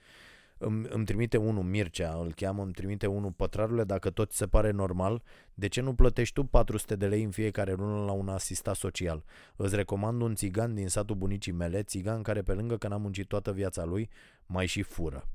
îmi, 0.59 0.87
îmi 0.89 1.05
trimite 1.05 1.37
unul, 1.37 1.63
Mircea 1.63 2.15
îl 2.15 2.33
cheamă, 2.33 2.63
îmi 2.63 2.73
trimite 2.73 3.07
unul, 3.07 3.33
pătrarule, 3.33 3.85
dacă 3.85 4.11
tot 4.11 4.31
ți 4.31 4.37
se 4.37 4.47
pare 4.47 4.71
normal, 4.71 5.23
de 5.55 5.69
ce 5.69 5.81
nu 5.81 5.95
plătești 5.95 6.35
tu 6.35 6.45
400 6.45 6.97
de 6.97 7.07
lei 7.07 7.23
în 7.23 7.31
fiecare 7.31 7.73
lună 7.73 8.05
la 8.05 8.13
un 8.13 8.29
asistat 8.29 8.77
social? 8.77 9.25
Îți 9.57 9.77
recomand 9.77 10.23
un 10.23 10.35
țigan 10.35 10.75
din 10.75 10.89
satul 10.89 11.17
bunicii 11.17 11.53
mele, 11.53 11.83
țigan 11.83 12.23
care 12.23 12.43
pe 12.43 12.53
lângă 12.53 12.77
că 12.77 12.89
n-a 12.89 12.97
muncit 12.97 13.29
toată 13.29 13.53
viața 13.53 13.85
lui, 13.85 14.11
mai 14.47 14.67
și 14.67 14.83
fură. 14.83 15.29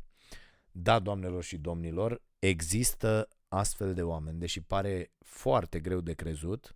Da, 0.71 0.99
doamnelor 0.99 1.43
și 1.43 1.57
domnilor, 1.57 2.21
există 2.39 3.27
astfel 3.47 3.93
de 3.93 4.03
oameni, 4.03 4.39
deși 4.39 4.61
pare 4.61 5.11
foarte 5.19 5.79
greu 5.79 6.01
de 6.01 6.13
crezut, 6.13 6.75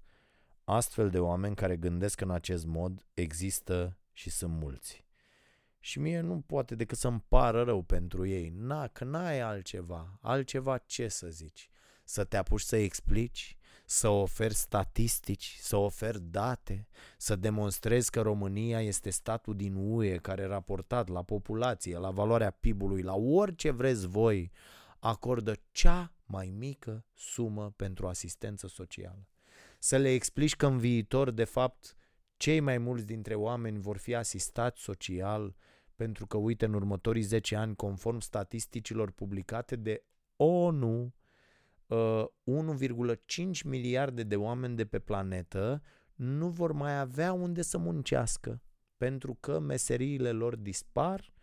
astfel 0.64 1.10
de 1.10 1.20
oameni 1.20 1.56
care 1.56 1.78
gândesc 1.78 2.22
în 2.22 2.32
acest 2.32 2.66
mod 2.66 3.06
există 3.14 3.98
și 4.14 4.30
sunt 4.30 4.54
mulți. 4.54 5.06
Și 5.80 6.00
mie 6.00 6.20
nu 6.20 6.44
poate 6.46 6.76
decât 6.76 6.98
să-mi 6.98 7.24
pară 7.28 7.64
rău 7.64 7.82
pentru 7.82 8.26
ei. 8.26 8.54
Na, 8.56 8.88
că 8.88 9.04
n-ai 9.04 9.40
altceva. 9.40 10.18
Altceva 10.22 10.78
ce 10.78 11.08
să 11.08 11.28
zici? 11.28 11.70
Să 12.04 12.24
te 12.24 12.38
apuci 12.38 12.62
să 12.62 12.76
explici? 12.76 13.58
Să 13.86 14.08
oferi 14.08 14.54
statistici? 14.54 15.58
Să 15.60 15.76
oferi 15.76 16.20
date? 16.22 16.88
Să 17.18 17.36
demonstrezi 17.36 18.12
că 18.12 18.22
România 18.22 18.82
este 18.82 19.10
statul 19.10 19.56
din 19.56 19.76
UE 19.76 20.18
care 20.18 20.46
raportat 20.46 21.08
la 21.08 21.24
populație, 21.24 21.98
la 21.98 22.10
valoarea 22.10 22.52
PIB-ului, 22.52 23.02
la 23.02 23.16
orice 23.16 23.72
vreți 23.72 24.08
voi, 24.08 24.52
acordă 25.00 25.56
cea 25.72 26.14
mai 26.32 26.54
mică 26.58 27.06
sumă 27.14 27.74
pentru 27.76 28.08
asistență 28.08 28.68
socială. 28.68 29.28
Să 29.80 29.98
le 29.98 30.10
explici 30.10 30.56
că 30.56 30.66
în 30.66 30.78
viitor, 30.78 31.32
de 31.32 31.44
fapt, 31.44 31.96
cei 32.38 32.60
mai 32.60 32.78
mulți 32.78 33.06
dintre 33.06 33.36
oameni 33.36 33.80
vor 33.80 33.98
fi 33.98 34.16
asistați 34.16 34.82
social 34.82 35.56
pentru 35.96 36.28
că, 36.28 36.38
uite, 36.38 36.66
în 36.66 36.74
următorii 36.74 37.22
10 37.22 37.56
ani, 37.56 37.76
conform 37.76 38.20
statisticilor 38.20 39.12
publicate 39.12 39.76
de 39.76 40.04
ONU, 40.36 41.14
1,5 41.88 41.96
uh, 41.96 43.62
miliarde 43.64 44.24
de 44.24 44.36
oameni 44.36 44.76
de 44.76 44.86
pe 44.86 45.00
planetă 45.00 45.82
nu 46.16 46.50
vor 46.50 46.72
mai 46.72 47.00
avea 47.00 47.34
unde 47.34 47.62
să 47.62 47.78
muncească, 47.78 48.62
pentru 48.98 49.38
că 49.40 49.60
meseriile 49.60 50.32
lor 50.32 50.56
dispar, 50.56 51.34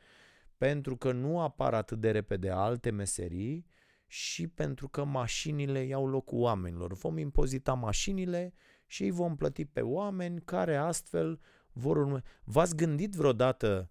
pentru 0.57 0.97
că 0.97 1.13
nu 1.13 1.41
apar 1.41 1.75
atât 1.75 2.01
de 2.01 2.11
repede 2.11 2.51
alte 2.51 2.91
meserii 2.91 3.67
și 4.11 4.47
pentru 4.47 4.89
că 4.89 5.05
mașinile 5.05 5.85
iau 5.85 6.07
locul 6.07 6.39
oamenilor. 6.39 6.93
Vom 6.93 7.19
impozita 7.19 7.75
mașinile 7.75 8.53
și 8.87 9.03
îi 9.03 9.11
vom 9.11 9.37
plăti 9.37 9.65
pe 9.65 9.81
oameni 9.81 10.41
care 10.41 10.77
astfel 10.77 11.41
vor 11.73 11.97
urmă. 11.97 12.21
V-ați 12.45 12.77
gândit 12.77 13.15
vreodată 13.15 13.91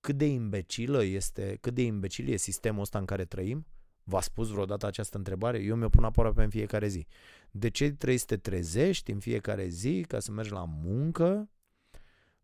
cât 0.00 0.16
de 0.16 0.26
imbecilă 0.26 1.04
este, 1.04 1.58
cât 1.60 1.74
de 1.74 1.82
imbecil 1.82 2.28
e 2.28 2.36
sistemul 2.36 2.80
ăsta 2.80 2.98
în 2.98 3.04
care 3.04 3.24
trăim? 3.24 3.66
V-a 4.04 4.20
spus 4.20 4.48
vreodată 4.48 4.86
această 4.86 5.16
întrebare? 5.16 5.58
Eu 5.58 5.76
mi-o 5.76 5.88
pun 5.88 6.04
aproape 6.04 6.42
în 6.42 6.50
fiecare 6.50 6.88
zi. 6.88 7.06
De 7.50 7.68
ce 7.68 7.90
trebuie 7.90 8.18
să 8.18 8.24
te 8.24 8.36
trezești 8.36 9.10
în 9.10 9.20
fiecare 9.20 9.68
zi 9.68 10.04
ca 10.08 10.20
să 10.20 10.32
mergi 10.32 10.52
la 10.52 10.64
muncă, 10.64 11.50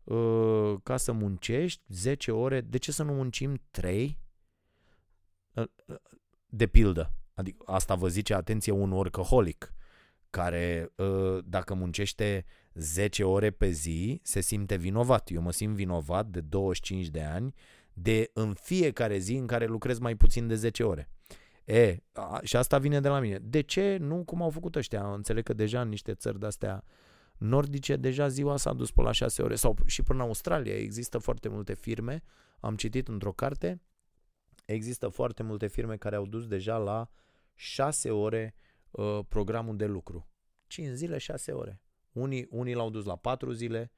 uh, 0.03 0.75
ca 0.83 0.97
să 0.97 1.11
muncești 1.11 1.81
10 1.87 2.31
ore? 2.31 2.61
De 2.61 2.77
ce 2.77 2.91
să 2.91 3.03
nu 3.03 3.13
muncim 3.13 3.61
3? 3.71 4.17
Uh, 6.53 6.59
uh, 6.59 6.59
de 6.59 6.67
pildă. 6.67 7.13
Adică 7.33 7.63
asta 7.65 7.95
vă 7.95 8.07
zice, 8.07 8.33
atenție, 8.33 8.71
un 8.71 8.91
workaholic 8.91 9.73
care 10.29 10.93
dacă 11.45 11.73
muncește 11.73 12.45
10 12.73 13.23
ore 13.23 13.51
pe 13.51 13.69
zi, 13.69 14.19
se 14.23 14.41
simte 14.41 14.75
vinovat. 14.75 15.29
Eu 15.31 15.41
mă 15.41 15.51
simt 15.51 15.75
vinovat 15.75 16.27
de 16.27 16.41
25 16.41 17.07
de 17.07 17.21
ani 17.21 17.53
de 17.93 18.29
în 18.33 18.53
fiecare 18.53 19.17
zi 19.17 19.33
în 19.33 19.47
care 19.47 19.65
lucrez 19.65 19.99
mai 19.99 20.15
puțin 20.15 20.47
de 20.47 20.55
10 20.55 20.83
ore. 20.83 21.09
E, 21.65 21.97
a, 22.11 22.39
și 22.43 22.55
asta 22.55 22.77
vine 22.77 22.99
de 22.99 23.07
la 23.07 23.19
mine. 23.19 23.37
De 23.41 23.61
ce? 23.61 23.97
Nu 23.97 24.23
cum 24.23 24.41
au 24.41 24.49
făcut 24.49 24.75
ăștia. 24.75 25.13
Înțeleg 25.13 25.43
că 25.43 25.53
deja 25.53 25.81
în 25.81 25.89
niște 25.89 26.13
țări 26.13 26.39
de-astea 26.39 26.83
nordice, 27.37 27.95
deja 27.95 28.27
ziua 28.27 28.57
s-a 28.57 28.73
dus 28.73 28.91
până 28.91 29.07
la 29.07 29.13
6 29.13 29.41
ore. 29.41 29.55
Sau 29.55 29.75
și 29.85 30.03
până 30.03 30.19
în 30.19 30.25
Australia 30.25 30.75
există 30.75 31.17
foarte 31.17 31.47
multe 31.49 31.73
firme. 31.73 32.23
Am 32.59 32.75
citit 32.75 33.07
într-o 33.07 33.31
carte. 33.31 33.81
Există 34.65 35.07
foarte 35.07 35.43
multe 35.43 35.67
firme 35.67 35.97
care 35.97 36.15
au 36.15 36.25
dus 36.25 36.47
deja 36.47 36.77
la 36.77 37.09
6 37.53 38.11
ore 38.11 38.55
uh, 38.91 39.19
programul 39.27 39.77
de 39.77 39.85
lucru. 39.85 40.29
5 40.67 40.95
zile, 40.95 41.17
6 41.17 41.51
ore. 41.51 41.81
Unii, 42.11 42.47
unii 42.49 42.73
l-au 42.73 42.89
dus 42.89 43.05
la 43.05 43.15
4 43.15 43.51
zile. 43.51 43.91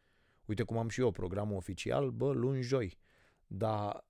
Uite 0.46 0.64
cum 0.64 0.78
am 0.78 0.90
și 0.90 1.00
eu 1.00 1.12
programul 1.12 1.56
oficial, 1.56 2.10
bă, 2.10 2.32
luni, 2.32 2.62
joi. 2.62 2.98
Dar 3.48 4.06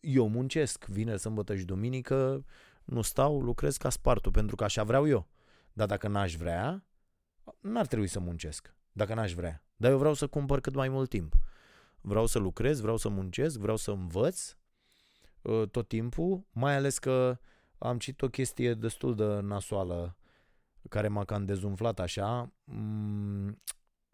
eu 0.00 0.28
muncesc 0.28 0.84
vineri, 0.84 1.18
sâmbătă 1.18 1.56
și 1.56 1.64
duminică, 1.64 2.44
nu 2.84 3.02
stau, 3.02 3.40
lucrez 3.40 3.76
ca 3.76 3.90
spartul, 3.90 4.32
pentru 4.32 4.56
că 4.56 4.64
așa 4.64 4.82
vreau 4.84 5.08
eu. 5.08 5.28
Dar 5.72 5.86
dacă 5.86 6.08
n-aș 6.08 6.34
vrea, 6.34 6.84
n-ar 7.60 7.86
trebui 7.86 8.06
să 8.06 8.20
muncesc, 8.20 8.74
dacă 8.92 9.14
n-aș 9.14 9.32
vrea. 9.32 9.64
Dar 9.76 9.90
eu 9.90 9.98
vreau 9.98 10.14
să 10.14 10.26
cumpăr 10.26 10.60
cât 10.60 10.74
mai 10.74 10.88
mult 10.88 11.08
timp. 11.08 11.34
Vreau 12.00 12.26
să 12.26 12.38
lucrez, 12.38 12.80
vreau 12.80 12.96
să 12.96 13.08
muncesc, 13.08 13.58
vreau 13.58 13.76
să 13.76 13.90
învăț 13.90 14.50
uh, 14.50 14.59
tot 15.70 15.88
timpul, 15.88 16.46
mai 16.50 16.74
ales 16.74 16.98
că 16.98 17.38
am 17.78 17.98
citit 17.98 18.22
o 18.22 18.28
chestie 18.28 18.74
destul 18.74 19.14
de 19.14 19.24
nasoală 19.24 20.16
care 20.88 21.08
m-a 21.08 21.24
cam 21.24 21.44
dezumflat 21.44 22.00
așa, 22.00 22.52
mm, 22.64 23.62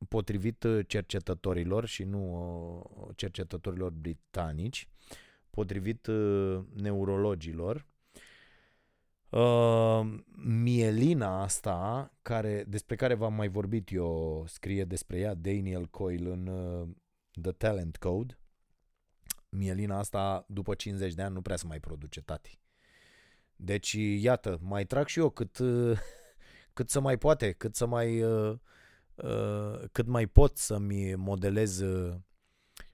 potrivit 0.08 0.66
cercetătorilor 0.86 1.86
și 1.86 2.04
nu 2.04 2.38
uh, 2.96 3.08
cercetătorilor 3.16 3.90
britanici, 3.90 4.88
potrivit 5.50 6.06
uh, 6.06 6.58
neurologilor, 6.74 7.86
uh, 9.30 10.00
mielina 10.44 11.42
asta, 11.42 12.10
care, 12.22 12.64
despre 12.68 12.96
care 12.96 13.14
v-am 13.14 13.34
mai 13.34 13.48
vorbit 13.48 13.92
eu, 13.92 14.44
scrie 14.46 14.84
despre 14.84 15.18
ea 15.18 15.34
Daniel 15.34 15.86
Coyle 15.86 16.30
în 16.30 16.50
The 17.42 17.52
Talent 17.52 17.96
Code, 17.96 18.38
mielina 19.48 19.98
asta 19.98 20.44
după 20.48 20.74
50 20.74 21.14
de 21.14 21.22
ani 21.22 21.34
nu 21.34 21.42
prea 21.42 21.56
se 21.56 21.66
mai 21.66 21.80
produce, 21.80 22.20
tati. 22.20 22.60
Deci, 23.56 23.92
iată, 24.18 24.58
mai 24.62 24.86
trag 24.86 25.06
și 25.06 25.18
eu 25.18 25.30
cât 25.30 25.58
cât 26.76 26.90
să 26.90 27.00
mai 27.00 27.18
poate, 27.18 27.52
cât 27.52 27.74
să 27.74 27.86
mai 27.86 28.22
uh, 28.22 28.58
uh, 29.14 29.82
cât 29.92 30.06
mai 30.06 30.26
pot 30.26 30.56
să-mi 30.56 31.14
modelez 31.14 31.78
uh, 31.78 32.14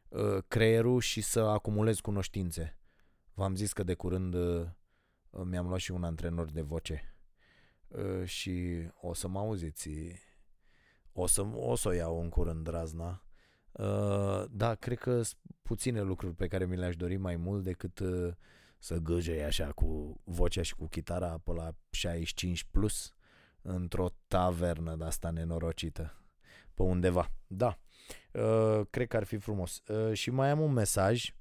uh, 0.08 0.42
creierul 0.48 1.00
și 1.00 1.20
să 1.20 1.40
acumulez 1.40 2.00
cunoștințe. 2.00 2.78
V-am 3.34 3.54
zis 3.54 3.72
că 3.72 3.82
de 3.82 3.94
curând 3.94 4.34
uh, 4.34 4.66
mi-am 5.44 5.66
luat 5.66 5.80
și 5.80 5.90
un 5.90 6.04
antrenor 6.04 6.50
de 6.50 6.60
voce 6.60 7.14
uh, 7.88 8.24
și 8.24 8.86
o 9.00 9.14
să 9.14 9.28
mă 9.28 9.38
auziți 9.38 9.88
o 11.12 11.26
să, 11.26 11.42
o 11.42 11.74
să 11.74 11.88
o 11.88 11.92
iau 11.92 12.20
în 12.20 12.28
curând 12.28 12.66
razna 12.66 13.24
uh, 13.72 14.44
da, 14.50 14.74
cred 14.74 14.98
că 14.98 15.22
sunt 15.22 15.40
puține 15.62 16.00
lucruri 16.00 16.34
pe 16.34 16.46
care 16.46 16.64
mi 16.64 16.76
le-aș 16.76 16.96
dori 16.96 17.16
mai 17.16 17.36
mult 17.36 17.62
decât 17.62 17.98
uh, 17.98 18.32
să 18.78 18.96
gâjei 18.96 19.44
așa 19.44 19.72
cu 19.72 20.20
vocea 20.24 20.62
și 20.62 20.74
cu 20.74 20.86
chitara 20.86 21.40
pe 21.44 21.52
la 21.52 21.74
65 21.90 22.64
plus 22.64 23.14
într-o 23.62 24.08
tavernă 24.26 24.96
de 24.96 25.04
asta 25.04 25.30
nenorocită 25.30 26.16
pe 26.74 26.82
undeva. 26.82 27.30
Da, 27.46 27.78
uh, 28.32 28.80
cred 28.90 29.08
că 29.08 29.16
ar 29.16 29.24
fi 29.24 29.36
frumos. 29.36 29.82
Uh, 29.86 30.12
și 30.12 30.30
mai 30.30 30.50
am 30.50 30.60
un 30.60 30.72
mesaj 30.72 31.34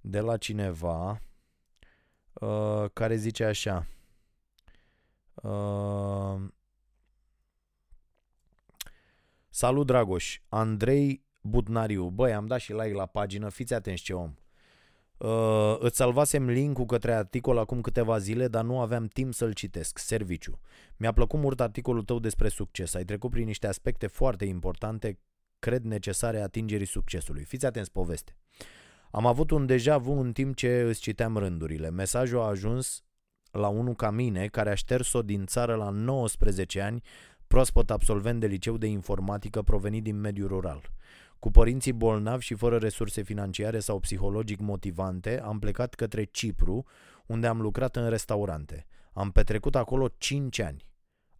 de 0.00 0.20
la 0.20 0.36
cineva 0.36 1.20
uh, 2.32 2.90
care 2.92 3.16
zice 3.16 3.44
așa. 3.44 3.86
Uh, 5.34 6.40
Salut 9.48 9.86
Dragoș, 9.86 10.40
Andrei 10.48 11.24
Budnariu. 11.42 12.08
Băi, 12.08 12.32
am 12.32 12.46
dat 12.46 12.60
și 12.60 12.72
like 12.72 12.92
la 12.92 13.06
pagină, 13.06 13.48
fiți 13.48 13.74
atenți 13.74 14.02
ce 14.02 14.12
om. 14.12 14.34
Uh, 15.16 15.76
îți 15.78 15.96
salvasem 15.96 16.48
link-ul 16.48 16.86
către 16.86 17.12
articol 17.12 17.58
acum 17.58 17.80
câteva 17.80 18.18
zile, 18.18 18.48
dar 18.48 18.64
nu 18.64 18.80
aveam 18.80 19.06
timp 19.06 19.34
să-l 19.34 19.52
citesc. 19.52 19.98
Serviciu. 19.98 20.60
Mi-a 20.96 21.12
plăcut 21.12 21.40
mult 21.40 21.60
articolul 21.60 22.02
tău 22.02 22.18
despre 22.18 22.48
succes. 22.48 22.94
Ai 22.94 23.04
trecut 23.04 23.30
prin 23.30 23.44
niște 23.44 23.66
aspecte 23.66 24.06
foarte 24.06 24.44
importante, 24.44 25.18
cred 25.58 25.84
necesare 25.84 26.40
atingerii 26.40 26.86
succesului. 26.86 27.44
Fiți 27.44 27.66
atenți 27.66 27.92
poveste. 27.92 28.36
Am 29.10 29.26
avut 29.26 29.50
un 29.50 29.66
deja 29.66 29.98
vu 29.98 30.12
în 30.12 30.32
timp 30.32 30.56
ce 30.56 30.80
îți 30.80 31.00
citeam 31.00 31.36
rândurile. 31.36 31.90
Mesajul 31.90 32.40
a 32.40 32.46
ajuns 32.46 33.04
la 33.50 33.68
unul 33.68 33.94
ca 33.94 34.10
mine, 34.10 34.46
care 34.46 34.70
a 34.70 34.74
șters-o 34.74 35.22
din 35.22 35.46
țară 35.46 35.74
la 35.74 35.90
19 35.90 36.80
ani, 36.80 37.02
proaspăt 37.46 37.90
absolvent 37.90 38.40
de 38.40 38.46
liceu 38.46 38.76
de 38.76 38.86
informatică 38.86 39.62
provenit 39.62 40.02
din 40.02 40.20
mediul 40.20 40.48
rural. 40.48 40.90
Cu 41.42 41.50
părinții 41.50 41.92
bolnavi 41.92 42.44
și 42.44 42.54
fără 42.54 42.78
resurse 42.78 43.22
financiare 43.22 43.78
sau 43.78 43.98
psihologic 43.98 44.60
motivante, 44.60 45.40
am 45.40 45.58
plecat 45.58 45.94
către 45.94 46.24
Cipru, 46.24 46.86
unde 47.26 47.46
am 47.46 47.60
lucrat 47.60 47.96
în 47.96 48.08
restaurante. 48.08 48.86
Am 49.12 49.30
petrecut 49.30 49.74
acolo 49.74 50.08
5 50.18 50.58
ani. 50.58 50.86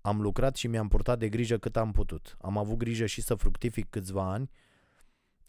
Am 0.00 0.20
lucrat 0.20 0.56
și 0.56 0.66
mi-am 0.66 0.88
purtat 0.88 1.18
de 1.18 1.28
grijă 1.28 1.58
cât 1.58 1.76
am 1.76 1.92
putut. 1.92 2.36
Am 2.40 2.58
avut 2.58 2.76
grijă 2.76 3.06
și 3.06 3.22
să 3.22 3.34
fructific 3.34 3.90
câțiva 3.90 4.30
ani, 4.30 4.50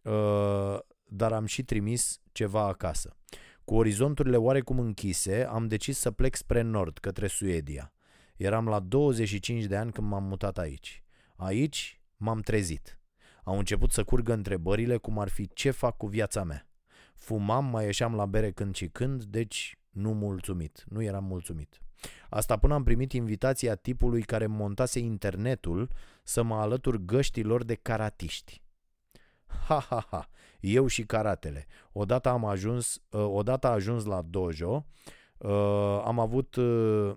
uh, 0.02 0.80
dar 1.04 1.32
am 1.32 1.46
și 1.46 1.64
trimis 1.64 2.22
ceva 2.32 2.68
acasă. 2.68 3.16
Cu 3.64 3.76
orizonturile 3.76 4.38
oarecum 4.38 4.80
închise, 4.80 5.44
am 5.44 5.68
decis 5.68 5.98
să 5.98 6.12
plec 6.12 6.36
spre 6.36 6.62
nord, 6.62 6.98
către 6.98 7.28
Suedia. 7.28 7.94
Eram 8.36 8.68
la 8.68 8.80
25 8.80 9.64
de 9.64 9.76
ani 9.76 9.92
când 9.92 10.08
m-am 10.08 10.24
mutat 10.24 10.58
aici. 10.58 11.04
Aici 11.36 12.02
m-am 12.18 12.40
trezit. 12.40 12.98
Au 13.44 13.58
început 13.58 13.92
să 13.92 14.04
curgă 14.04 14.34
întrebările 14.34 14.98
cum 14.98 15.20
ar 15.20 15.30
fi 15.30 15.50
ce 15.54 15.72
fac 15.72 15.98
cu 15.98 16.08
viața 16.08 16.44
mea. 16.44 16.68
Fumam, 17.16 17.66
mai 17.66 17.86
ieșeam 17.86 18.16
la 18.16 18.26
bere 18.26 18.52
când 18.52 18.76
și 18.76 18.88
când, 18.88 19.24
deci 19.24 19.78
nu 19.90 20.14
mulțumit, 20.14 20.84
nu 20.90 21.02
eram 21.02 21.24
mulțumit. 21.24 21.82
Asta 22.30 22.58
până 22.58 22.74
am 22.74 22.84
primit 22.84 23.12
invitația 23.14 23.76
tipului 23.76 24.22
care 24.22 24.46
montase 24.46 25.00
internetul 25.00 25.90
să 26.24 26.44
mă 26.44 26.56
alătur 26.56 26.98
găștilor 26.98 27.64
de 27.64 27.76
caratiști. 27.76 28.62
Ha, 29.68 29.86
ha, 29.90 30.08
ha, 30.10 30.30
eu 30.60 30.88
și 30.88 31.04
karatele. 31.04 31.66
Odată 31.92 32.30
am 32.30 32.46
ajuns, 32.46 33.02
uh, 33.10 33.26
odată 33.26 33.68
a 33.68 33.72
ajuns 33.72 34.06
la 34.06 34.22
dojo, 34.22 34.86
uh, 35.38 36.02
am 36.06 36.20
avut 36.20 36.56
uh, 36.56 37.16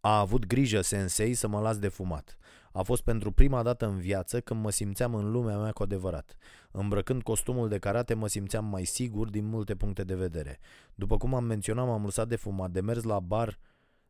a 0.00 0.18
avut 0.18 0.46
grijă 0.46 0.80
sensei 0.80 1.34
să 1.34 1.48
mă 1.48 1.60
las 1.60 1.78
de 1.78 1.88
fumat. 1.88 2.38
A 2.72 2.82
fost 2.82 3.02
pentru 3.02 3.32
prima 3.32 3.62
dată 3.62 3.86
în 3.86 3.98
viață 3.98 4.40
când 4.40 4.62
mă 4.62 4.70
simțeam 4.70 5.14
în 5.14 5.30
lumea 5.30 5.58
mea 5.58 5.72
cu 5.72 5.82
adevărat. 5.82 6.36
Îmbrăcând 6.70 7.22
costumul 7.22 7.68
de 7.68 7.78
karate 7.78 8.14
mă 8.14 8.26
simțeam 8.26 8.64
mai 8.64 8.84
sigur 8.84 9.30
din 9.30 9.44
multe 9.44 9.74
puncte 9.74 10.04
de 10.04 10.14
vedere. 10.14 10.58
După 10.94 11.16
cum 11.16 11.34
am 11.34 11.44
menționat, 11.44 11.86
m-am 11.86 12.04
lăsat 12.04 12.28
de 12.28 12.36
fumat, 12.36 12.70
de 12.70 12.80
mers 12.80 13.02
la 13.02 13.20
bar, 13.20 13.58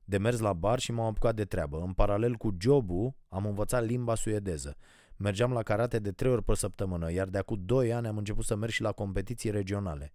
de 0.04 0.18
mers 0.18 0.38
la 0.38 0.52
bar 0.52 0.78
și 0.78 0.92
m-am 0.92 1.06
apucat 1.06 1.34
de 1.34 1.44
treabă. 1.44 1.80
În 1.80 1.92
paralel 1.92 2.34
cu 2.34 2.56
jobul, 2.60 3.14
am 3.28 3.46
învățat 3.46 3.84
limba 3.84 4.14
suedeză. 4.14 4.76
Mergeam 5.16 5.52
la 5.52 5.62
karate 5.62 5.98
de 5.98 6.12
trei 6.12 6.32
ori 6.32 6.42
pe 6.42 6.54
săptămână, 6.54 7.12
iar 7.12 7.28
de 7.28 7.38
acum 7.38 7.62
doi 7.64 7.92
ani 7.92 8.06
am 8.06 8.16
început 8.16 8.44
să 8.44 8.54
merg 8.54 8.72
și 8.72 8.82
la 8.82 8.92
competiții 8.92 9.50
regionale. 9.50 10.12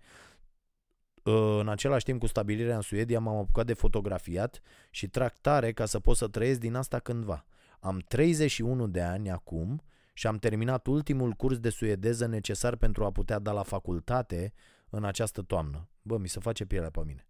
În 1.59 1.67
același 1.69 2.03
timp 2.05 2.19
cu 2.19 2.27
stabilirea 2.27 2.75
în 2.75 2.81
Suedia 2.81 3.19
m-am 3.19 3.35
apucat 3.35 3.65
de 3.65 3.73
fotografiat 3.73 4.61
și 4.89 5.07
tractare 5.07 5.71
ca 5.71 5.85
să 5.85 5.99
pot 5.99 6.15
să 6.15 6.27
trăiesc 6.27 6.59
din 6.59 6.75
asta 6.75 6.99
cândva. 6.99 7.45
Am 7.83 7.99
31 8.07 8.87
de 8.87 9.01
ani 9.01 9.31
acum 9.31 9.81
și 10.13 10.27
am 10.27 10.37
terminat 10.37 10.87
ultimul 10.87 11.31
curs 11.31 11.59
de 11.59 11.69
suedeză 11.69 12.25
necesar 12.25 12.75
pentru 12.75 13.05
a 13.05 13.11
putea 13.11 13.39
da 13.39 13.51
la 13.51 13.63
facultate 13.63 14.53
în 14.89 15.03
această 15.03 15.41
toamnă. 15.41 15.89
Bă, 16.01 16.17
mi 16.17 16.27
se 16.27 16.39
face 16.39 16.65
pielea 16.65 16.89
pe 16.89 17.01
mine. 17.05 17.27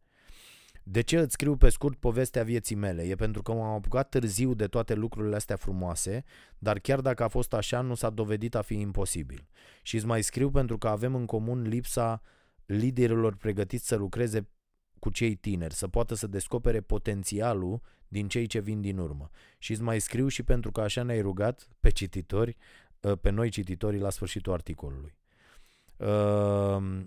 De 0.83 1.01
ce 1.01 1.19
îți 1.19 1.33
scriu 1.33 1.55
pe 1.57 1.69
scurt 1.69 1.97
povestea 1.97 2.43
vieții 2.43 2.75
mele? 2.75 3.03
E 3.03 3.15
pentru 3.15 3.41
că 3.41 3.51
m-am 3.51 3.73
apucat 3.73 4.09
târziu 4.09 4.53
de 4.53 4.67
toate 4.67 4.93
lucrurile 4.93 5.35
astea 5.35 5.55
frumoase, 5.55 6.23
dar 6.57 6.79
chiar 6.79 7.01
dacă 7.01 7.23
a 7.23 7.27
fost 7.27 7.53
așa, 7.53 7.81
nu 7.81 7.95
s-a 7.95 8.09
dovedit 8.09 8.55
a 8.55 8.61
fi 8.61 8.79
imposibil. 8.79 9.47
Și 9.81 9.95
îți 9.95 10.05
mai 10.05 10.23
scriu 10.23 10.49
pentru 10.49 10.77
că 10.77 10.87
avem 10.87 11.15
în 11.15 11.25
comun 11.25 11.61
lipsa 11.61 12.21
liderilor 12.65 13.35
pregătiți 13.35 13.87
să 13.87 13.95
lucreze 13.95 14.47
cu 15.03 15.09
cei 15.09 15.35
tineri, 15.35 15.73
să 15.73 15.87
poată 15.87 16.13
să 16.13 16.27
descopere 16.27 16.81
potențialul 16.81 17.81
din 18.07 18.27
cei 18.27 18.47
ce 18.47 18.59
vin 18.59 18.81
din 18.81 18.97
urmă. 18.97 19.29
Și 19.57 19.71
îți 19.71 19.81
mai 19.81 19.99
scriu 19.99 20.27
și 20.27 20.43
pentru 20.43 20.71
că 20.71 20.81
așa 20.81 21.03
ne-ai 21.03 21.21
rugat 21.21 21.67
pe 21.79 21.89
cititori, 21.89 22.57
ă, 23.03 23.15
pe 23.15 23.29
noi 23.29 23.49
cititorii 23.49 23.99
la 23.99 24.09
sfârșitul 24.09 24.53
articolului. 24.53 25.15
Uh, 25.97 27.03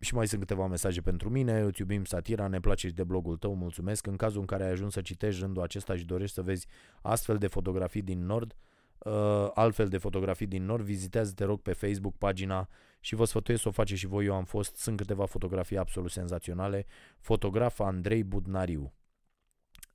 și 0.00 0.14
mai 0.14 0.28
sunt 0.28 0.40
câteva 0.40 0.66
mesaje 0.66 1.00
pentru 1.00 1.30
mine, 1.30 1.60
îți 1.60 1.80
iubim 1.80 2.04
satira, 2.04 2.46
ne 2.46 2.60
place 2.60 2.86
și 2.86 2.94
de 2.94 3.04
blogul 3.04 3.36
tău, 3.36 3.54
mulțumesc. 3.54 4.06
În 4.06 4.16
cazul 4.16 4.40
în 4.40 4.46
care 4.46 4.64
ai 4.64 4.70
ajuns 4.70 4.92
să 4.92 5.00
citești 5.00 5.40
rândul 5.40 5.62
acesta 5.62 5.96
și 5.96 6.04
dorești 6.04 6.34
să 6.34 6.42
vezi 6.42 6.66
astfel 7.02 7.38
de 7.38 7.46
fotografii 7.46 8.02
din 8.02 8.26
Nord, 8.26 8.54
uh, 8.98 9.50
altfel 9.54 9.88
de 9.88 9.98
fotografii 9.98 10.46
din 10.46 10.64
Nord, 10.64 10.84
vizitează, 10.84 11.32
te 11.32 11.44
rog, 11.44 11.60
pe 11.60 11.72
Facebook 11.72 12.16
pagina 12.16 12.68
și 13.00 13.14
vă 13.14 13.24
sfătuiesc 13.24 13.62
să 13.62 13.68
o 13.68 13.72
faceți 13.72 14.00
și 14.00 14.06
voi, 14.06 14.24
eu 14.24 14.34
am 14.34 14.44
fost, 14.44 14.76
sunt 14.76 14.96
câteva 14.96 15.26
fotografii 15.26 15.78
absolut 15.78 16.10
senzaționale. 16.10 16.86
Fotograf 17.18 17.80
Andrei 17.80 18.24
Budnariu 18.24 18.94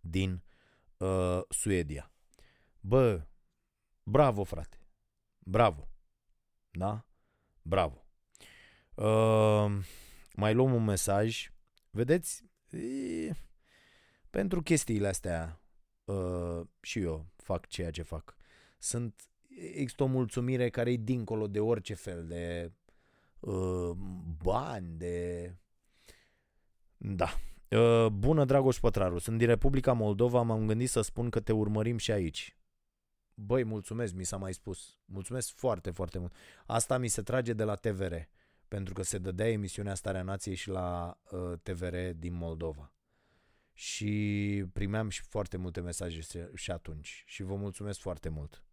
din 0.01 0.43
uh, 0.97 1.39
Suedia. 1.49 2.11
Bă, 2.79 3.21
bravo 4.03 4.43
frate, 4.43 4.77
bravo, 5.39 5.87
da? 6.71 7.05
Bravo. 7.61 8.05
Uh, 8.95 9.85
mai 10.33 10.53
luăm 10.53 10.73
un 10.73 10.83
mesaj. 10.83 11.51
Vedeți, 11.89 12.43
e, 12.69 13.31
pentru 14.29 14.61
chestiile 14.61 15.07
astea 15.07 15.61
uh, 16.03 16.61
și 16.81 16.99
eu 16.99 17.27
fac 17.35 17.67
ceea 17.67 17.91
ce 17.91 18.01
fac. 18.01 18.35
Sunt, 18.79 19.29
există 19.73 20.03
o 20.03 20.05
mulțumire 20.05 20.69
care 20.69 20.91
e 20.91 20.97
dincolo 20.97 21.47
de 21.47 21.59
orice 21.59 21.93
fel 21.93 22.27
de 22.27 22.71
uh, 23.39 23.91
bani, 24.43 24.97
de... 24.97 25.55
Da. 26.97 27.29
Uh, 27.69 28.07
bună, 28.07 28.45
Dragoș 28.45 28.79
Pătraru. 28.79 29.17
Sunt 29.17 29.37
din 29.37 29.47
Republica 29.47 29.93
Moldova, 29.93 30.41
m-am 30.41 30.67
gândit 30.67 30.89
să 30.89 31.01
spun 31.01 31.29
că 31.29 31.39
te 31.39 31.51
urmărim 31.51 31.97
și 31.97 32.11
aici. 32.11 32.57
Băi, 33.33 33.63
mulțumesc, 33.63 34.13
mi 34.13 34.23
s-a 34.23 34.37
mai 34.37 34.53
spus. 34.53 34.97
Mulțumesc 35.05 35.55
foarte, 35.55 35.91
foarte 35.91 36.19
mult. 36.19 36.33
Asta 36.65 36.97
mi 36.97 37.07
se 37.07 37.21
trage 37.21 37.53
de 37.53 37.63
la 37.63 37.75
TVR, 37.75 38.13
pentru 38.67 38.93
că 38.93 39.03
se 39.03 39.17
dădea 39.17 39.49
emisiunea 39.49 39.95
Starea 39.95 40.23
Nației 40.23 40.55
și 40.55 40.69
la 40.69 41.19
uh, 41.31 41.59
TVR 41.63 41.95
din 42.15 42.33
Moldova. 42.33 42.93
Și 43.73 44.65
primeam 44.73 45.09
și 45.09 45.21
foarte 45.21 45.57
multe 45.57 45.81
mesaje 45.81 46.19
și 46.55 46.71
atunci. 46.71 47.23
Și 47.25 47.43
vă 47.43 47.55
mulțumesc 47.55 47.99
foarte 47.99 48.29
mult. 48.29 48.63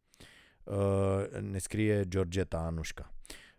Uh, 0.67 1.41
ne 1.41 1.59
scrie 1.59 2.05
Georgeta 2.09 2.59
Anușca. 2.59 3.13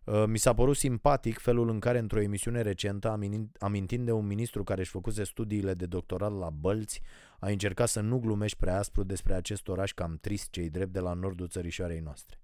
Uh, 0.04 0.24
mi 0.28 0.38
s-a 0.38 0.54
părut 0.54 0.76
simpatic 0.76 1.40
felul 1.40 1.70
în 1.70 1.80
care 1.80 2.00
într-o 2.00 2.22
emisiune 2.22 2.62
recentă, 2.62 3.20
amintind 3.60 4.06
de 4.06 4.12
un 4.12 4.26
ministru 4.26 4.64
care 4.64 4.80
își 4.82 4.90
făcuse 4.90 5.24
studiile 5.24 5.74
de 5.74 5.86
doctorat 5.86 6.38
la 6.38 6.50
Bălți, 6.50 7.02
a 7.40 7.50
încercat 7.50 7.88
să 7.88 8.00
nu 8.00 8.20
glumești 8.20 8.58
prea 8.58 8.78
aspru 8.78 9.04
despre 9.04 9.34
acest 9.34 9.68
oraș 9.68 9.92
cam 9.94 10.18
trist 10.22 10.50
cei 10.50 10.70
drept 10.70 10.92
de 10.94 11.00
la 11.00 11.14
nordul 11.14 11.48
țărișoarei 11.48 12.00
noastre. 12.00 12.40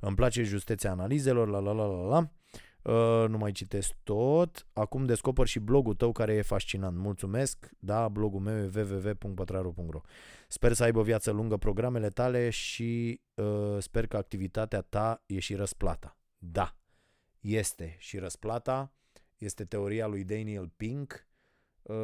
Îmi 0.00 0.16
place 0.16 0.42
justețea 0.42 0.90
analizelor, 0.90 1.48
la 1.48 1.58
la 1.58 1.72
la 1.72 1.86
la 1.86 2.06
la. 2.06 2.30
Uh, 2.82 3.24
nu 3.28 3.38
mai 3.38 3.52
citesc 3.52 3.92
tot. 4.02 4.66
Acum 4.72 5.04
descoper 5.04 5.46
și 5.46 5.58
blogul 5.58 5.94
tău 5.94 6.12
care 6.12 6.34
e 6.34 6.42
fascinant. 6.42 6.96
Mulțumesc. 6.96 7.70
Da, 7.78 8.08
blogul 8.08 8.40
meu 8.40 8.56
e 8.56 8.70
www.pătraru.ro 8.74 10.00
Sper 10.48 10.72
să 10.72 10.82
aibă 10.82 10.98
o 10.98 11.02
viață 11.02 11.30
lungă 11.30 11.56
programele 11.56 12.08
tale 12.08 12.50
și 12.50 13.20
uh, 13.34 13.76
sper 13.78 14.06
că 14.06 14.16
activitatea 14.16 14.80
ta 14.80 15.22
e 15.26 15.38
și 15.38 15.54
răsplata. 15.54 16.18
Da, 16.38 16.76
este 17.40 17.96
și 17.98 18.18
răsplata. 18.18 18.92
Este 19.36 19.64
teoria 19.64 20.06
lui 20.06 20.24
Daniel 20.24 20.72
Pink 20.76 21.26
uh, 21.82 21.96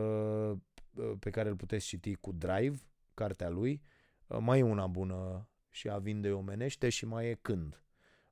uh, 0.95 1.13
pe 1.19 1.31
care 1.31 1.49
îl 1.49 1.57
puteți 1.57 1.87
citi 1.87 2.15
cu 2.15 2.33
Drive, 2.33 2.77
cartea 3.15 3.49
lui. 3.49 3.83
Uh, 4.27 4.39
mai 4.41 4.59
e 4.59 4.63
una 4.63 4.87
bună 4.87 5.49
și 5.71 5.89
a 5.89 5.99
vinde 5.99 6.33
omenește 6.33 6.89
și 6.89 7.07
mai 7.07 7.27
e 7.27 7.35
când. 7.35 7.83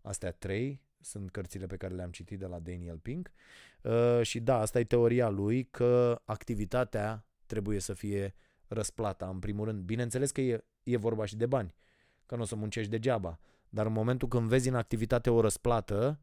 Astea 0.03 0.31
trei 0.33 0.83
sunt 1.05 1.31
cărțile 1.31 1.67
pe 1.67 1.77
care 1.77 1.95
le-am 1.95 2.11
citit 2.11 2.39
de 2.39 2.47
la 2.47 2.59
Daniel 2.59 2.99
Pink. 2.99 3.31
Și 4.23 4.41
da, 4.41 4.59
asta 4.59 4.79
e 4.79 4.85
teoria 4.85 5.29
lui 5.29 5.65
că 5.65 6.21
activitatea 6.25 7.27
trebuie 7.47 7.79
să 7.79 7.93
fie 7.93 8.35
răsplata, 8.69 9.29
în 9.29 9.39
primul 9.39 9.65
rând. 9.65 9.83
Bineînțeles 9.83 10.31
că 10.31 10.41
e, 10.41 10.65
e 10.83 10.97
vorba 10.97 11.25
și 11.25 11.37
de 11.37 11.47
bani, 11.47 11.75
că 12.27 12.37
nu 12.37 12.43
o 12.43 12.45
să 12.45 12.57
muncești 12.57 12.91
degeaba. 12.91 13.39
Dar 13.69 13.87
în 13.87 13.93
momentul 13.93 14.29
când 14.29 14.49
vezi 14.49 14.69
în 14.69 14.75
activitate 14.75 15.31
o 15.31 15.41
răsplată, 15.41 16.21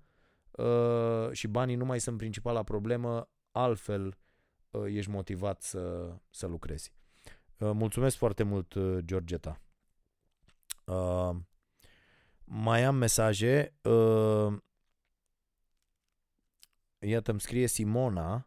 uh, 0.51 1.31
și 1.31 1.47
banii 1.47 1.75
nu 1.75 1.85
mai 1.85 1.99
sunt 1.99 2.17
principala 2.17 2.63
problemă, 2.63 3.29
altfel 3.51 4.17
uh, 4.69 4.83
ești 4.85 5.11
motivat 5.11 5.61
să, 5.61 6.13
să 6.29 6.47
lucrezi. 6.47 6.93
Uh, 7.57 7.71
mulțumesc 7.73 8.17
foarte 8.17 8.43
mult, 8.43 8.73
uh, 8.73 8.97
Georgeta. 9.05 9.61
Uh, 10.85 11.35
mai 12.43 12.83
am 12.83 12.95
mesaje. 12.95 13.73
Uh, 13.81 14.57
iată, 17.01 17.31
îmi 17.31 17.39
scrie 17.39 17.67
Simona 17.67 18.45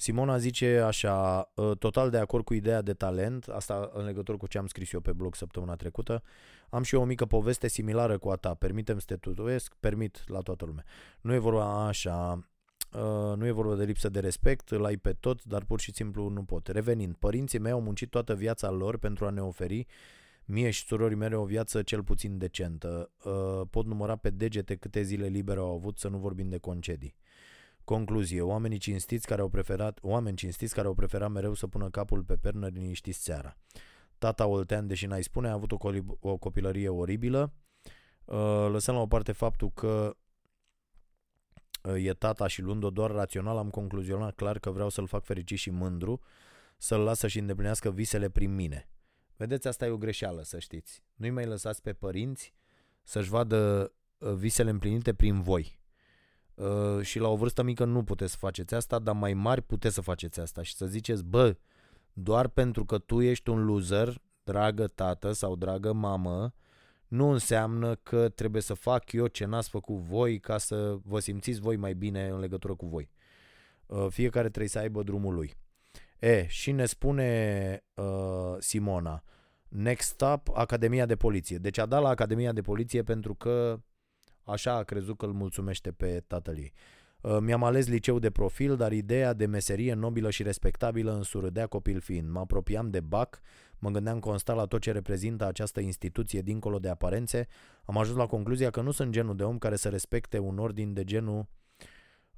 Simona 0.00 0.38
zice 0.38 0.78
așa, 0.78 1.50
ă, 1.56 1.74
total 1.74 2.10
de 2.10 2.18
acord 2.18 2.44
cu 2.44 2.54
ideea 2.54 2.82
de 2.82 2.92
talent, 2.92 3.46
asta 3.48 3.90
în 3.92 4.04
legătură 4.04 4.36
cu 4.36 4.46
ce 4.46 4.58
am 4.58 4.66
scris 4.66 4.92
eu 4.92 5.00
pe 5.00 5.12
blog 5.12 5.34
săptămâna 5.34 5.76
trecută. 5.76 6.22
Am 6.70 6.82
și 6.82 6.94
eu 6.94 7.00
o 7.00 7.04
mică 7.04 7.26
poveste 7.26 7.68
similară 7.68 8.18
cu 8.18 8.28
a 8.28 8.36
ta. 8.36 8.54
Permitem 8.54 8.98
să 8.98 9.04
te 9.06 9.16
tutuiesc? 9.16 9.74
Permit 9.80 10.24
la 10.26 10.38
toată 10.38 10.64
lumea. 10.64 10.84
Nu 11.20 11.34
e 11.34 11.38
vorba 11.38 11.86
așa, 11.86 12.48
ă, 12.94 13.34
nu 13.36 13.46
e 13.46 13.50
vorba 13.50 13.74
de 13.74 13.84
lipsă 13.84 14.08
de 14.08 14.20
respect, 14.20 14.70
îl 14.70 14.84
ai 14.84 14.96
pe 14.96 15.12
tot, 15.12 15.44
dar 15.44 15.64
pur 15.64 15.80
și 15.80 15.92
simplu 15.94 16.28
nu 16.28 16.42
pot. 16.42 16.66
Revenind, 16.66 17.14
părinții 17.14 17.58
mei 17.58 17.72
au 17.72 17.80
muncit 17.80 18.10
toată 18.10 18.34
viața 18.34 18.70
lor 18.70 18.98
pentru 18.98 19.26
a 19.26 19.30
ne 19.30 19.42
oferi 19.42 19.86
mie 20.44 20.70
și 20.70 20.84
surorii 20.84 21.16
mele 21.16 21.34
o 21.34 21.44
viață 21.44 21.82
cel 21.82 22.02
puțin 22.04 22.38
decentă. 22.38 23.10
Ă, 23.24 23.66
pot 23.70 23.86
număra 23.86 24.16
pe 24.16 24.30
degete 24.30 24.74
câte 24.74 25.02
zile 25.02 25.26
libere 25.26 25.58
au 25.58 25.74
avut, 25.74 25.98
să 25.98 26.08
nu 26.08 26.18
vorbim 26.18 26.48
de 26.48 26.58
concedii. 26.58 27.14
Concluzie, 27.90 28.40
oamenii 28.40 28.78
cinstiți 28.78 29.26
care 29.26 29.40
au 29.40 29.48
preferat, 29.48 29.98
oameni 30.02 30.36
cinstiți 30.36 30.74
care 30.74 30.86
au 30.86 30.94
preferat 30.94 31.30
mereu 31.30 31.54
să 31.54 31.66
pună 31.66 31.90
capul 31.90 32.22
pe 32.22 32.36
pernă 32.36 32.66
liniștiți 32.66 33.22
seara. 33.22 33.56
Tata 34.18 34.46
Oltean, 34.46 34.86
deși 34.86 35.06
n-ai 35.06 35.22
spune, 35.22 35.48
a 35.48 35.52
avut 35.52 35.72
o, 35.72 35.76
coli- 35.76 36.18
o 36.20 36.36
copilărie 36.36 36.88
oribilă. 36.88 37.52
Uh, 38.24 38.68
lăsăm 38.70 38.94
la 38.94 39.00
o 39.00 39.06
parte 39.06 39.32
faptul 39.32 39.70
că 39.70 40.16
e 41.96 42.12
tata 42.12 42.46
și 42.46 42.62
luând-o 42.62 42.90
doar 42.90 43.10
rațional, 43.10 43.56
am 43.56 43.70
concluzionat 43.70 44.34
clar 44.34 44.58
că 44.58 44.70
vreau 44.70 44.88
să-l 44.88 45.06
fac 45.06 45.24
fericit 45.24 45.58
și 45.58 45.70
mândru, 45.70 46.20
să-l 46.76 47.00
las 47.00 47.18
să-și 47.18 47.38
îndeplinească 47.38 47.90
visele 47.90 48.28
prin 48.28 48.54
mine. 48.54 48.88
Vedeți, 49.36 49.68
asta 49.68 49.86
e 49.86 49.90
o 49.90 49.98
greșeală, 49.98 50.42
să 50.42 50.58
știți. 50.58 51.02
Nu-i 51.14 51.30
mai 51.30 51.46
lăsați 51.46 51.82
pe 51.82 51.92
părinți 51.92 52.54
să-și 53.02 53.28
vadă 53.28 53.92
uh, 54.18 54.32
visele 54.32 54.70
împlinite 54.70 55.14
prin 55.14 55.40
voi. 55.40 55.79
Uh, 56.60 57.02
și 57.02 57.18
la 57.18 57.28
o 57.28 57.36
vârstă 57.36 57.62
mică 57.62 57.84
nu 57.84 58.02
puteți 58.02 58.30
să 58.30 58.36
faceți 58.38 58.74
asta, 58.74 58.98
dar 58.98 59.14
mai 59.14 59.34
mari 59.34 59.62
puteți 59.62 59.94
să 59.94 60.00
faceți 60.00 60.40
asta 60.40 60.62
și 60.62 60.74
să 60.74 60.86
ziceți, 60.86 61.24
bă, 61.24 61.56
doar 62.12 62.48
pentru 62.48 62.84
că 62.84 62.98
tu 62.98 63.20
ești 63.20 63.48
un 63.48 63.64
loser, 63.64 64.20
dragă 64.42 64.86
tată 64.86 65.32
sau 65.32 65.56
dragă 65.56 65.92
mamă, 65.92 66.52
nu 67.08 67.30
înseamnă 67.30 67.94
că 67.94 68.28
trebuie 68.28 68.62
să 68.62 68.74
fac 68.74 69.12
eu 69.12 69.26
ce 69.26 69.44
n-ați 69.44 69.68
făcut 69.68 69.96
voi 69.96 70.38
ca 70.38 70.58
să 70.58 70.98
vă 71.02 71.18
simțiți 71.18 71.60
voi 71.60 71.76
mai 71.76 71.94
bine 71.94 72.28
în 72.28 72.38
legătură 72.38 72.74
cu 72.74 72.86
voi. 72.86 73.10
Uh, 73.86 74.06
fiecare 74.08 74.48
trebuie 74.48 74.68
să 74.68 74.78
aibă 74.78 75.02
drumul 75.02 75.34
lui. 75.34 75.54
E, 76.18 76.46
și 76.46 76.72
ne 76.72 76.84
spune 76.84 77.82
uh, 77.94 78.56
Simona, 78.58 79.22
next 79.68 80.08
stop, 80.08 80.48
Academia 80.54 81.06
de 81.06 81.16
Poliție. 81.16 81.56
Deci 81.56 81.78
a 81.78 81.86
dat 81.86 82.02
la 82.02 82.08
Academia 82.08 82.52
de 82.52 82.60
Poliție 82.60 83.02
pentru 83.02 83.34
că 83.34 83.80
așa 84.44 84.74
a 84.74 84.82
crezut 84.82 85.16
că 85.16 85.26
îl 85.26 85.32
mulțumește 85.32 85.92
pe 85.92 86.22
tatăl 86.26 86.58
ei. 86.58 86.72
Uh, 87.20 87.36
mi-am 87.40 87.64
ales 87.64 87.86
liceu 87.86 88.18
de 88.18 88.30
profil, 88.30 88.76
dar 88.76 88.92
ideea 88.92 89.32
de 89.32 89.46
meserie 89.46 89.94
nobilă 89.94 90.30
și 90.30 90.42
respectabilă 90.42 91.14
însurâdea 91.14 91.66
copil 91.66 92.00
fiind. 92.00 92.28
Mă 92.28 92.38
apropiam 92.38 92.90
de 92.90 93.00
BAC, 93.00 93.40
mă 93.78 93.90
gândeam 93.90 94.18
constant 94.18 94.58
la 94.58 94.64
tot 94.64 94.80
ce 94.80 94.92
reprezintă 94.92 95.46
această 95.46 95.80
instituție 95.80 96.40
dincolo 96.40 96.78
de 96.78 96.88
aparențe. 96.88 97.46
Am 97.84 97.98
ajuns 97.98 98.16
la 98.16 98.26
concluzia 98.26 98.70
că 98.70 98.80
nu 98.80 98.90
sunt 98.90 99.12
genul 99.12 99.36
de 99.36 99.42
om 99.42 99.58
care 99.58 99.76
să 99.76 99.88
respecte 99.88 100.38
un 100.38 100.58
ordin 100.58 100.92
de 100.92 101.04
genul 101.04 101.48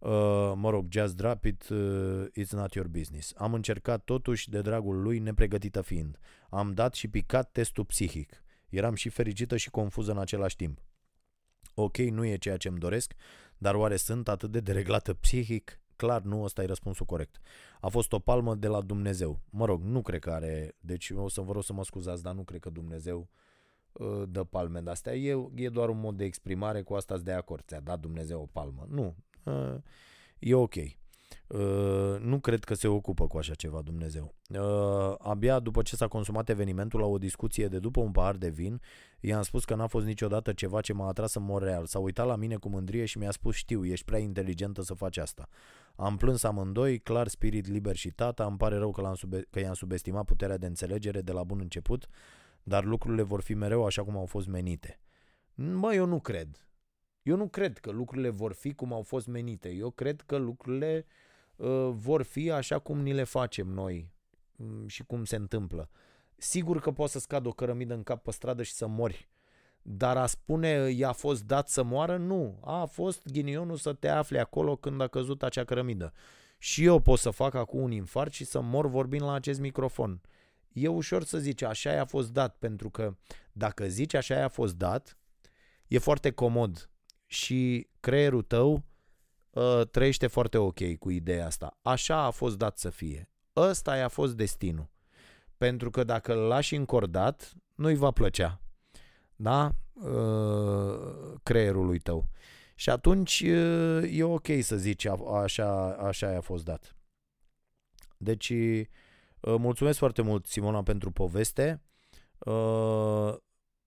Uh, 0.03 0.53
mă 0.55 0.71
rog, 0.71 0.87
just 0.91 1.17
drop 1.17 1.45
it, 1.45 1.69
uh, 1.69 2.25
it's 2.41 2.51
not 2.51 2.75
your 2.75 2.89
business. 2.89 3.33
Am 3.37 3.55
încercat 3.55 4.05
totuși 4.05 4.51
de 4.51 4.61
dragul 4.61 5.03
lui, 5.03 5.19
nepregătită 5.19 5.81
fiind. 5.81 6.19
Am 6.51 6.73
dat 6.73 6.95
și 6.95 7.09
picat 7.09 7.51
testul 7.53 7.85
psihic. 7.85 8.43
Eram 8.69 8.95
și 8.95 9.09
fericită 9.09 9.57
și 9.57 9.71
confuză 9.71 10.11
în 10.11 10.19
același 10.19 10.57
timp. 10.57 10.79
Ok, 11.75 11.97
nu 11.97 12.25
e 12.25 12.37
ceea 12.37 12.57
ce 12.57 12.69
îmi 12.69 12.79
doresc, 12.79 13.13
dar 13.59 13.75
oare 13.75 13.97
sunt 13.97 14.29
atât 14.29 14.51
de 14.51 14.61
dereglată 14.61 15.15
psihic? 15.15 15.81
Clar, 15.97 16.23
nu, 16.23 16.43
ăsta 16.43 16.63
e 16.63 16.67
răspunsul 16.67 17.07
corect. 17.07 17.41
A 17.81 17.89
fost 17.89 18.13
o 18.13 18.19
palmă 18.19 18.55
de 18.55 18.69
la 18.69 18.81
Dumnezeu. 18.81 19.41
Mă 19.51 19.65
rog, 19.65 19.83
nu 19.83 20.03
cred 20.03 20.21
că 20.21 20.31
are, 20.31 20.77
deci 20.81 21.11
o 21.11 21.29
să 21.29 21.41
vă 21.41 21.53
rog 21.53 21.63
să 21.63 21.73
mă 21.73 21.85
scuzați, 21.85 22.23
dar 22.23 22.35
nu 22.35 22.43
cred 22.43 22.61
că 22.61 22.71
Dumnezeu 22.71 23.29
uh, 23.93 24.23
dă 24.29 24.45
palme 24.45 24.81
de 24.81 24.91
astea. 24.91 25.15
E, 25.15 25.51
e 25.55 25.69
doar 25.69 25.89
un 25.89 26.01
mod 26.01 26.17
de 26.17 26.25
exprimare, 26.25 26.83
cu 26.83 26.95
asta 26.95 27.19
de 27.19 27.33
acord. 27.33 27.65
Ți-a 27.67 27.81
dat 27.81 28.01
Dumnezeu 28.01 28.41
o 28.41 28.47
palmă. 28.47 28.87
Nu, 28.89 29.17
uh, 29.45 29.75
e 30.39 30.55
ok. 30.55 30.75
Uh, 31.47 32.19
nu 32.21 32.41
cred 32.41 32.65
că 32.65 32.75
se 32.75 32.89
ocupă 32.89 33.27
cu 33.27 33.39
așa 33.39 33.55
ceva 33.55 33.83
Dumnezeu. 33.83 34.35
Uh, 34.49 35.15
abia 35.19 35.59
după 35.59 35.83
ce 35.83 35.97
s-a 35.97 36.09
consumat 36.09 36.49
evenimentul 36.49 37.01
la 37.01 37.07
o 37.07 37.19
discuție 37.19 37.69
de 37.69 37.79
după 37.79 38.01
un 38.01 38.13
pahar 38.13 38.37
de 38.37 38.49
vin, 38.49 38.81
i-am 39.21 39.43
spus 39.43 39.65
că 39.65 39.75
n-a 39.75 39.87
fost 39.87 40.07
niciodată 40.07 40.53
ceva 40.53 40.81
ce 40.81 40.93
m-a 40.93 41.09
atras 41.09 41.35
în 41.35 41.43
mod 41.43 41.63
real. 41.63 41.87
S-a 41.87 41.99
uitat 41.99 42.27
la 42.27 42.37
mine 42.37 42.57
cu 42.57 42.69
mândrie 42.69 43.05
și 43.05 43.19
mi-a 43.19 43.31
spus 43.31 43.55
știu, 43.55 43.85
ești 43.85 44.05
prea 44.05 44.19
inteligentă 44.19 44.83
să 44.83 44.95
faci 44.95 45.17
asta. 45.17 45.49
Am 45.97 46.17
plâns 46.17 46.43
amândoi, 46.43 46.99
clar 46.99 47.29
spirit 47.29 47.67
liber 47.67 47.97
și 47.97 48.11
tata, 48.11 48.45
îmi 48.45 48.57
pare 48.57 48.77
rău 48.77 48.91
că, 48.91 49.01
l-am 49.01 49.15
sube- 49.15 49.47
că 49.51 49.61
i-am 49.61 49.75
subestimat 49.75 50.25
puterea 50.25 50.57
de 50.57 50.67
înțelegere 50.67 51.21
de 51.21 51.33
la 51.33 51.45
bun 51.45 51.59
început, 51.61 52.07
dar 52.63 52.85
lucrurile 52.85 53.23
vor 53.23 53.41
fi 53.41 53.55
mereu 53.55 53.85
așa 53.85 54.05
cum 54.05 54.17
au 54.17 54.27
fost 54.27 54.47
menite. 54.47 55.01
Mă, 55.55 55.95
eu 55.95 56.07
nu 56.07 56.21
cred. 56.21 56.67
Eu 57.23 57.37
nu 57.37 57.49
cred 57.49 57.79
că 57.79 57.91
lucrurile 57.91 58.29
vor 58.29 58.53
fi 58.53 58.75
cum 58.75 58.93
au 58.93 59.03
fost 59.03 59.27
menite. 59.27 59.69
Eu 59.69 59.91
cred 59.91 60.21
că 60.21 60.37
lucrurile 60.37 61.07
uh, 61.57 61.89
vor 61.93 62.23
fi 62.23 62.51
așa 62.51 62.79
cum 62.79 63.01
ni 63.01 63.13
le 63.13 63.25
facem 63.25 63.69
noi 63.69 64.11
um, 64.57 64.87
și 64.87 65.05
cum 65.05 65.25
se 65.25 65.37
întâmplă. 65.37 65.91
Sigur 66.37 66.81
că 66.81 66.91
poți 66.91 67.13
să 67.13 67.19
scadă 67.19 67.49
o 67.49 67.53
cărămidă 67.53 67.95
în 67.95 68.03
cap 68.03 68.23
pe 68.23 68.31
stradă 68.31 68.63
și 68.63 68.73
să 68.73 68.87
mori. 68.87 69.29
Dar 69.83 70.17
a 70.17 70.27
spune 70.27 70.91
i-a 70.91 71.13
fost 71.13 71.45
dat 71.45 71.69
să 71.69 71.83
moară, 71.83 72.17
nu. 72.17 72.61
A 72.65 72.85
fost 72.85 73.29
ghinionul 73.29 73.77
să 73.77 73.93
te 73.93 74.09
afli 74.09 74.39
acolo 74.39 74.77
când 74.77 75.01
a 75.01 75.07
căzut 75.07 75.43
acea 75.43 75.65
cărămidă. 75.65 76.13
Și 76.59 76.85
eu 76.85 77.01
pot 77.01 77.19
să 77.19 77.31
fac 77.31 77.55
acum 77.55 77.81
un 77.81 77.91
infart 77.91 78.33
și 78.33 78.45
să 78.45 78.61
mor 78.61 78.87
vorbind 78.87 79.23
la 79.23 79.33
acest 79.33 79.61
microfon. 79.61 80.21
E 80.73 80.89
ușor 80.89 81.25
să 81.25 81.39
zici 81.39 81.63
așa 81.63 81.93
i-a 81.93 82.05
fost 82.05 82.33
dat, 82.33 82.57
pentru 82.59 82.91
că 82.91 83.17
dacă 83.53 83.89
zici 83.89 84.15
așa 84.15 84.35
i-a 84.35 84.49
fost 84.49 84.77
dat, 84.77 85.17
e 85.87 85.99
foarte 85.99 86.31
comod 86.31 86.92
și 87.33 87.89
creierul 88.01 88.43
tău 88.43 88.85
uh, 89.51 89.81
trăiește 89.91 90.27
foarte 90.27 90.59
ok 90.59 90.95
cu 90.99 91.11
ideea 91.11 91.47
asta. 91.47 91.79
Așa 91.83 92.17
a 92.17 92.31
fost 92.31 92.59
dat 92.59 92.79
să 92.79 92.91
fie. 92.91 93.31
Ăsta 93.57 93.97
i-a 93.97 94.09
fost 94.09 94.37
destinul. 94.37 94.91
Pentru 95.57 95.91
că 95.91 96.05
dacă 96.05 96.33
îl 96.33 96.39
lași 96.39 96.75
încordat, 96.75 97.53
nu-i 97.75 97.95
va 97.95 98.11
plăcea. 98.11 98.61
Da? 99.37 99.71
Uh, 99.93 101.35
creierului 101.43 101.99
tău. 101.99 102.29
Și 102.75 102.91
atunci 102.91 103.41
uh, 103.41 104.03
e 104.11 104.23
ok 104.23 104.47
să 104.61 104.77
zici 104.77 105.07
așa, 105.43 105.93
așa 105.93 106.37
a 106.37 106.41
fost 106.41 106.65
dat. 106.65 106.97
Deci, 108.17 108.49
uh, 108.49 108.87
mulțumesc 109.41 109.99
foarte 109.99 110.23
mult, 110.23 110.47
Simona, 110.47 110.83
pentru 110.83 111.11
poveste. 111.11 111.83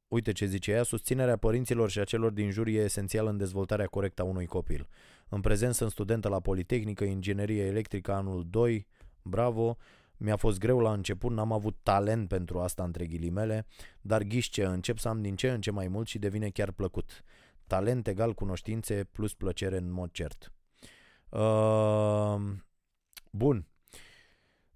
Uh, 0.07 0.15
Uite 0.15 0.31
ce 0.31 0.45
zice 0.45 0.71
ea, 0.71 0.83
susținerea 0.83 1.37
părinților 1.37 1.89
și 1.89 1.99
a 1.99 2.03
celor 2.03 2.31
din 2.31 2.51
jur 2.51 2.67
e 2.67 2.71
esențială 2.71 3.29
în 3.29 3.37
dezvoltarea 3.37 3.85
corectă 3.85 4.21
a 4.21 4.25
unui 4.25 4.45
copil. 4.45 4.87
În 5.29 5.41
prezent 5.41 5.73
sunt 5.73 5.91
studentă 5.91 6.29
la 6.29 6.39
Politehnică, 6.39 7.03
Inginerie 7.03 7.63
Electrică 7.65 8.13
anul 8.13 8.45
2, 8.49 8.87
bravo, 9.21 9.77
mi-a 10.17 10.35
fost 10.35 10.59
greu 10.59 10.79
la 10.79 10.93
început, 10.93 11.31
n-am 11.31 11.51
avut 11.51 11.77
talent 11.83 12.27
pentru 12.27 12.59
asta 12.59 12.83
între 12.83 13.05
ghilimele, 13.05 13.65
dar 14.01 14.23
ghiște, 14.23 14.65
încep 14.65 14.97
să 14.97 15.07
am 15.07 15.21
din 15.21 15.35
ce 15.35 15.49
în 15.51 15.61
ce 15.61 15.71
mai 15.71 15.87
mult 15.87 16.07
și 16.07 16.19
devine 16.19 16.49
chiar 16.49 16.71
plăcut. 16.71 17.23
Talent 17.67 18.07
egal 18.07 18.33
cunoștințe 18.33 19.03
plus 19.03 19.33
plăcere 19.33 19.77
în 19.77 19.91
mod 19.91 20.11
cert. 20.11 20.53
Uh, 21.29 22.35
bun, 23.31 23.67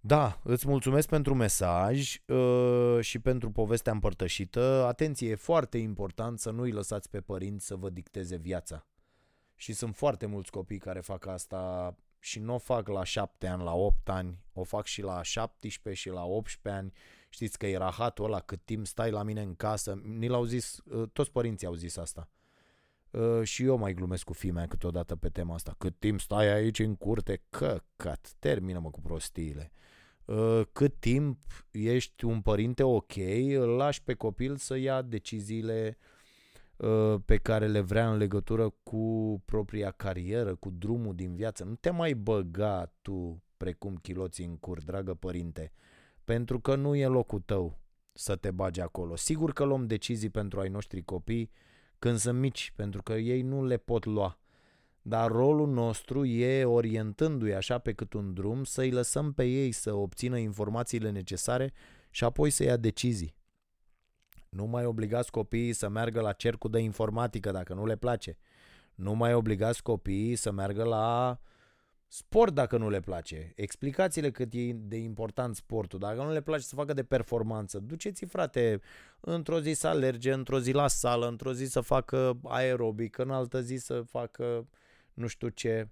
da, 0.02 0.40
îți 0.44 0.68
mulțumesc 0.68 1.08
pentru 1.08 1.36
mesaj 1.36 2.22
uh, 2.26 2.98
și 3.00 3.20
pentru 3.20 3.52
povestea 3.52 3.92
împărtășită. 3.92 4.86
Atenție, 4.88 5.30
e 5.30 5.36
foarte 5.36 5.78
important 5.78 6.40
să 6.40 6.52
nu 6.52 6.62
îi 6.62 6.72
lăsați 6.72 7.10
pe 7.10 7.22
părinți 7.22 7.66
să 7.66 7.76
vă 7.76 7.90
dicteze 7.90 8.36
viața. 8.36 8.88
Și 9.56 9.74
sunt 9.74 9.96
foarte 9.96 10.26
mulți 10.26 10.52
copii 10.52 10.78
care 10.78 11.00
fac 11.00 11.26
asta 11.26 11.96
și 12.20 12.40
nu 12.40 12.54
o 12.54 12.58
fac 12.58 12.88
la 12.88 13.04
7 13.04 13.48
ani, 13.48 13.64
la 13.64 13.74
8 13.74 14.10
ani, 14.10 14.40
o 14.54 14.64
fac 14.64 14.86
și 14.86 15.02
la 15.02 15.22
17 15.22 16.02
și 16.02 16.10
la 16.10 16.26
18 16.26 16.82
ani. 16.82 16.94
Știți 17.30 17.58
că 17.58 17.68
e 17.68 17.78
rahatul 17.78 18.26
ăla, 18.26 18.40
cât 18.40 18.66
timp 18.66 18.88
stai 18.88 19.12
la 19.12 19.24
mine 19.24 19.42
în 19.42 19.56
casă. 19.56 20.00
Ni 20.04 20.28
l-au 20.28 20.44
zis, 20.44 20.78
uh, 20.78 21.10
toți 21.14 21.32
părinții 21.32 21.68
au 21.68 21.74
zis 21.74 21.98
asta. 21.98 22.30
Uh, 23.12 23.44
și 23.44 23.64
eu 23.64 23.78
mai 23.78 23.94
glumesc 23.94 24.24
cu 24.24 24.34
fimea 24.34 24.68
câteodată 24.68 25.16
pe 25.16 25.30
tema 25.30 25.54
asta. 25.54 25.76
Cât 25.78 26.00
timp 26.00 26.20
stai 26.20 26.48
aici 26.48 26.80
în 26.80 26.96
curte, 26.96 27.42
căcat, 27.50 28.34
termină-mă 28.40 28.90
cu 28.90 29.02
prostiile. 29.02 29.72
Uh, 29.74 29.89
cât 30.72 31.00
timp 31.00 31.38
ești 31.72 32.26
un 32.26 32.42
părinte 32.42 32.84
ok, 32.84 33.16
îl 33.56 33.70
lași 33.70 34.04
pe 34.04 34.14
copil 34.14 34.56
să 34.56 34.78
ia 34.78 35.02
deciziile 35.02 35.98
uh, 36.78 37.16
pe 37.26 37.38
care 37.38 37.68
le 37.68 37.80
vrea 37.80 38.12
în 38.12 38.18
legătură 38.18 38.74
cu 38.84 39.42
propria 39.46 39.92
carieră, 39.92 40.56
cu 40.56 40.70
drumul 40.70 41.16
din 41.16 41.36
viață. 41.36 41.64
Nu 41.64 41.76
te 41.76 41.90
mai 41.90 42.14
băga 42.14 42.94
tu 43.02 43.44
precum 43.58 43.96
chiloții 43.96 44.46
în 44.46 44.58
cur, 44.58 44.84
dragă 44.84 45.14
părinte, 45.14 45.72
pentru 46.24 46.60
că 46.60 46.76
nu 46.76 46.96
e 46.96 47.06
locul 47.06 47.40
tău 47.40 47.80
să 48.14 48.36
te 48.36 48.52
bagi 48.52 48.82
acolo. 48.82 49.16
Sigur 49.16 49.54
că 49.54 49.64
luăm 49.64 49.88
decizii 49.88 50.30
pentru 50.30 50.60
ai 50.60 50.70
noștri 50.70 51.04
copii 51.04 51.52
când 52.00 52.18
sunt 52.18 52.40
mici, 52.40 52.74
pentru 52.76 53.04
că 53.04 53.14
ei 53.14 53.42
nu 53.42 53.66
le 53.66 53.78
pot 53.78 54.06
lua 54.06 54.40
dar 55.10 55.32
rolul 55.32 55.68
nostru 55.68 56.26
e, 56.26 56.66
orientându-i 56.66 57.54
așa 57.54 57.78
pe 57.78 57.94
cât 57.94 58.14
un 58.14 58.34
drum, 58.34 58.64
să-i 58.64 58.92
lăsăm 58.92 59.34
pe 59.34 59.44
ei 59.44 59.72
să 59.72 59.94
obțină 59.94 60.38
informațiile 60.38 61.10
necesare 61.10 61.74
și 62.10 62.24
apoi 62.24 62.50
să 62.50 62.64
ia 62.64 62.78
decizii. 62.78 63.36
Nu 64.50 64.66
mai 64.66 64.86
obligați 64.86 65.32
copiii 65.32 65.74
să 65.74 65.90
meargă 65.90 66.22
la 66.22 66.32
cercul 66.32 66.70
de 66.70 66.80
informatică 66.80 67.52
dacă 67.52 67.74
nu 67.74 67.86
le 67.86 67.96
place. 67.96 68.38
Nu 68.96 69.14
mai 69.14 69.34
obligați 69.34 69.84
copiii 69.84 70.36
să 70.36 70.52
meargă 70.52 70.84
la 70.84 71.40
sport 72.08 72.54
dacă 72.54 72.78
nu 72.78 72.90
le 72.90 73.00
place. 73.00 73.52
Explicați-le 73.56 74.32
cât 74.32 74.54
e 74.54 74.74
de 74.74 74.98
important 74.98 75.56
sportul. 75.56 76.00
Dacă 76.00 76.24
nu 76.24 76.32
le 76.32 76.42
place 76.42 76.64
să 76.64 76.76
facă 76.76 76.94
de 76.94 77.04
performanță, 77.04 77.80
duceți-i 77.80 78.28
frate 78.28 78.82
într-o 79.20 79.60
zi 79.60 79.72
să 79.72 79.88
alerge, 79.88 80.32
într-o 80.32 80.60
zi 80.60 80.72
la 80.72 80.88
sală, 80.88 81.28
într-o 81.28 81.54
zi 81.54 81.66
să 81.66 81.82
facă 81.82 82.40
aerobic, 82.44 83.18
în 83.18 83.30
altă 83.30 83.62
zi 83.62 83.76
să 83.76 84.02
facă 84.02 84.68
nu 85.20 85.28
știu 85.28 85.50
ce, 85.50 85.90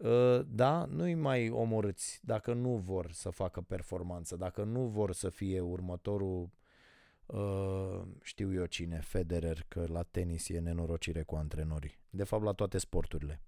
ă, 0.00 0.42
da, 0.48 0.84
nu-i 0.84 1.14
mai 1.14 1.50
omorâți 1.50 2.20
dacă 2.22 2.52
nu 2.52 2.76
vor 2.76 3.12
să 3.12 3.30
facă 3.30 3.60
performanță, 3.60 4.36
dacă 4.36 4.62
nu 4.62 4.86
vor 4.86 5.12
să 5.12 5.28
fie 5.28 5.60
următorul, 5.60 6.50
ă, 7.28 8.06
știu 8.22 8.54
eu 8.54 8.64
cine, 8.64 9.00
Federer, 9.00 9.64
că 9.68 9.84
la 9.88 10.02
tenis 10.02 10.48
e 10.48 10.58
nenorocire 10.58 11.22
cu 11.22 11.34
antrenorii. 11.34 11.98
De 12.10 12.24
fapt, 12.24 12.44
la 12.44 12.52
toate 12.52 12.78
sporturile. 12.78 13.40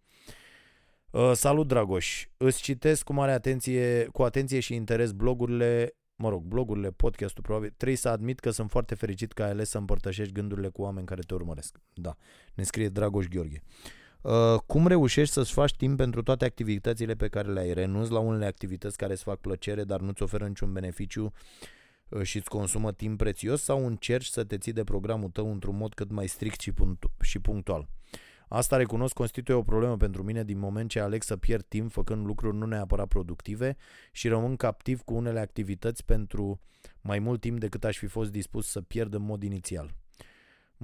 Uh, 1.10 1.32
salut, 1.34 1.66
Dragoș! 1.66 2.28
Îți 2.36 2.62
citesc 2.62 3.04
cu 3.04 3.12
mare 3.12 3.32
atenție, 3.32 4.04
cu 4.04 4.22
atenție 4.22 4.60
și 4.60 4.74
interes 4.74 5.12
blogurile, 5.12 5.96
mă 6.16 6.28
rog, 6.28 6.42
blogurile, 6.42 6.90
podcastul 6.90 7.42
probabil. 7.42 7.72
Trebuie 7.76 7.98
să 7.98 8.08
admit 8.08 8.40
că 8.40 8.50
sunt 8.50 8.70
foarte 8.70 8.94
fericit 8.94 9.32
că 9.32 9.42
ai 9.42 9.50
ales 9.50 9.68
să 9.68 9.78
împărtășești 9.78 10.32
gândurile 10.32 10.68
cu 10.68 10.82
oameni 10.82 11.06
care 11.06 11.20
te 11.20 11.34
urmăresc. 11.34 11.80
Da, 11.94 12.16
ne 12.54 12.62
scrie 12.62 12.88
Dragoș 12.88 13.26
Gheorghe. 13.26 13.62
Uh, 13.62 14.03
cum 14.66 14.86
reușești 14.86 15.32
să-ți 15.32 15.52
faci 15.52 15.76
timp 15.76 15.96
pentru 15.96 16.22
toate 16.22 16.44
activitățile 16.44 17.14
pe 17.14 17.28
care 17.28 17.52
le 17.52 17.60
ai? 17.60 17.72
Renunți 17.72 18.10
la 18.10 18.18
unele 18.18 18.46
activități 18.46 18.96
care 18.96 19.12
îți 19.12 19.22
fac 19.22 19.40
plăcere, 19.40 19.84
dar 19.84 20.00
nu-ți 20.00 20.22
oferă 20.22 20.46
niciun 20.46 20.72
beneficiu 20.72 21.32
uh, 22.08 22.22
și 22.22 22.36
îți 22.36 22.48
consumă 22.48 22.92
timp 22.92 23.18
prețios 23.18 23.62
sau 23.62 23.86
încerci 23.86 24.26
să 24.26 24.44
te 24.44 24.58
ții 24.58 24.72
de 24.72 24.84
programul 24.84 25.30
tău 25.30 25.50
într-un 25.50 25.76
mod 25.76 25.94
cât 25.94 26.10
mai 26.10 26.26
strict 26.26 26.60
și, 26.60 26.72
punctu- 26.72 27.12
și 27.20 27.38
punctual? 27.38 27.88
Asta 28.48 28.76
recunosc 28.76 29.14
constituie 29.14 29.56
o 29.56 29.62
problemă 29.62 29.96
pentru 29.96 30.22
mine 30.22 30.44
din 30.44 30.58
moment 30.58 30.90
ce 30.90 31.00
aleg 31.00 31.22
să 31.22 31.36
pierd 31.36 31.64
timp 31.68 31.92
făcând 31.92 32.26
lucruri 32.26 32.56
nu 32.56 32.66
neapărat 32.66 33.08
productive 33.08 33.76
și 34.12 34.28
rămân 34.28 34.56
captiv 34.56 35.00
cu 35.02 35.14
unele 35.14 35.40
activități 35.40 36.04
pentru 36.04 36.60
mai 37.00 37.18
mult 37.18 37.40
timp 37.40 37.60
decât 37.60 37.84
aș 37.84 37.98
fi 37.98 38.06
fost 38.06 38.30
dispus 38.30 38.66
să 38.66 38.80
pierd 38.80 39.14
în 39.14 39.22
mod 39.22 39.42
inițial. 39.42 39.94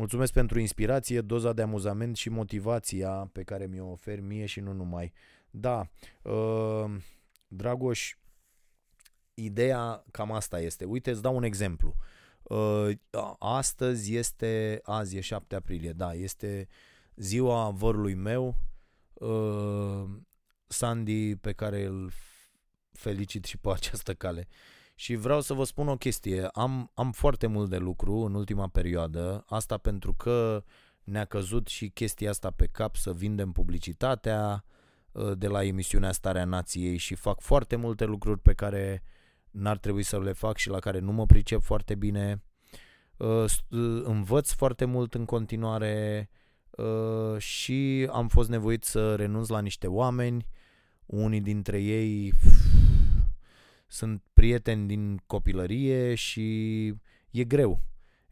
Mulțumesc 0.01 0.33
pentru 0.33 0.59
inspirație, 0.59 1.21
doza 1.21 1.53
de 1.53 1.63
amuzament 1.63 2.17
și 2.17 2.29
motivația 2.29 3.29
pe 3.33 3.43
care 3.43 3.67
mi-o 3.67 3.91
ofer 3.91 4.21
mie 4.21 4.47
și 4.47 4.61
nu 4.61 4.73
numai. 4.73 5.13
Da, 5.51 5.89
uh, 6.23 6.85
Dragoș, 7.49 8.17
ideea 9.35 10.05
cam 10.11 10.33
asta 10.33 10.61
este. 10.61 10.85
Uite, 10.85 11.11
îți 11.11 11.23
dau 11.23 11.37
un 11.37 11.43
exemplu. 11.43 11.95
Uh, 12.43 12.91
astăzi 13.39 14.15
este, 14.15 14.81
azi 14.83 15.17
e 15.17 15.21
7 15.21 15.55
aprilie, 15.55 15.93
da, 15.93 16.13
este 16.13 16.69
ziua 17.17 17.71
vărului 17.71 18.15
meu, 18.15 18.57
uh, 19.15 20.05
Sandy, 20.67 21.37
pe 21.37 21.53
care 21.53 21.85
îl 21.85 22.11
felicit 22.93 23.45
și 23.45 23.59
pe 23.59 23.71
această 23.71 24.15
cale. 24.15 24.49
Și 25.01 25.15
vreau 25.15 25.41
să 25.41 25.55
vă 25.55 25.65
spun 25.65 25.89
o 25.89 25.97
chestie. 25.97 26.49
Am, 26.53 26.91
am 26.95 27.13
foarte 27.13 27.47
mult 27.47 27.71
de 27.71 27.77
lucru 27.77 28.15
în 28.15 28.35
ultima 28.35 28.69
perioadă, 28.69 29.45
asta 29.49 29.77
pentru 29.77 30.15
că 30.15 30.65
ne-a 31.05 31.25
căzut 31.25 31.67
și 31.67 31.89
chestia 31.89 32.31
asta 32.31 32.51
pe 32.51 32.67
cap 32.67 32.97
să 32.97 33.13
vindem 33.13 33.53
publicitatea 33.53 34.65
uh, 35.13 35.33
de 35.39 35.47
la 35.47 35.65
emisiunea 35.65 36.13
Starea 36.13 36.45
Nației 36.45 36.97
și 36.97 37.15
fac 37.15 37.41
foarte 37.41 37.77
multe 37.77 38.05
lucruri 38.05 38.41
pe 38.41 38.53
care 38.53 39.03
n-ar 39.51 39.79
trebui 39.79 40.03
să 40.03 40.21
le 40.21 40.33
fac 40.33 40.57
și 40.57 40.69
la 40.69 40.79
care 40.79 40.99
nu 40.99 41.13
mă 41.13 41.27
pricep 41.27 41.63
foarte 41.63 41.95
bine. 41.95 42.43
Uh, 43.17 43.45
învăț 44.05 44.53
foarte 44.53 44.85
mult 44.85 45.15
în 45.15 45.25
continuare 45.25 46.29
uh, 46.71 47.39
și 47.39 48.09
am 48.13 48.29
fost 48.29 48.49
nevoit 48.49 48.85
să 48.85 49.15
renunț 49.15 49.49
la 49.49 49.61
niște 49.61 49.87
oameni. 49.87 50.47
Unii 51.07 51.41
dintre 51.41 51.79
ei 51.79 52.33
sunt 53.93 54.23
prieteni 54.33 54.87
din 54.87 55.23
copilărie 55.27 56.15
și 56.15 56.87
e 57.31 57.45
greu. 57.45 57.83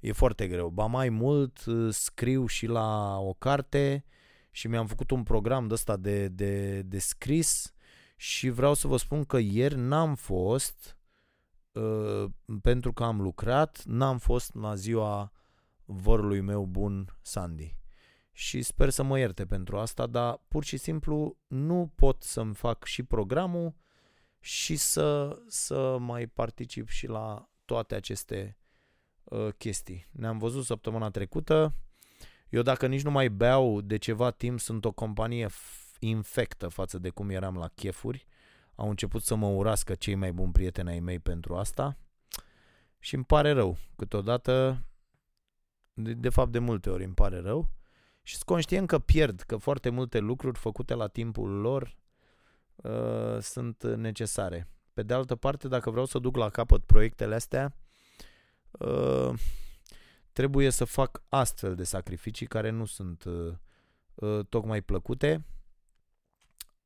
E 0.01 0.13
foarte 0.13 0.49
greu. 0.49 0.69
Ba 0.69 0.87
mai 0.87 1.09
mult, 1.09 1.65
scriu 1.89 2.47
și 2.47 2.67
la 2.67 3.19
o 3.19 3.33
carte 3.33 4.05
și 4.51 4.69
mi-am 4.69 4.87
făcut 4.87 5.11
un 5.11 5.23
program 5.23 5.67
de 5.67 5.75
ăsta 5.75 5.97
de, 5.97 6.29
de, 6.29 6.83
de 6.83 6.99
scris 6.99 7.75
și 8.17 8.49
vreau 8.49 8.75
să 8.75 8.87
vă 8.87 8.97
spun 8.97 9.25
că 9.25 9.39
ieri 9.39 9.77
n-am 9.77 10.15
fost, 10.15 10.99
uh, 11.73 12.25
pentru 12.63 12.93
că 12.93 13.05
am 13.05 13.21
lucrat, 13.21 13.83
n-am 13.85 14.19
fost 14.19 14.55
la 14.55 14.75
ziua 14.75 15.33
vărului 15.85 16.41
meu 16.41 16.67
bun, 16.67 17.19
Sandy. 17.21 17.77
Și 18.33 18.63
sper 18.63 18.91
să 18.91 19.03
mă 19.03 19.19
ierte 19.19 19.47
pentru 19.47 19.79
asta, 19.79 20.07
dar 20.07 20.41
pur 20.49 20.65
și 20.65 20.77
simplu 20.77 21.37
nu 21.47 21.93
pot 21.95 22.23
să-mi 22.23 22.55
fac 22.55 22.85
și 22.85 23.03
programul 23.03 23.75
și 24.41 24.77
să, 24.77 25.39
să 25.47 25.97
mai 25.99 26.27
particip 26.27 26.89
și 26.89 27.07
la 27.07 27.51
toate 27.65 27.95
aceste 27.95 28.57
uh, 29.25 29.49
chestii. 29.59 30.07
Ne-am 30.11 30.39
văzut 30.39 30.65
săptămâna 30.65 31.11
trecută. 31.11 31.75
Eu 32.49 32.63
dacă 32.63 32.87
nici 32.87 33.03
nu 33.03 33.11
mai 33.11 33.29
beau 33.29 33.81
de 33.81 33.97
ceva 33.97 34.31
timp, 34.31 34.61
sunt 34.61 34.85
o 34.85 34.93
companie 34.93 35.49
infectă 35.99 36.69
față 36.69 36.99
de 36.99 37.09
cum 37.09 37.31
eram 37.31 37.57
la 37.57 37.69
chefuri. 37.69 38.27
Au 38.75 38.89
început 38.89 39.23
să 39.23 39.35
mă 39.35 39.47
urască 39.47 39.95
cei 39.95 40.15
mai 40.15 40.33
buni 40.33 40.53
prieteni 40.53 40.89
ai 40.89 41.01
mei 41.01 41.19
pentru 41.19 41.57
asta. 41.57 41.99
Și 42.99 43.15
îmi 43.15 43.25
pare 43.25 43.51
rău. 43.51 43.77
Câteodată, 43.97 44.85
de, 45.93 46.13
de 46.13 46.29
fapt 46.29 46.53
de 46.53 46.59
multe 46.59 46.91
ori 46.91 47.05
îmi 47.05 47.15
pare 47.15 47.41
rău. 47.41 47.71
Și 48.23 48.35
sunt 48.35 48.47
conștient 48.47 48.89
că 48.89 48.99
pierd, 48.99 49.41
că 49.41 49.57
foarte 49.57 49.89
multe 49.89 50.19
lucruri 50.19 50.59
făcute 50.59 50.95
la 50.95 51.07
timpul 51.07 51.51
lor 51.51 51.97
uh, 52.83 53.39
sunt 53.41 53.83
necesare. 53.83 54.69
Pe 54.93 55.03
de 55.03 55.15
altă 55.15 55.37
parte, 55.37 55.69
dacă 55.69 55.91
vreau 55.91 56.07
să 56.07 56.19
duc 56.19 56.37
la 56.37 56.51
capăt 56.51 56.85
proiectele 56.85 57.35
astea, 57.35 57.75
uh, 58.71 59.33
trebuie 60.33 60.71
să 60.71 60.85
fac 60.85 61.23
astfel 61.29 61.75
de 61.75 61.85
sacrificii 61.85 62.47
care 62.47 62.71
nu 62.71 62.85
sunt 62.85 63.25
uh, 63.25 63.53
uh, 64.15 64.47
tocmai 64.49 64.83
plăcute, 64.83 65.45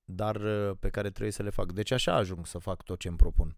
dar 0.05 0.37
uh, 0.37 0.77
pe 0.81 0.91
care 0.91 1.11
trebuie 1.11 1.33
să 1.33 1.43
le 1.43 1.51
fac. 1.51 1.73
Deci 1.73 1.91
așa 1.91 2.15
ajung 2.15 2.47
să 2.47 2.59
fac 2.59 2.83
tot 2.83 2.99
ce 2.99 3.09
îmi 3.09 3.17
propun. 3.17 3.57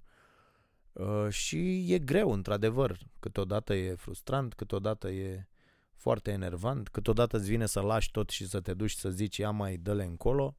Uh, 0.93 1.29
și 1.29 1.93
e 1.93 1.99
greu, 1.99 2.33
într-adevăr. 2.33 2.99
Câteodată 3.21 3.75
e 3.75 3.95
frustrant, 3.95 4.55
câteodată 4.55 5.09
e 5.11 5.49
foarte 6.05 6.31
enervant, 6.31 6.89
câteodată 6.89 7.37
îți 7.37 7.49
vine 7.49 7.67
să 7.67 7.81
lași 7.81 8.11
tot 8.11 8.31
și 8.31 8.49
să 8.49 8.61
te 8.61 8.75
duci 8.75 8.91
să 8.91 9.11
zici 9.11 9.37
ia 9.37 9.51
mai 9.51 9.77
dă-le 9.77 10.05
încolo. 10.05 10.57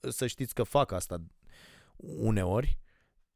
Să 0.00 0.26
știți 0.26 0.54
că 0.54 0.62
fac 0.62 0.92
asta 0.92 1.22
uneori. 1.96 2.78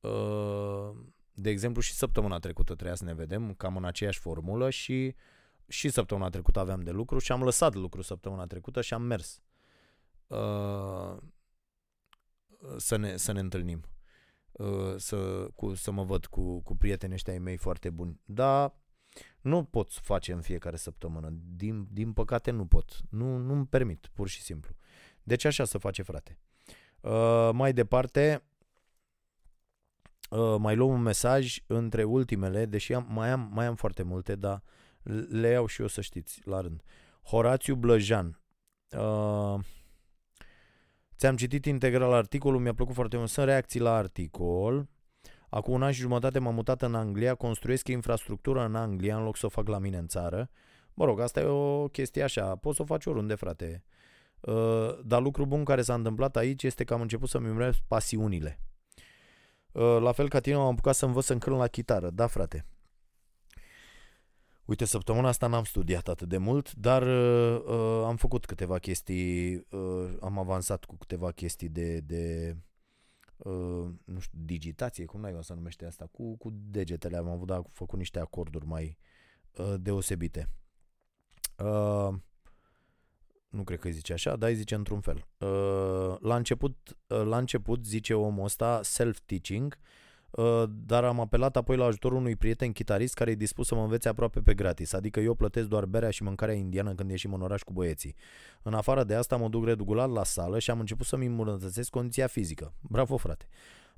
Uh, 0.00 0.90
de 1.32 1.50
exemplu 1.50 1.80
și 1.80 1.92
săptămâna 1.92 2.38
trecută 2.38 2.74
trebuia 2.74 2.94
să 2.94 3.04
ne 3.04 3.14
vedem 3.14 3.54
cam 3.54 3.76
în 3.76 3.84
aceeași 3.84 4.18
formulă 4.18 4.70
și 4.70 5.14
și 5.68 5.88
săptămâna 5.88 6.28
trecută 6.28 6.58
aveam 6.58 6.80
de 6.80 6.90
lucru 6.90 7.18
și 7.18 7.32
am 7.32 7.42
lăsat 7.42 7.74
lucru 7.74 8.02
săptămâna 8.02 8.46
trecută 8.46 8.80
și 8.80 8.94
am 8.94 9.02
mers 9.02 9.42
uh, 10.26 11.16
să, 12.76 12.96
ne, 12.96 13.16
să 13.16 13.32
ne 13.32 13.40
întâlnim. 13.40 13.84
Uh, 14.52 14.94
să, 14.96 15.48
cu, 15.54 15.74
să 15.74 15.90
mă 15.90 16.04
văd 16.04 16.26
cu, 16.26 16.60
cu 16.60 16.76
prietenii 16.76 17.14
ăștia 17.14 17.32
ai 17.32 17.38
mei 17.38 17.56
foarte 17.56 17.90
buni. 17.90 18.20
Dar 18.24 18.74
nu 19.40 19.64
pot 19.64 19.92
face 19.92 20.32
în 20.32 20.40
fiecare 20.40 20.76
săptămână. 20.76 21.28
Din, 21.56 21.88
din 21.90 22.12
păcate 22.12 22.50
nu 22.50 22.66
pot. 22.66 23.00
Nu, 23.10 23.36
nu-mi 23.36 23.66
permit, 23.66 24.08
pur 24.12 24.28
și 24.28 24.42
simplu. 24.42 24.76
Deci 25.22 25.44
așa 25.44 25.64
să 25.64 25.78
face, 25.78 26.02
frate. 26.02 26.38
Uh, 27.00 27.50
mai 27.52 27.72
departe, 27.72 28.42
uh, 30.30 30.56
mai 30.58 30.76
luăm 30.76 30.90
un 30.90 31.02
mesaj 31.02 31.58
între 31.66 32.04
ultimele, 32.04 32.64
deși 32.64 32.94
am, 32.94 33.06
mai, 33.08 33.30
am, 33.30 33.50
mai 33.52 33.66
am 33.66 33.74
foarte 33.74 34.02
multe, 34.02 34.34
dar 34.34 34.62
le 35.28 35.48
iau 35.48 35.66
și 35.66 35.80
eu 35.80 35.86
să 35.86 36.00
știți 36.00 36.40
la 36.44 36.60
rând. 36.60 36.82
Horațiu 37.22 37.74
Blăjan. 37.74 38.40
Uh, 38.90 39.58
ți-am 41.16 41.36
citit 41.36 41.64
integral 41.64 42.12
articolul, 42.12 42.60
mi-a 42.60 42.74
plăcut 42.74 42.94
foarte 42.94 43.16
mult. 43.16 43.28
Sunt 43.28 43.46
reacții 43.46 43.80
la 43.80 43.94
articol. 43.94 44.88
Acum 45.56 45.74
un 45.74 45.82
an 45.82 45.92
și 45.92 46.00
jumătate 46.00 46.38
m-am 46.38 46.54
mutat 46.54 46.82
în 46.82 46.94
Anglia, 46.94 47.34
construiesc 47.34 47.88
infrastructură 47.88 48.64
în 48.64 48.74
Anglia 48.74 49.16
în 49.16 49.24
loc 49.24 49.36
să 49.36 49.46
o 49.46 49.48
fac 49.48 49.68
la 49.68 49.78
mine 49.78 49.96
în 49.96 50.06
țară. 50.06 50.50
Mă 50.94 51.04
rog, 51.04 51.20
asta 51.20 51.40
e 51.40 51.44
o 51.44 51.88
chestie 51.88 52.22
așa, 52.22 52.56
poți 52.56 52.76
să 52.76 52.82
o 52.82 52.84
faci 52.84 53.06
oriunde, 53.06 53.34
frate. 53.34 53.84
Uh, 54.40 54.98
dar 55.04 55.22
lucru 55.22 55.46
bun 55.46 55.64
care 55.64 55.82
s-a 55.82 55.94
întâmplat 55.94 56.36
aici 56.36 56.62
este 56.62 56.84
că 56.84 56.94
am 56.94 57.00
început 57.00 57.28
să-mi 57.28 57.48
urmăresc 57.48 57.78
pasiunile. 57.88 58.60
Uh, 59.72 59.98
la 60.00 60.12
fel 60.12 60.28
ca 60.28 60.40
tine 60.40 60.56
am 60.56 60.66
apucat 60.66 60.94
să 60.94 61.04
învăț 61.04 61.24
să 61.24 61.32
încânt 61.32 61.56
la 61.56 61.66
chitară. 61.66 62.10
Da, 62.10 62.26
frate. 62.26 62.66
Uite, 64.64 64.84
săptămâna 64.84 65.28
asta 65.28 65.46
n-am 65.46 65.64
studiat 65.64 66.08
atât 66.08 66.28
de 66.28 66.38
mult, 66.38 66.72
dar 66.72 67.02
uh, 67.02 67.62
uh 67.66 68.04
am 68.04 68.16
făcut 68.16 68.44
câteva 68.44 68.78
chestii, 68.78 69.54
uh, 69.54 70.16
am 70.20 70.38
avansat 70.38 70.84
cu 70.84 70.96
câteva 70.96 71.30
chestii 71.30 71.68
de, 71.68 72.00
de 72.00 72.56
Uh, 73.36 73.88
nu 74.04 74.18
știu, 74.18 74.38
digitație, 74.44 75.04
cum 75.04 75.20
n-ai 75.20 75.38
să 75.40 75.54
numește 75.54 75.86
asta, 75.86 76.06
cu, 76.06 76.36
cu 76.36 76.50
degetele 76.52 77.16
am 77.16 77.28
avut, 77.28 77.46
dar 77.46 77.62
făcut 77.72 77.98
niște 77.98 78.18
acorduri 78.18 78.66
mai 78.66 78.98
uh, 79.58 79.74
deosebite. 79.80 80.48
Uh, 81.58 82.14
nu 83.48 83.64
cred 83.64 83.78
că 83.78 83.86
îi 83.86 83.92
zice 83.92 84.12
așa, 84.12 84.36
dar 84.36 84.48
îi 84.48 84.54
zice 84.54 84.74
într-un 84.74 85.00
fel. 85.00 85.26
Uh, 85.38 86.16
la, 86.20 86.36
început, 86.36 86.96
uh, 87.06 87.22
la 87.22 87.38
început, 87.38 87.84
zice 87.84 88.14
omul 88.14 88.44
ăsta, 88.44 88.80
self-teaching, 88.82 89.78
Uh, 89.78 90.05
dar 90.86 91.04
am 91.04 91.20
apelat 91.20 91.56
apoi 91.56 91.76
la 91.76 91.84
ajutorul 91.84 92.18
unui 92.18 92.36
prieten 92.36 92.72
chitarist 92.72 93.14
care 93.14 93.30
e 93.30 93.34
dispus 93.34 93.66
să 93.66 93.74
mă 93.74 93.82
învețe 93.82 94.08
aproape 94.08 94.40
pe 94.40 94.54
gratis, 94.54 94.92
adică 94.92 95.20
eu 95.20 95.34
plătesc 95.34 95.68
doar 95.68 95.84
berea 95.84 96.10
și 96.10 96.22
mâncarea 96.22 96.54
indiană 96.54 96.94
când 96.94 97.10
ieșim 97.10 97.32
în 97.32 97.40
oraș 97.40 97.62
cu 97.62 97.72
băieții. 97.72 98.14
În 98.62 98.74
afară 98.74 99.04
de 99.04 99.14
asta 99.14 99.36
mă 99.36 99.48
duc 99.48 99.64
regulat 99.64 100.10
la 100.10 100.24
sală 100.24 100.58
și 100.58 100.70
am 100.70 100.80
început 100.80 101.06
să-mi 101.06 101.26
îmbunătățesc 101.26 101.90
condiția 101.90 102.26
fizică. 102.26 102.72
Bravo 102.80 103.16
frate! 103.16 103.46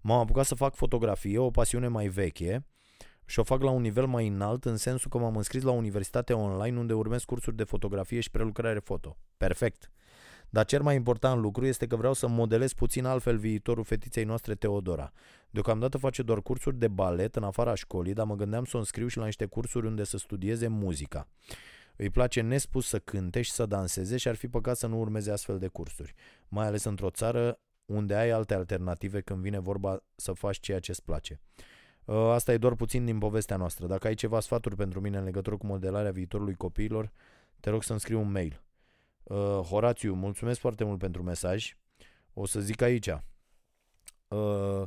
M-am 0.01 0.18
apucat 0.18 0.45
să 0.45 0.55
fac 0.55 0.74
fotografie, 0.74 1.39
o 1.39 1.51
pasiune 1.51 1.89
mai 1.89 2.09
veche, 2.09 2.66
și 3.26 3.39
o 3.39 3.43
fac 3.43 3.62
la 3.62 3.70
un 3.70 3.82
nivel 3.82 4.07
mai 4.07 4.26
înalt 4.26 4.64
în 4.64 4.76
sensul 4.76 5.11
că 5.11 5.18
m-am 5.18 5.36
înscris 5.36 5.62
la 5.62 5.70
universitate 5.70 6.32
online 6.32 6.78
unde 6.78 6.93
urmez 6.93 7.24
cursuri 7.24 7.57
de 7.57 7.64
fotografie 7.64 8.20
și 8.20 8.30
prelucrare 8.30 8.78
foto. 8.78 9.16
Perfect! 9.36 9.91
Dar 10.51 10.64
cel 10.64 10.82
mai 10.82 10.94
important 10.94 11.40
lucru 11.40 11.66
este 11.66 11.86
că 11.86 11.96
vreau 11.96 12.12
să 12.12 12.28
modelez 12.28 12.72
puțin 12.72 13.05
altfel 13.05 13.38
viitorul 13.38 13.84
fetiței 13.84 14.24
noastre 14.24 14.55
Teodora. 14.55 15.12
Deocamdată 15.51 15.99
face 15.99 16.22
doar 16.22 16.42
cursuri 16.42 16.78
de 16.78 16.88
balet 16.88 17.36
în 17.36 17.42
afara 17.42 17.74
școlii, 17.74 18.12
dar 18.12 18.26
mă 18.26 18.34
gândeam 18.34 18.64
să 18.64 18.76
o 18.76 18.78
înscriu 18.78 19.07
și 19.07 19.18
la 19.18 19.24
niște 19.24 19.44
cursuri 19.44 19.86
unde 19.86 20.05
să 20.05 20.18
studieze 20.18 20.68
muzica. 20.68 21.28
Îi 21.96 22.11
place 22.11 22.40
nespus 22.40 22.86
să 22.86 22.99
cânte 22.99 23.42
și 23.42 23.51
să 23.51 23.66
danseze 23.66 24.16
și 24.16 24.28
ar 24.28 24.34
fi 24.34 24.49
păcat 24.49 24.76
să 24.76 24.86
nu 24.86 24.99
urmeze 24.99 25.30
astfel 25.30 25.59
de 25.59 25.66
cursuri, 25.66 26.14
mai 26.49 26.66
ales 26.66 26.84
într-o 26.84 27.11
țară 27.11 27.61
unde 27.86 28.14
ai 28.14 28.30
alte 28.30 28.55
alternative 28.55 29.20
când 29.20 29.40
vine 29.40 29.59
vorba 29.59 30.03
să 30.16 30.32
faci 30.32 30.61
ceea 30.61 30.78
ce 30.78 30.90
îți 30.90 31.05
place. 31.05 31.40
Ă, 32.09 32.32
asta 32.32 32.53
e 32.53 32.59
doar 32.59 32.74
puțin 32.74 33.05
din 33.05 33.18
povestea 33.18 33.57
noastră. 33.57 33.86
Dacă 33.86 34.07
ai 34.07 34.14
ceva 34.14 34.40
sfaturi 34.40 34.76
pentru 34.76 35.01
mine 35.01 35.18
în 35.18 35.24
legătură 35.24 35.57
cu 35.57 35.66
modelarea 35.66 36.11
viitorului 36.11 36.55
copiilor, 36.55 37.12
te 37.61 37.70
rog 37.70 37.82
să-mi 37.82 38.01
scrii 38.01 38.16
un 38.16 38.30
mail. 38.30 38.62
Uh, 39.29 39.61
Horațiu, 39.61 40.14
mulțumesc 40.14 40.61
foarte 40.61 40.85
mult 40.85 40.99
pentru 40.99 41.22
mesaj. 41.22 41.76
O 42.33 42.47
să 42.47 42.61
zic 42.61 42.81
aici. 42.81 43.09
Uh, 44.29 44.83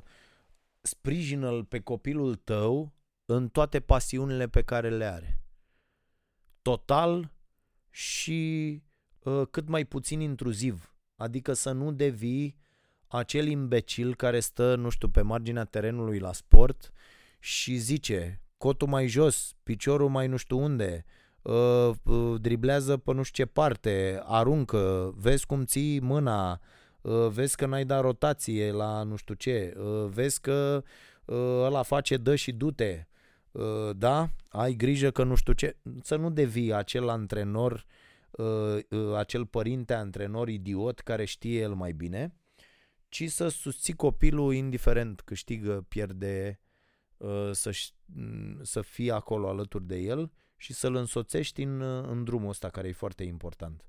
sprijină-l 0.81 1.65
pe 1.65 1.79
copilul 1.79 2.35
tău 2.35 2.93
în 3.25 3.49
toate 3.49 3.79
pasiunile 3.79 4.47
pe 4.47 4.61
care 4.61 4.89
le 4.89 5.05
are. 5.05 5.41
Total 6.61 7.31
și 7.89 8.81
uh, 9.19 9.47
cât 9.51 9.67
mai 9.67 9.85
puțin 9.85 10.19
intruziv. 10.19 10.95
Adică 11.15 11.53
să 11.53 11.71
nu 11.71 11.91
devii 11.91 12.57
acel 13.07 13.47
imbecil 13.47 14.15
care 14.15 14.39
stă, 14.39 14.75
nu 14.75 14.89
știu, 14.89 15.09
pe 15.09 15.21
marginea 15.21 15.65
terenului 15.65 16.19
la 16.19 16.33
sport 16.33 16.91
și 17.39 17.75
zice 17.75 18.41
cotul 18.57 18.87
mai 18.87 19.07
jos, 19.07 19.55
piciorul 19.63 20.09
mai 20.09 20.27
nu 20.27 20.37
știu 20.37 20.57
unde, 20.57 21.05
uh, 21.07 21.20
uh, 21.41 22.41
driblează 22.41 22.97
pe 22.97 23.13
nu 23.13 23.23
știu 23.23 23.43
ce 23.43 23.51
parte, 23.51 24.21
aruncă, 24.25 25.13
vezi 25.15 25.45
cum 25.45 25.65
ții 25.65 25.99
mâna, 25.99 26.61
uh, 27.01 27.27
vezi 27.27 27.55
că 27.55 27.65
n-ai 27.65 27.85
dat 27.85 28.01
rotație 28.01 28.71
la 28.71 29.03
nu 29.03 29.15
știu 29.15 29.33
ce, 29.33 29.73
uh, 29.77 30.09
vezi 30.09 30.41
că 30.41 30.83
uh, 31.25 31.37
ăla 31.37 31.83
face 31.83 32.17
dă 32.17 32.35
și 32.35 32.51
du-te, 32.51 33.07
uh, 33.51 33.89
da? 33.95 34.29
Ai 34.49 34.73
grijă 34.73 35.11
că 35.11 35.23
nu 35.23 35.35
știu 35.35 35.53
ce, 35.53 35.77
să 36.03 36.15
nu 36.15 36.29
devii 36.29 36.73
acel 36.73 37.09
antrenor, 37.09 37.85
uh, 38.31 38.77
uh, 38.89 39.15
acel 39.15 39.45
părinte 39.45 39.93
antrenor 39.93 40.49
idiot 40.49 40.99
care 40.99 41.25
știe 41.25 41.59
el 41.59 41.73
mai 41.73 41.91
bine, 41.91 42.35
ci 43.09 43.29
să 43.29 43.47
susții 43.47 43.93
copilul 43.93 44.53
indiferent 44.53 45.21
câștigă, 45.21 45.85
pierde, 45.87 46.59
uh, 47.17 47.49
să, 47.51 47.71
să 48.61 48.81
fii 48.81 49.11
acolo 49.11 49.47
alături 49.47 49.87
de 49.87 49.97
el 49.97 50.31
și 50.61 50.73
să-l 50.73 50.95
însoțești 50.95 51.61
în, 51.61 51.81
în 51.81 52.23
drumul 52.23 52.49
ăsta 52.49 52.69
care 52.69 52.87
e 52.87 52.91
foarte 52.91 53.23
important. 53.23 53.85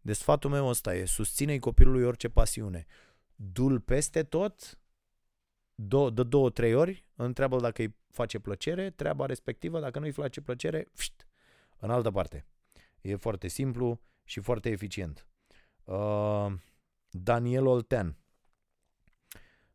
Deci 0.00 0.16
sfatul 0.16 0.50
meu 0.50 0.66
ăsta 0.66 0.94
e, 0.94 1.04
susține-i 1.04 1.58
copilului 1.58 2.04
orice 2.04 2.28
pasiune. 2.28 2.86
Dul 3.34 3.80
peste 3.80 4.22
tot, 4.22 4.78
do- 5.74 6.12
de 6.12 6.22
două, 6.22 6.50
trei 6.50 6.74
ori, 6.74 7.04
întreabă 7.14 7.60
dacă 7.60 7.82
îi 7.82 7.96
face 8.10 8.38
plăcere, 8.38 8.90
treaba 8.90 9.26
respectivă, 9.26 9.80
dacă 9.80 9.98
nu 9.98 10.04
îi 10.04 10.12
face 10.12 10.40
plăcere, 10.40 10.88
fșt, 10.92 11.28
în 11.78 11.90
altă 11.90 12.10
parte. 12.10 12.46
E 13.00 13.16
foarte 13.16 13.48
simplu 13.48 14.00
și 14.24 14.40
foarte 14.40 14.70
eficient. 14.70 15.26
Uh, 15.84 16.52
Daniel 17.10 17.66
Oltean 17.66 18.16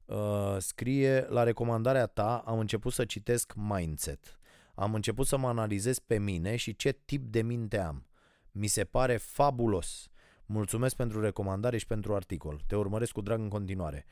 uh, 0.05 0.55
scrie, 0.57 1.19
la 1.29 1.43
recomandarea 1.43 2.05
ta 2.05 2.37
am 2.37 2.59
început 2.59 2.93
să 2.93 3.05
citesc 3.05 3.53
Mindset. 3.55 4.36
Am 4.79 4.93
început 4.93 5.27
să 5.27 5.37
mă 5.37 5.47
analizez 5.47 5.99
pe 5.99 6.17
mine 6.17 6.55
și 6.55 6.75
ce 6.75 6.91
tip 7.05 7.25
de 7.31 7.41
minte 7.41 7.79
am. 7.79 8.05
Mi 8.51 8.67
se 8.67 8.83
pare 8.83 9.17
fabulos. 9.17 10.09
Mulțumesc 10.45 10.95
pentru 10.95 11.21
recomandare 11.21 11.77
și 11.77 11.87
pentru 11.87 12.15
articol. 12.15 12.61
Te 12.67 12.75
urmăresc 12.75 13.11
cu 13.11 13.21
drag 13.21 13.39
în 13.39 13.49
continuare. 13.49 14.05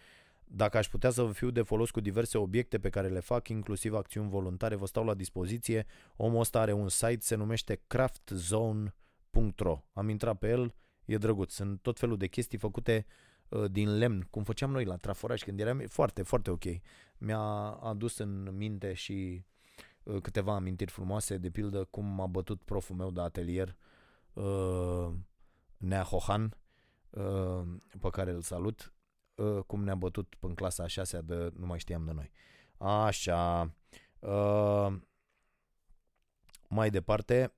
Dacă 0.46 0.78
aș 0.78 0.88
putea 0.88 1.10
să 1.10 1.24
vă 1.24 1.32
fiu 1.32 1.50
de 1.50 1.62
folos 1.62 1.92
cu 1.92 2.00
diverse 2.00 2.38
obiecte 2.38 2.80
pe 2.80 2.90
care 2.90 3.08
le 3.08 3.20
fac, 3.20 3.48
inclusiv 3.48 3.94
acțiuni 3.94 4.30
voluntare, 4.30 4.76
vă 4.76 4.86
stau 4.86 5.06
la 5.06 5.14
dispoziție. 5.14 5.86
Omul 6.16 6.40
ăsta 6.40 6.60
are 6.60 6.74
un 6.74 6.90
site, 6.90 7.20
se 7.20 7.36
numește 7.36 7.82
craftzone.ro. 7.88 9.84
Am 9.94 10.10
intrat 10.10 10.38
pe 10.38 10.50
el, 10.50 10.74
e 11.06 11.18
drăguț. 11.18 11.54
Sunt 11.54 11.82
tot 11.82 12.00
felul 12.00 12.18
de 12.18 12.28
chestii 12.28 12.58
făcute 12.58 13.06
uh, 13.50 13.72
din 13.72 13.98
lemn, 13.98 14.28
cum 14.30 14.44
făceam 14.44 14.72
noi 14.72 14.86
la 14.86 14.96
Traforaș 14.96 15.42
când 15.42 15.60
eram 15.60 15.84
foarte, 15.88 16.24
foarte 16.24 16.50
ok. 16.50 16.64
Mi-a 17.18 17.40
adus 17.82 18.18
în 18.18 18.56
minte 18.56 18.94
și 18.94 19.46
Uh, 19.46 19.55
câteva 20.22 20.56
amintiri 20.56 20.92
frumoase, 20.92 21.38
de 21.38 21.50
pildă 21.50 21.84
cum 21.84 22.06
m-a 22.06 22.26
bătut 22.26 22.62
proful 22.62 22.96
meu 22.96 23.12
de 23.12 23.22
atelier, 23.22 23.76
uh, 24.34 25.14
Nea 25.78 26.04
Hohan, 26.04 26.58
uh, 27.10 27.62
pe 28.00 28.10
care 28.10 28.32
îl 28.32 28.42
salut, 28.42 28.94
cum 29.68 29.84
ne-a 29.84 29.96
bătut 29.96 30.36
în 30.40 30.54
clasa 30.54 30.84
a 30.84 30.88
șasea 30.88 31.22
de 31.22 31.52
nu 31.58 31.66
mai 31.66 31.80
știam 31.80 32.06
de 32.06 32.12
noi. 32.12 32.32
Așa. 32.78 33.74
Mai 36.68 36.90
departe, 36.90 37.54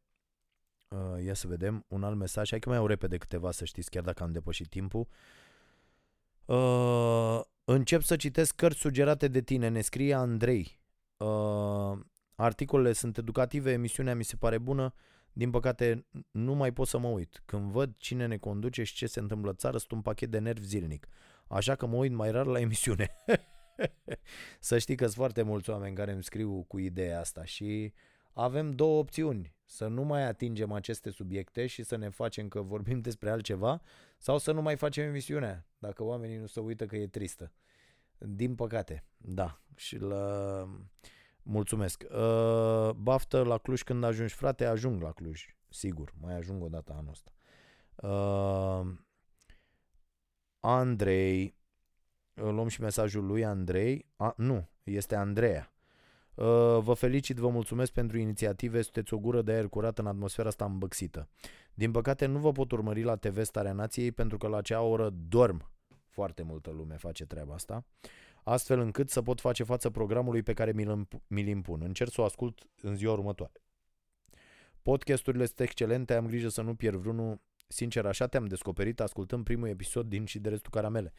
ia 1.23 1.33
să 1.33 1.47
vedem 1.47 1.85
un 1.87 2.03
alt 2.03 2.17
mesaj. 2.17 2.49
Hai 2.49 2.59
că 2.59 2.69
mai 2.69 2.77
au 2.77 2.85
repede 2.85 3.17
câteva 3.17 3.51
să 3.51 3.65
știți, 3.65 3.89
chiar 3.89 4.03
dacă 4.03 4.23
am 4.23 4.31
depășit 4.31 4.67
timpul. 4.67 5.07
încep 7.63 8.01
să 8.01 8.15
citesc 8.15 8.55
cărți 8.55 8.79
sugerate 8.79 9.27
de 9.27 9.41
tine, 9.41 9.67
ne 9.67 9.81
scrie 9.81 10.13
Andrei. 10.13 10.79
Uh, 11.17 11.99
Articolele 12.39 12.93
sunt 12.93 13.17
educative, 13.17 13.71
emisiunea 13.71 14.15
mi 14.15 14.23
se 14.23 14.35
pare 14.35 14.57
bună, 14.57 14.93
din 15.33 15.49
păcate 15.49 16.05
nu 16.31 16.53
mai 16.53 16.73
pot 16.73 16.87
să 16.87 16.97
mă 16.97 17.07
uit. 17.07 17.41
Când 17.45 17.71
văd 17.71 17.93
cine 17.97 18.25
ne 18.25 18.37
conduce 18.37 18.83
și 18.83 18.93
ce 18.93 19.07
se 19.07 19.19
întâmplă 19.19 19.49
în 19.49 19.55
țară, 19.55 19.77
sunt 19.77 19.91
un 19.91 20.01
pachet 20.01 20.31
de 20.31 20.39
nervi 20.39 20.65
zilnic. 20.65 21.07
Așa 21.47 21.75
că 21.75 21.85
mă 21.85 21.95
uit 21.95 22.11
mai 22.11 22.31
rar 22.31 22.45
la 22.45 22.59
emisiune. 22.59 23.15
să 24.59 24.77
știi 24.77 24.95
că 24.95 25.03
sunt 25.03 25.15
foarte 25.15 25.41
mulți 25.41 25.69
oameni 25.69 25.95
care 25.95 26.11
îmi 26.11 26.23
scriu 26.23 26.63
cu 26.63 26.77
ideea 26.77 27.19
asta 27.19 27.43
și 27.43 27.93
avem 28.33 28.71
două 28.71 28.99
opțiuni. 28.99 29.55
Să 29.65 29.87
nu 29.87 30.03
mai 30.03 30.23
atingem 30.23 30.71
aceste 30.71 31.09
subiecte 31.09 31.65
și 31.65 31.83
să 31.83 31.95
ne 31.95 32.09
facem 32.09 32.47
că 32.47 32.61
vorbim 32.61 32.99
despre 32.99 33.29
altceva 33.29 33.81
sau 34.17 34.37
să 34.37 34.51
nu 34.51 34.61
mai 34.61 34.75
facem 34.75 35.07
emisiunea, 35.07 35.67
dacă 35.77 36.03
oamenii 36.03 36.37
nu 36.37 36.47
se 36.47 36.59
uită 36.59 36.85
că 36.85 36.95
e 36.95 37.07
tristă. 37.07 37.51
Din 38.17 38.55
păcate, 38.55 39.03
da. 39.17 39.61
Și 39.75 39.97
la 39.97 40.67
Mulțumesc. 41.49 42.03
Uh, 42.09 42.89
baftă 42.89 43.43
la 43.43 43.57
Cluj 43.57 43.81
când 43.81 44.03
ajungi, 44.03 44.33
frate, 44.33 44.65
ajung 44.65 45.01
la 45.01 45.11
Cluj. 45.11 45.45
Sigur, 45.69 46.13
mai 46.21 46.35
ajung 46.35 46.63
o 46.63 46.67
dată 46.67 46.95
anul 46.97 47.11
ăsta. 47.11 47.31
Uh, 48.07 48.93
Andrei, 50.59 51.55
luăm 52.33 52.67
și 52.67 52.81
mesajul 52.81 53.25
lui 53.25 53.45
Andrei. 53.45 54.05
A, 54.15 54.33
nu, 54.37 54.69
este 54.83 55.15
Andreea. 55.15 55.73
Uh, 56.33 56.45
vă 56.79 56.93
felicit, 56.93 57.37
vă 57.37 57.49
mulțumesc 57.49 57.91
pentru 57.91 58.17
inițiative, 58.17 58.81
sunteți 58.81 59.13
o 59.13 59.17
gură 59.17 59.41
de 59.41 59.51
aer 59.51 59.67
curat 59.67 59.99
în 59.99 60.07
atmosfera 60.07 60.47
asta 60.47 60.65
îmbăxită. 60.65 61.29
Din 61.73 61.91
păcate 61.91 62.25
nu 62.25 62.39
vă 62.39 62.51
pot 62.51 62.71
urmări 62.71 63.03
la 63.03 63.15
TV 63.15 63.43
Starea 63.43 63.73
Nației 63.73 64.11
pentru 64.11 64.37
că 64.37 64.47
la 64.47 64.57
acea 64.57 64.81
oră 64.81 65.09
dorm. 65.09 65.69
Foarte 66.07 66.43
multă 66.43 66.69
lume 66.69 66.95
face 66.95 67.25
treaba 67.25 67.53
asta. 67.53 67.85
Uh, 68.01 68.09
astfel 68.49 68.79
încât 68.79 69.09
să 69.09 69.21
pot 69.21 69.39
face 69.39 69.63
față 69.63 69.89
programului 69.89 70.43
pe 70.43 70.53
care 70.53 70.71
mi-l, 70.71 71.07
mi 71.27 71.49
impun. 71.49 71.81
Încerc 71.81 72.11
să 72.11 72.21
o 72.21 72.23
ascult 72.23 72.67
în 72.81 72.95
ziua 72.95 73.13
următoare. 73.13 73.53
Podcasturile 74.81 75.45
sunt 75.45 75.59
excelente, 75.59 76.13
am 76.13 76.27
grijă 76.27 76.47
să 76.47 76.61
nu 76.61 76.75
pierd 76.75 76.95
vreunul. 76.95 77.41
Sincer, 77.69 78.05
așa 78.05 78.27
te-am 78.27 78.45
descoperit 78.45 78.99
ascultând 78.99 79.43
primul 79.43 79.67
episod 79.67 80.07
din 80.09 80.25
și 80.25 80.39
de 80.39 80.49
restul 80.49 80.71
caramele. 80.71 81.13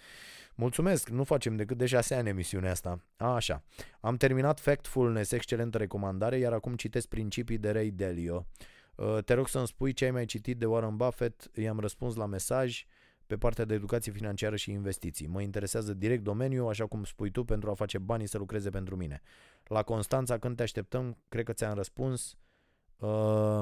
Mulțumesc, 0.55 1.09
nu 1.09 1.24
facem 1.24 1.57
decât 1.57 1.76
de 1.79 1.87
șase 1.87 2.14
ani 2.14 2.29
emisiunea 2.29 2.70
asta. 2.70 3.05
A, 3.16 3.35
așa. 3.35 3.62
Am 4.01 4.16
terminat 4.16 4.61
Factfulness, 4.61 5.33
excelentă 5.33 5.79
recomandare, 5.79 6.39
iar 6.39 6.53
acum 6.53 6.74
citesc 6.76 7.09
principii 7.09 7.59
de 7.59 7.70
Ray 7.70 7.91
Dalio. 7.91 8.47
Uh, 8.95 9.18
te 9.24 9.35
rog 9.35 9.49
să-mi 9.49 9.66
spui 9.66 9.93
ce 9.93 10.05
ai 10.05 10.11
mai 10.11 10.24
citit 10.24 10.59
de 10.59 10.66
Warren 10.66 10.97
Buffett, 10.97 11.51
i-am 11.55 11.81
răspuns 11.81 12.14
la 12.14 12.26
mesaj 12.26 12.87
pe 13.29 13.37
partea 13.37 13.64
de 13.64 13.74
educație 13.74 14.12
financiară 14.12 14.57
și 14.57 14.70
investiții. 14.70 15.26
Mă 15.26 15.43
interesează 15.43 15.95
direct 15.95 16.22
domeniul, 16.22 16.68
așa 16.68 16.87
cum 16.87 17.05
spui 17.05 17.31
tu, 17.31 17.45
pentru 17.45 17.70
a 17.70 17.74
face 17.74 17.99
banii 17.99 18.26
să 18.26 18.39
lucreze 18.39 18.70
pentru 18.70 18.97
mine. 18.97 19.22
La 19.64 19.83
Constanța, 19.83 20.39
când 20.39 20.57
te 20.57 20.62
așteptăm, 20.62 21.18
cred 21.29 21.45
că 21.45 21.53
ți-am 21.53 21.74
răspuns. 21.74 22.37
Uh, 22.97 23.61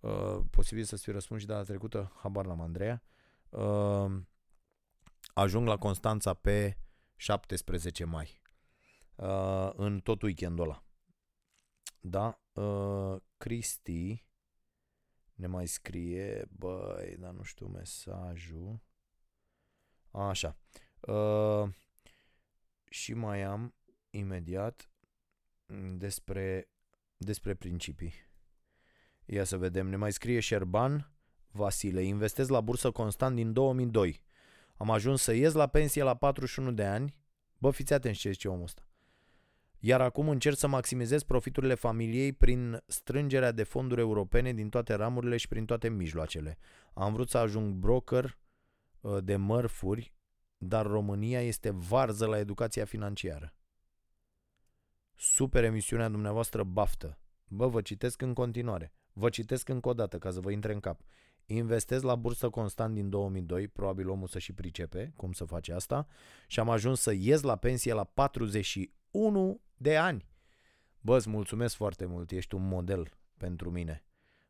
uh, 0.00 0.40
posibil 0.50 0.84
să-ți 0.84 1.02
fi 1.02 1.10
răspuns 1.10 1.40
și 1.40 1.46
data 1.46 1.62
trecută, 1.62 2.12
habar 2.16 2.46
la 2.46 2.56
Andreea. 2.60 3.02
Uh, 3.48 4.20
ajung 5.34 5.66
la 5.66 5.76
Constanța 5.76 6.34
pe 6.34 6.76
17 7.16 8.04
mai. 8.04 8.40
Uh, 9.14 9.70
în 9.74 10.00
tot 10.00 10.22
weekendul 10.22 10.64
ăla. 10.64 10.84
Da? 12.00 12.40
Uh, 12.52 13.16
Cristi 13.36 14.24
ne 15.40 15.46
mai 15.46 15.66
scrie, 15.66 16.48
băi, 16.50 17.16
dar 17.18 17.30
nu 17.30 17.42
știu 17.42 17.66
mesajul. 17.66 18.80
Așa. 20.10 20.56
Uh, 21.00 21.68
și 22.84 23.14
mai 23.14 23.42
am 23.42 23.74
imediat 24.10 24.90
despre, 25.96 26.68
despre 27.16 27.54
principii. 27.54 28.12
Ia 29.24 29.44
să 29.44 29.56
vedem. 29.56 29.86
Ne 29.86 29.96
mai 29.96 30.12
scrie 30.12 30.40
Șerban. 30.40 31.12
Vasile, 31.50 32.02
investez 32.02 32.48
la 32.48 32.60
bursă 32.60 32.90
constant 32.90 33.34
din 33.34 33.52
2002. 33.52 34.22
Am 34.76 34.90
ajuns 34.90 35.22
să 35.22 35.32
ies 35.32 35.52
la 35.52 35.66
pensie 35.66 36.02
la 36.02 36.16
41 36.16 36.72
de 36.72 36.84
ani. 36.84 37.14
Bă, 37.58 37.70
fiți 37.70 37.92
atenți 37.92 38.18
ce 38.18 38.30
zice 38.30 38.48
omul 38.48 38.62
ăsta. 38.62 38.89
Iar 39.82 40.00
acum 40.00 40.28
încerc 40.28 40.56
să 40.56 40.66
maximizez 40.66 41.22
profiturile 41.22 41.74
familiei 41.74 42.32
prin 42.32 42.82
strângerea 42.86 43.52
de 43.52 43.62
fonduri 43.62 44.00
europene 44.00 44.52
din 44.52 44.68
toate 44.68 44.94
ramurile 44.94 45.36
și 45.36 45.48
prin 45.48 45.64
toate 45.64 45.88
mijloacele. 45.88 46.58
Am 46.94 47.12
vrut 47.12 47.28
să 47.28 47.38
ajung 47.38 47.74
broker 47.74 48.38
uh, 49.00 49.16
de 49.24 49.36
mărfuri, 49.36 50.14
dar 50.56 50.86
România 50.86 51.40
este 51.40 51.70
varză 51.70 52.26
la 52.26 52.38
educația 52.38 52.84
financiară. 52.84 53.54
Super 55.16 55.64
emisiunea 55.64 56.08
dumneavoastră 56.08 56.62
baftă. 56.62 57.18
Bă, 57.48 57.68
vă 57.68 57.80
citesc 57.80 58.22
în 58.22 58.34
continuare. 58.34 58.92
Vă 59.12 59.28
citesc 59.28 59.68
încă 59.68 59.88
o 59.88 59.92
dată 59.92 60.18
ca 60.18 60.30
să 60.30 60.40
vă 60.40 60.50
intre 60.50 60.72
în 60.72 60.80
cap. 60.80 61.00
Investez 61.46 62.02
la 62.02 62.14
bursă 62.14 62.50
constant 62.50 62.94
din 62.94 63.08
2002, 63.08 63.68
probabil 63.68 64.08
omul 64.08 64.28
să 64.28 64.38
și 64.38 64.52
pricepe 64.52 65.12
cum 65.16 65.32
să 65.32 65.44
face 65.44 65.72
asta, 65.72 66.06
și 66.46 66.60
am 66.60 66.70
ajuns 66.70 67.00
să 67.00 67.12
ies 67.12 67.40
la 67.40 67.56
pensie 67.56 67.92
la 67.92 68.04
41 69.10 69.60
de 69.76 69.96
ani. 69.96 70.28
Bă, 71.00 71.16
îți 71.16 71.28
mulțumesc 71.28 71.74
foarte 71.74 72.04
mult, 72.04 72.30
ești 72.30 72.54
un 72.54 72.68
model 72.68 73.12
pentru 73.36 73.70
mine. 73.70 74.04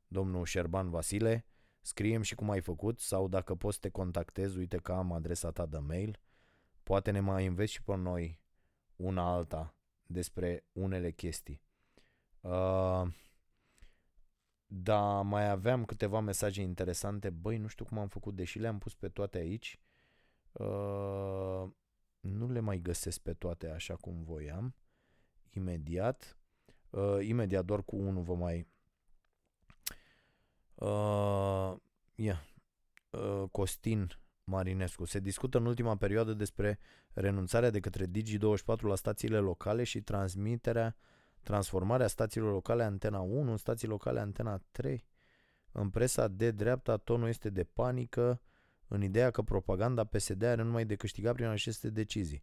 Domnul 0.08 0.44
Șerban 0.44 0.90
Vasile, 0.90 1.46
scriem 1.80 2.22
și 2.22 2.34
cum 2.34 2.50
ai 2.50 2.60
făcut 2.60 3.00
sau 3.00 3.28
dacă 3.28 3.54
poți 3.54 3.74
să 3.74 3.80
te 3.80 3.88
contactezi, 3.88 4.58
uite 4.58 4.76
că 4.76 4.92
am 4.92 5.12
adresa 5.12 5.50
ta 5.50 5.66
de 5.66 5.78
mail. 5.78 6.18
Poate 6.82 7.10
ne 7.10 7.20
mai 7.20 7.46
înveți 7.46 7.72
și 7.72 7.82
pe 7.82 7.96
noi 7.96 8.40
una 8.96 9.32
alta 9.32 9.74
despre 10.06 10.64
unele 10.72 11.10
chestii. 11.10 11.62
Uh, 12.40 13.06
da, 14.66 15.20
mai 15.20 15.48
aveam 15.48 15.84
câteva 15.84 16.20
mesaje 16.20 16.62
interesante. 16.62 17.30
Băi, 17.30 17.56
nu 17.56 17.66
știu 17.66 17.84
cum 17.84 17.98
am 17.98 18.08
făcut, 18.08 18.34
deși 18.34 18.58
le-am 18.58 18.78
pus 18.78 18.94
pe 18.94 19.08
toate 19.08 19.38
aici. 19.38 19.80
Uh, 20.52 21.68
nu 22.20 22.50
le 22.50 22.60
mai 22.60 22.78
găsesc 22.78 23.18
pe 23.18 23.32
toate 23.32 23.70
așa 23.70 23.96
cum 23.96 24.22
voiam. 24.22 24.74
Imediat. 25.50 26.38
Uh, 26.90 27.18
imediat 27.20 27.64
doar 27.64 27.82
cu 27.82 27.96
unul 27.96 28.22
vă 28.22 28.34
mai... 28.34 28.66
Uh, 30.74 31.76
yeah. 32.14 32.44
uh, 33.10 33.48
Costin 33.50 34.10
Marinescu. 34.44 35.04
Se 35.04 35.18
discută 35.18 35.58
în 35.58 35.66
ultima 35.66 35.96
perioadă 35.96 36.32
despre 36.32 36.78
renunțarea 37.12 37.70
de 37.70 37.80
către 37.80 38.06
Digi24 38.06 38.80
la 38.80 38.94
stațiile 38.94 39.38
locale 39.38 39.84
și 39.84 40.00
transmiterea 40.00 40.96
uh, 40.98 41.08
transformarea 41.42 42.06
stațiilor 42.06 42.52
locale 42.52 42.82
Antena 42.82 43.20
1 43.20 43.50
în 43.50 43.56
stații 43.56 43.88
locale 43.88 44.20
Antena 44.20 44.62
3. 44.70 45.06
În 45.72 45.90
presa 45.90 46.28
de 46.28 46.50
dreapta 46.50 46.96
tonul 46.96 47.28
este 47.28 47.50
de 47.50 47.64
panică 47.64 48.40
în 48.92 49.02
ideea 49.02 49.30
că 49.30 49.42
propaganda 49.42 50.04
PSD 50.04 50.42
are 50.42 50.62
numai 50.62 50.84
de 50.84 50.94
câștigat 50.94 51.34
prin 51.34 51.46
aceste 51.46 51.90
decizii. 51.90 52.42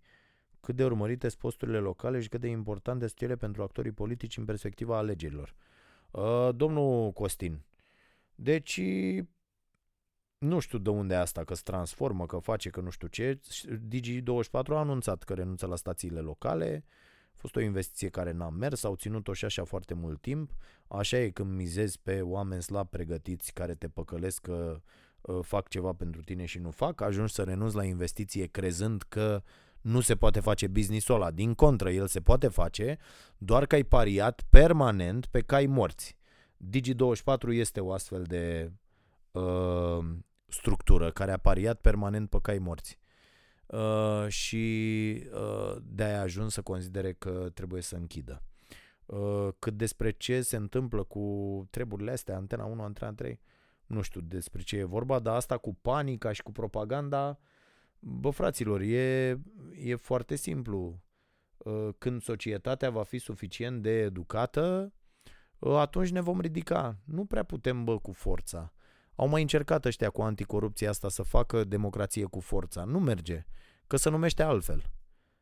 Cât 0.59 0.75
de 0.75 0.85
urmărite 0.85 1.27
sunt 1.27 1.41
posturile 1.41 1.77
locale 1.77 2.21
și 2.21 2.29
cât 2.29 2.39
de 2.41 2.47
importante 2.47 3.07
sunt 3.07 3.21
ele 3.21 3.35
pentru 3.35 3.63
actorii 3.63 3.91
politici 3.91 4.37
în 4.37 4.45
perspectiva 4.45 4.97
alegerilor. 4.97 5.55
Uh, 6.11 6.49
domnul 6.55 7.11
Costin, 7.11 7.61
deci 8.35 8.81
nu 10.37 10.59
știu 10.59 10.77
de 10.77 10.89
unde 10.89 11.13
e 11.13 11.17
asta, 11.17 11.43
că 11.43 11.53
se 11.53 11.61
transformă, 11.63 12.25
că 12.25 12.37
face, 12.37 12.69
că 12.69 12.81
nu 12.81 12.89
știu 12.89 13.07
ce. 13.07 13.39
Digi24 13.87 14.67
a 14.67 14.75
anunțat 14.75 15.23
că 15.23 15.33
renunță 15.33 15.65
la 15.65 15.75
stațiile 15.75 16.19
locale, 16.19 16.83
uh, 16.85 16.91
a 17.37 17.39
fost 17.39 17.55
o 17.55 17.59
investiție 17.59 18.09
care 18.09 18.31
n-a 18.31 18.49
mers, 18.49 18.83
au 18.83 18.95
ținut-o 18.95 19.33
și 19.33 19.45
așa 19.45 19.63
foarte 19.63 19.93
mult 19.93 20.21
timp. 20.21 20.51
Așa 20.87 21.17
e 21.17 21.29
când 21.29 21.51
mizezi 21.51 21.99
pe 21.99 22.21
oameni 22.21 22.61
slab 22.61 22.89
pregătiți 22.89 23.53
care 23.53 23.75
te 23.75 23.87
păcălesc 23.89 24.41
că 24.41 24.73
uh, 24.75 24.81
fac 25.41 25.67
ceva 25.67 25.93
pentru 25.93 26.21
tine 26.21 26.45
și 26.45 26.59
nu 26.59 26.71
fac, 26.71 27.01
ajungi 27.01 27.33
să 27.33 27.43
renunți 27.43 27.75
la 27.75 27.83
investiție 27.83 28.45
crezând 28.45 29.01
că 29.01 29.41
nu 29.81 29.99
se 29.99 30.15
poate 30.15 30.39
face 30.39 30.67
business-ul 30.67 31.15
ăla. 31.15 31.31
Din 31.31 31.53
contră, 31.53 31.91
el 31.91 32.07
se 32.07 32.21
poate 32.21 32.47
face, 32.47 32.97
doar 33.37 33.65
că 33.65 33.75
ai 33.75 33.83
pariat 33.83 34.43
permanent 34.49 35.25
pe 35.25 35.41
cai 35.41 35.65
morți. 35.65 36.17
Digi24 36.57 37.49
este 37.49 37.79
o 37.79 37.91
astfel 37.91 38.23
de 38.23 38.71
uh, 39.31 40.05
structură 40.47 41.11
care 41.11 41.31
a 41.31 41.37
pariat 41.37 41.81
permanent 41.81 42.29
pe 42.29 42.37
cai 42.41 42.57
morți. 42.57 42.99
Uh, 43.65 44.27
și 44.27 45.23
uh, 45.33 45.75
de-aia 45.83 46.17
a 46.17 46.21
ajuns 46.21 46.53
să 46.53 46.61
considere 46.61 47.13
că 47.13 47.49
trebuie 47.53 47.81
să 47.81 47.95
închidă. 47.95 48.41
Uh, 49.05 49.47
cât 49.59 49.73
despre 49.73 50.11
ce 50.11 50.41
se 50.41 50.55
întâmplă 50.55 51.03
cu 51.03 51.67
treburile 51.69 52.11
astea, 52.11 52.35
Antena 52.35 52.65
1, 52.65 52.83
Antena 52.83 53.13
3, 53.13 53.39
nu 53.87 54.01
știu 54.01 54.21
despre 54.21 54.61
ce 54.61 54.77
e 54.77 54.83
vorba, 54.83 55.19
dar 55.19 55.35
asta 55.35 55.57
cu 55.57 55.73
panica 55.73 56.31
și 56.31 56.43
cu 56.43 56.51
propaganda, 56.51 57.39
bă 57.99 58.29
fraților, 58.29 58.81
e, 58.81 59.29
e 59.75 59.95
foarte 59.95 60.35
simplu. 60.35 61.01
Uh, 61.57 61.89
când 61.97 62.21
societatea 62.21 62.89
va 62.89 63.03
fi 63.03 63.17
suficient 63.17 63.81
de 63.81 63.99
educată, 63.99 64.93
uh, 65.59 65.75
atunci 65.75 66.09
ne 66.09 66.21
vom 66.21 66.41
ridica. 66.41 66.97
Nu 67.05 67.25
prea 67.25 67.43
putem, 67.43 67.83
bă, 67.83 67.99
cu 67.99 68.11
forța. 68.11 68.73
Au 69.15 69.27
mai 69.27 69.41
încercat 69.41 69.85
ăștia 69.85 70.09
cu 70.09 70.21
anticorupția 70.21 70.89
asta 70.89 71.09
să 71.09 71.23
facă 71.23 71.63
democrație 71.63 72.25
cu 72.25 72.39
forța. 72.39 72.83
Nu 72.83 72.99
merge, 72.99 73.45
că 73.87 73.97
se 73.97 74.09
numește 74.09 74.43
altfel. 74.43 74.83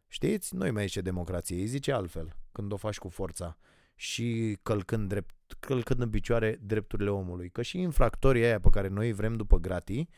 Știți? 0.08 0.56
Nu-i 0.56 0.72
mai 0.72 0.86
zice 0.86 1.02
democrație, 1.02 1.60
îi 1.60 1.66
zice 1.66 1.92
altfel, 1.92 2.36
când 2.52 2.72
o 2.72 2.76
faci 2.76 2.98
cu 2.98 3.10
forța 3.10 3.58
și 3.96 4.58
călcând, 4.64 5.10
drept, 5.10 5.54
călcând 5.60 6.02
în 6.02 6.10
picioare 6.10 6.60
drepturile 6.62 7.10
omului. 7.10 7.50
Că 7.50 7.62
și 7.62 7.80
infractorii 7.80 8.44
aia 8.44 8.60
pe 8.60 8.70
care 8.70 8.88
noi 8.88 9.14
vrem 9.14 9.36
după 9.36 9.58
gratii 9.58 10.10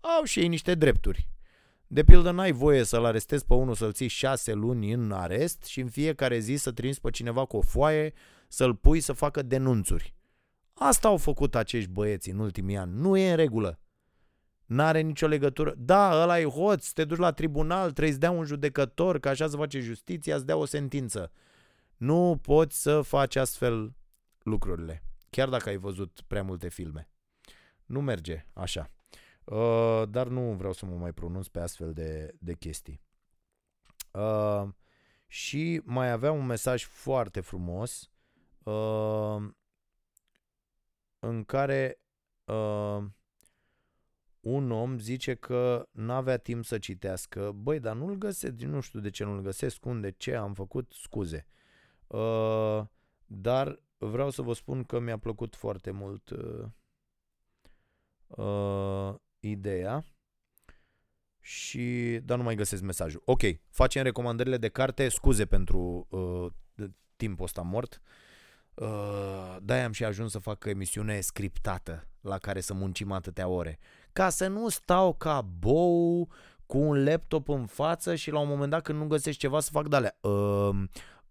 au 0.00 0.24
și 0.24 0.40
ei 0.40 0.48
niște 0.48 0.74
drepturi. 0.74 1.28
De 1.86 2.04
pildă, 2.04 2.30
n-ai 2.30 2.52
voie 2.52 2.82
să-l 2.82 3.04
arestezi 3.04 3.44
pe 3.46 3.54
unul, 3.54 3.74
să-l 3.74 3.92
ții 3.92 4.08
șase 4.08 4.52
luni 4.52 4.92
în 4.92 5.12
arest 5.12 5.64
și 5.64 5.80
în 5.80 5.88
fiecare 5.88 6.38
zi 6.38 6.54
să 6.54 6.72
trimiți 6.72 7.00
pe 7.00 7.10
cineva 7.10 7.44
cu 7.44 7.56
o 7.56 7.60
foaie, 7.60 8.12
să-l 8.48 8.74
pui 8.74 9.00
să 9.00 9.12
facă 9.12 9.42
denunțuri. 9.42 10.14
Asta 10.74 11.08
au 11.08 11.16
făcut 11.16 11.54
acești 11.54 11.90
băieți 11.90 12.30
în 12.30 12.38
ultimii 12.38 12.76
ani. 12.76 12.92
Nu 12.94 13.16
e 13.16 13.30
în 13.30 13.36
regulă. 13.36 13.78
N-are 14.66 15.00
nicio 15.00 15.26
legătură. 15.26 15.74
Da, 15.76 16.22
ăla 16.22 16.40
e 16.40 16.44
hoț, 16.44 16.90
te 16.90 17.04
duci 17.04 17.18
la 17.18 17.32
tribunal, 17.32 17.90
trebuie 17.90 18.12
să 18.12 18.18
dea 18.18 18.30
un 18.30 18.44
judecător, 18.44 19.18
că 19.18 19.28
așa 19.28 19.48
se 19.48 19.56
face 19.56 19.80
justiția, 19.80 20.38
să 20.38 20.44
dea 20.44 20.56
o 20.56 20.64
sentință. 20.64 21.32
Nu 21.96 22.38
poți 22.42 22.82
să 22.82 23.02
faci 23.02 23.36
astfel 23.36 23.94
lucrurile, 24.38 25.02
chiar 25.30 25.48
dacă 25.48 25.68
ai 25.68 25.76
văzut 25.76 26.20
prea 26.26 26.42
multe 26.42 26.68
filme. 26.68 27.08
Nu 27.86 28.00
merge 28.00 28.46
așa. 28.52 28.90
Uh, 29.44 30.02
dar 30.08 30.28
nu 30.28 30.52
vreau 30.52 30.72
să 30.72 30.86
mă 30.86 30.96
mai 30.96 31.12
pronunț 31.12 31.46
pe 31.46 31.60
astfel 31.60 31.92
de, 31.92 32.34
de 32.38 32.54
chestii. 32.54 33.00
Uh, 34.10 34.68
și 35.26 35.80
mai 35.84 36.10
avea 36.10 36.32
un 36.32 36.46
mesaj 36.46 36.84
foarte 36.84 37.40
frumos 37.40 38.10
uh, 38.62 39.48
în 41.18 41.44
care 41.44 42.00
uh, 42.44 43.04
un 44.40 44.70
om 44.70 44.98
zice 44.98 45.34
că 45.34 45.88
n-avea 45.90 46.36
timp 46.36 46.64
să 46.64 46.78
citească. 46.78 47.52
Băi, 47.52 47.80
dar 47.80 47.96
nu-l 47.96 48.14
găsesc, 48.14 48.54
nu 48.54 48.80
știu 48.80 49.00
de 49.00 49.10
ce 49.10 49.24
nu-l 49.24 49.40
găsesc, 49.40 49.84
unde, 49.84 50.10
ce 50.10 50.34
am 50.34 50.54
făcut, 50.54 50.92
scuze. 50.92 51.46
Uh, 51.46 51.52
dar 53.26 53.80
vreau 53.98 54.30
să 54.30 54.42
vă 54.42 54.52
spun 54.52 54.84
că 54.84 54.98
mi-a 54.98 55.18
plăcut 55.18 55.56
foarte 55.56 55.90
mult 55.90 56.30
uh, 56.30 56.66
uh, 58.26 59.14
ideea 59.40 60.04
și 61.40 62.18
dar 62.24 62.36
nu 62.36 62.42
mai 62.42 62.54
găsesc 62.54 62.82
mesajul. 62.82 63.22
Ok, 63.24 63.40
facem 63.70 64.02
recomandările 64.02 64.56
de 64.56 64.68
carte, 64.68 65.08
scuze 65.08 65.46
pentru 65.46 66.06
uh, 66.10 66.46
timpul 67.16 67.44
ăsta 67.44 67.62
mort. 67.62 68.02
Uh, 68.02 68.34
Uh, 68.74 69.56
de-aia 69.62 69.84
am 69.84 69.92
și 69.92 70.04
ajuns 70.04 70.30
să 70.30 70.38
fac 70.38 70.64
emisiune 70.64 71.20
scriptată 71.20 72.06
la 72.20 72.38
care 72.38 72.60
să 72.60 72.74
muncim 72.74 73.12
atâtea 73.12 73.48
ore. 73.48 73.78
Ca 74.12 74.28
să 74.28 74.46
nu 74.46 74.68
stau 74.68 75.14
ca 75.14 75.40
bou 75.40 76.28
cu 76.66 76.78
un 76.78 77.04
laptop 77.04 77.48
în 77.48 77.66
față 77.66 78.14
și 78.14 78.30
la 78.30 78.38
un 78.38 78.48
moment 78.48 78.70
dat 78.70 78.82
când 78.82 78.98
nu 78.98 79.06
găsești 79.06 79.40
ceva 79.40 79.60
să 79.60 79.70
fac 79.72 79.88
de-alea. 79.88 80.16
Uh, 80.20 80.82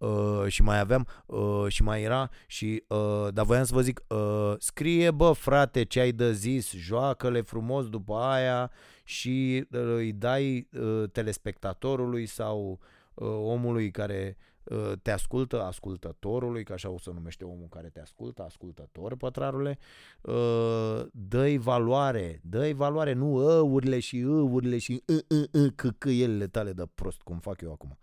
uh, 0.04 0.48
și 0.48 0.62
mai 0.62 0.80
aveam 0.80 1.08
uh, 1.26 1.66
și 1.68 1.84
mai 1.84 2.02
era 2.02 2.30
și 2.48 2.84
uh, 2.88 3.28
dar 3.34 3.46
voiam 3.46 3.64
să 3.64 3.74
vă 3.74 3.82
zic 3.82 4.02
uh, 4.08 4.54
scrie 4.58 5.12
bă 5.12 5.32
frate 5.32 5.84
ce 5.84 6.00
ai 6.00 6.12
de 6.12 6.34
zis 6.34 6.72
joacă-le 6.72 7.42
frumos 7.42 7.90
după 7.90 8.16
aia 8.16 8.72
și 9.04 9.66
uh, 9.72 9.80
îi 9.96 10.14
dai 10.14 10.68
uh, 10.80 11.04
telespectatorului 11.12 12.26
sau 12.26 12.80
uh, 13.14 13.28
omului 13.28 13.92
care 13.92 14.38
Uh, 14.64 14.92
te 15.02 15.12
ascultă 15.12 15.62
ascultătorului, 15.62 16.64
că 16.64 16.74
așa 16.74 16.90
o 16.90 16.98
să 16.98 17.12
numește 17.14 17.44
omul 17.44 17.68
care 17.70 17.88
te 17.88 18.00
ascultă, 18.00 18.44
ascultător, 18.44 19.16
pătrarule, 19.16 19.78
uh, 20.22 21.02
dă-i 21.12 21.58
valoare, 21.58 22.42
dă-i 22.44 22.74
valoare, 22.74 23.14
nu 23.14 23.36
ăurile 23.36 24.00
și 24.00 24.26
ăurile 24.28 24.78
și 24.78 25.04
căcăielile 25.76 26.48
tale 26.48 26.74
de 26.74 26.84
prost, 26.96 27.22
cum 27.22 27.40
fac 27.40 27.62
eu 27.62 27.72
acum. 27.72 27.98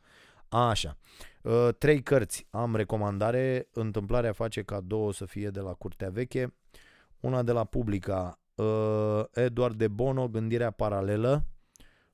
Așa. 0.51 0.97
Uh, 1.43 1.69
trei 1.79 2.03
cărți 2.03 2.47
am 2.51 2.77
recomandare. 2.77 3.69
Întâmplarea 3.73 4.33
face 4.33 4.63
ca 4.63 4.81
două 4.81 5.13
să 5.13 5.25
fie 5.25 5.51
de 5.51 5.61
la 5.61 5.73
Curtea 5.73 6.11
Veche. 6.11 6.55
Una 7.21 7.43
de 7.43 7.53
la 7.53 7.65
Publica, 7.65 8.41
uh, 8.55 9.25
Eduard 9.33 9.77
de 9.77 9.89
Bono, 9.89 10.29
Gândirea 10.29 10.71
paralelă, 10.71 11.45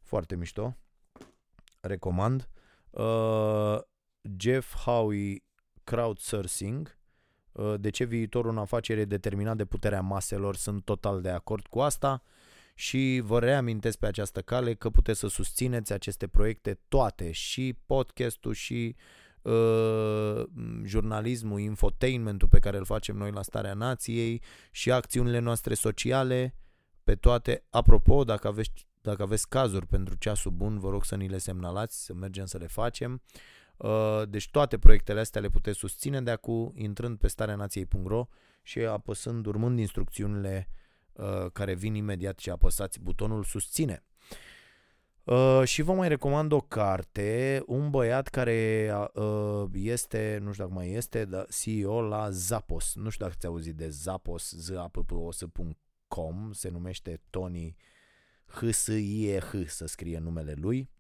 foarte 0.03 0.37
mișto, 0.37 0.77
recomand. 1.81 2.49
Uh, 2.91 3.79
Jeff 4.39 4.77
Howie, 4.77 5.45
Crowdsourcing, 5.85 6.99
uh, 7.53 7.75
de 7.79 7.91
ce 7.91 8.05
viitorul 8.05 8.51
în 8.51 8.59
afacere 8.59 9.01
e 9.01 9.05
determinat 9.05 9.57
de 9.57 9.65
puterea 9.65 10.01
maselor, 10.01 10.57
sunt 10.57 10.85
total 10.85 11.21
de 11.21 11.31
acord 11.31 11.67
cu 11.67 11.81
asta 11.81 12.23
și 12.79 13.21
vă 13.25 13.39
reamintesc 13.39 13.99
pe 13.99 14.07
această 14.07 14.43
cale 14.43 14.75
că 14.75 14.91
puteți 14.91 15.19
să 15.19 15.29
susțineți 15.29 15.93
aceste 15.93 16.27
proiecte 16.27 16.81
toate, 16.89 17.33
și 17.33 17.79
podcastul 17.87 18.53
și 18.53 18.97
uh, 19.43 20.43
jurnalismul, 20.85 21.61
infotainmentul 21.61 22.49
pe 22.49 22.59
care 22.59 22.77
îl 22.77 22.85
facem 22.85 23.17
noi 23.17 23.31
la 23.31 23.43
Starea 23.43 23.75
Nației 23.75 24.43
și 24.71 24.91
acțiunile 24.91 25.39
noastre 25.39 25.75
sociale, 25.75 26.55
pe 27.05 27.15
toate. 27.15 27.65
Apropo, 27.71 28.25
dacă 28.25 28.49
aveți, 28.49 28.71
dacă 29.01 29.23
aveți 29.23 29.49
cazuri 29.49 29.87
pentru 29.87 30.15
ceasul 30.15 30.51
bun, 30.51 30.79
vă 30.79 30.91
rog 30.91 31.05
să 31.05 31.17
ni 31.17 31.29
le 31.29 31.39
semnalați, 31.39 32.05
să 32.05 32.15
mergem 32.15 32.45
să 32.45 32.59
le 32.59 32.67
facem. 32.67 33.23
Uh, 33.77 34.23
deci 34.29 34.51
toate 34.51 34.79
proiectele 34.79 35.21
astea 35.21 35.41
le 35.41 35.49
puteți 35.49 35.79
susține 35.79 36.23
de 36.23 36.31
acum 36.31 36.73
intrând 36.75 37.19
pe 37.19 37.29
stareanației.ro 37.29 38.27
și 38.63 38.79
apăsând, 38.79 39.47
urmând 39.47 39.79
instrucțiunile 39.79 40.69
uh, 40.71 40.85
care 41.53 41.75
vin 41.75 41.95
imediat 41.95 42.39
și 42.39 42.51
apăsați 42.51 43.01
butonul 43.01 43.45
susține. 43.45 44.05
Uh, 45.27 45.63
și 45.65 45.83
vă 45.83 45.93
mai 45.93 46.09
recomand 46.09 46.53
o 46.53 46.61
carte, 46.61 47.63
un 47.67 47.91
băiat 47.91 48.29
care 48.29 48.91
uh, 49.15 49.65
este, 49.73 50.39
nu 50.43 50.53
știu 50.53 50.65
dacă 50.65 50.77
mai 50.77 50.91
este, 50.91 51.25
dar 51.25 51.47
CEO 51.61 52.03
la 52.03 52.31
Zappos. 52.31 52.95
Nu 52.95 53.09
știu 53.09 53.25
dacă 53.25 53.37
ți-ai 53.39 53.53
auzit 53.53 53.77
de 53.77 53.89
Zappos, 53.89 54.51
z 54.51 54.71
a 54.71 54.89
p 54.89 54.99
p 55.07 55.11
o 55.13 55.31
s.com, 55.31 56.53
se 56.53 56.69
numește 56.69 57.23
Tony 57.31 57.77
h 58.45 58.69
s 58.71 58.87
i 58.87 59.25
e 59.27 59.39
h 59.39 59.55
să 59.67 59.87
scrie 59.87 60.19
numele 60.19 60.53
lui. 60.53 60.91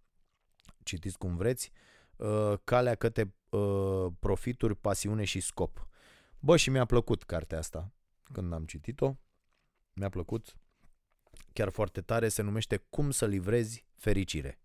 Citiți 0.83 1.19
cum 1.19 1.37
vreți. 1.37 1.73
Uh, 2.17 2.55
calea 2.65 2.95
către 2.95 3.35
uh, 3.51 4.07
profituri, 4.19 4.77
pasiune 4.77 5.25
și 5.25 5.41
scop. 5.41 5.89
Bă, 6.39 6.57
și 6.57 6.71
mi-a 6.71 6.85
plăcut 6.85 7.23
cartea 7.23 7.59
asta 7.59 7.93
când 8.33 8.53
am 8.53 8.65
citit-o. 8.65 9.15
Mi-a 9.99 10.09
plăcut 10.09 10.57
chiar 11.53 11.69
foarte 11.69 12.01
tare, 12.01 12.29
se 12.29 12.43
numește 12.43 12.77
Cum 12.77 13.11
să 13.11 13.27
livrezi 13.27 13.87
fericire. 13.97 14.61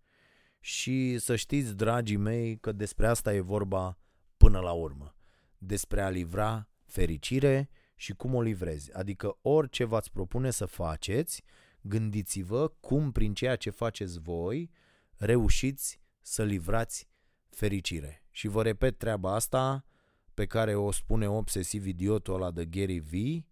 Și 0.60 1.18
să 1.18 1.36
știți, 1.36 1.74
dragii 1.74 2.16
mei, 2.16 2.56
că 2.56 2.72
despre 2.72 3.06
asta 3.06 3.34
e 3.34 3.40
vorba 3.40 3.98
până 4.36 4.60
la 4.60 4.72
urmă. 4.72 5.16
Despre 5.58 6.02
a 6.02 6.08
livra 6.08 6.68
fericire 6.86 7.68
și 7.94 8.12
cum 8.12 8.34
o 8.34 8.42
livrezi. 8.42 8.94
Adică 8.94 9.38
orice 9.42 9.84
v-ați 9.84 10.10
propune 10.10 10.50
să 10.50 10.66
faceți, 10.66 11.42
gândiți-vă 11.80 12.68
cum 12.68 13.12
prin 13.12 13.34
ceea 13.34 13.56
ce 13.56 13.70
faceți 13.70 14.20
voi 14.20 14.70
reușiți 15.16 16.00
să 16.20 16.44
livrați 16.44 17.08
fericire. 17.50 18.24
Și 18.30 18.48
vă 18.48 18.62
repet 18.62 18.98
treaba 18.98 19.34
asta 19.34 19.84
pe 20.34 20.46
care 20.46 20.74
o 20.74 20.90
spune 20.90 21.28
obsesiv 21.28 21.86
idiotul 21.86 22.34
ăla 22.34 22.50
de 22.50 22.64
Gary 22.64 22.98
V, 22.98 23.44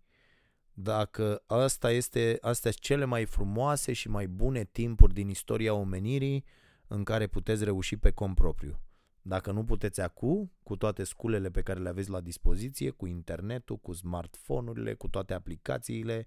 dacă 0.83 1.43
asta 1.47 1.91
este, 1.91 2.39
astea 2.41 2.71
sunt 2.71 2.83
cele 2.83 3.05
mai 3.05 3.25
frumoase 3.25 3.93
și 3.93 4.09
mai 4.09 4.29
bune 4.29 4.65
timpuri 4.65 5.15
din 5.15 5.29
istoria 5.29 5.75
omenirii 5.75 6.45
în 6.87 7.05
care 7.05 7.27
puteți 7.27 7.65
reuși 7.65 7.97
pe 7.97 8.11
cont 8.11 8.35
propriu. 8.35 8.81
Dacă 9.23 9.53
nu 9.53 9.65
puteți 9.65 10.01
acum, 10.01 10.53
cu 10.63 10.77
toate 10.77 11.05
sculele 11.05 11.51
pe 11.51 11.63
care 11.63 11.81
le 11.81 11.89
aveți 11.89 12.11
la 12.11 12.21
dispoziție, 12.21 12.91
cu 12.91 13.07
internetul, 13.07 13.77
cu 13.77 13.93
smartphone-urile, 13.93 14.95
cu 14.95 15.09
toate 15.09 15.35
aplicațiile, 15.35 16.27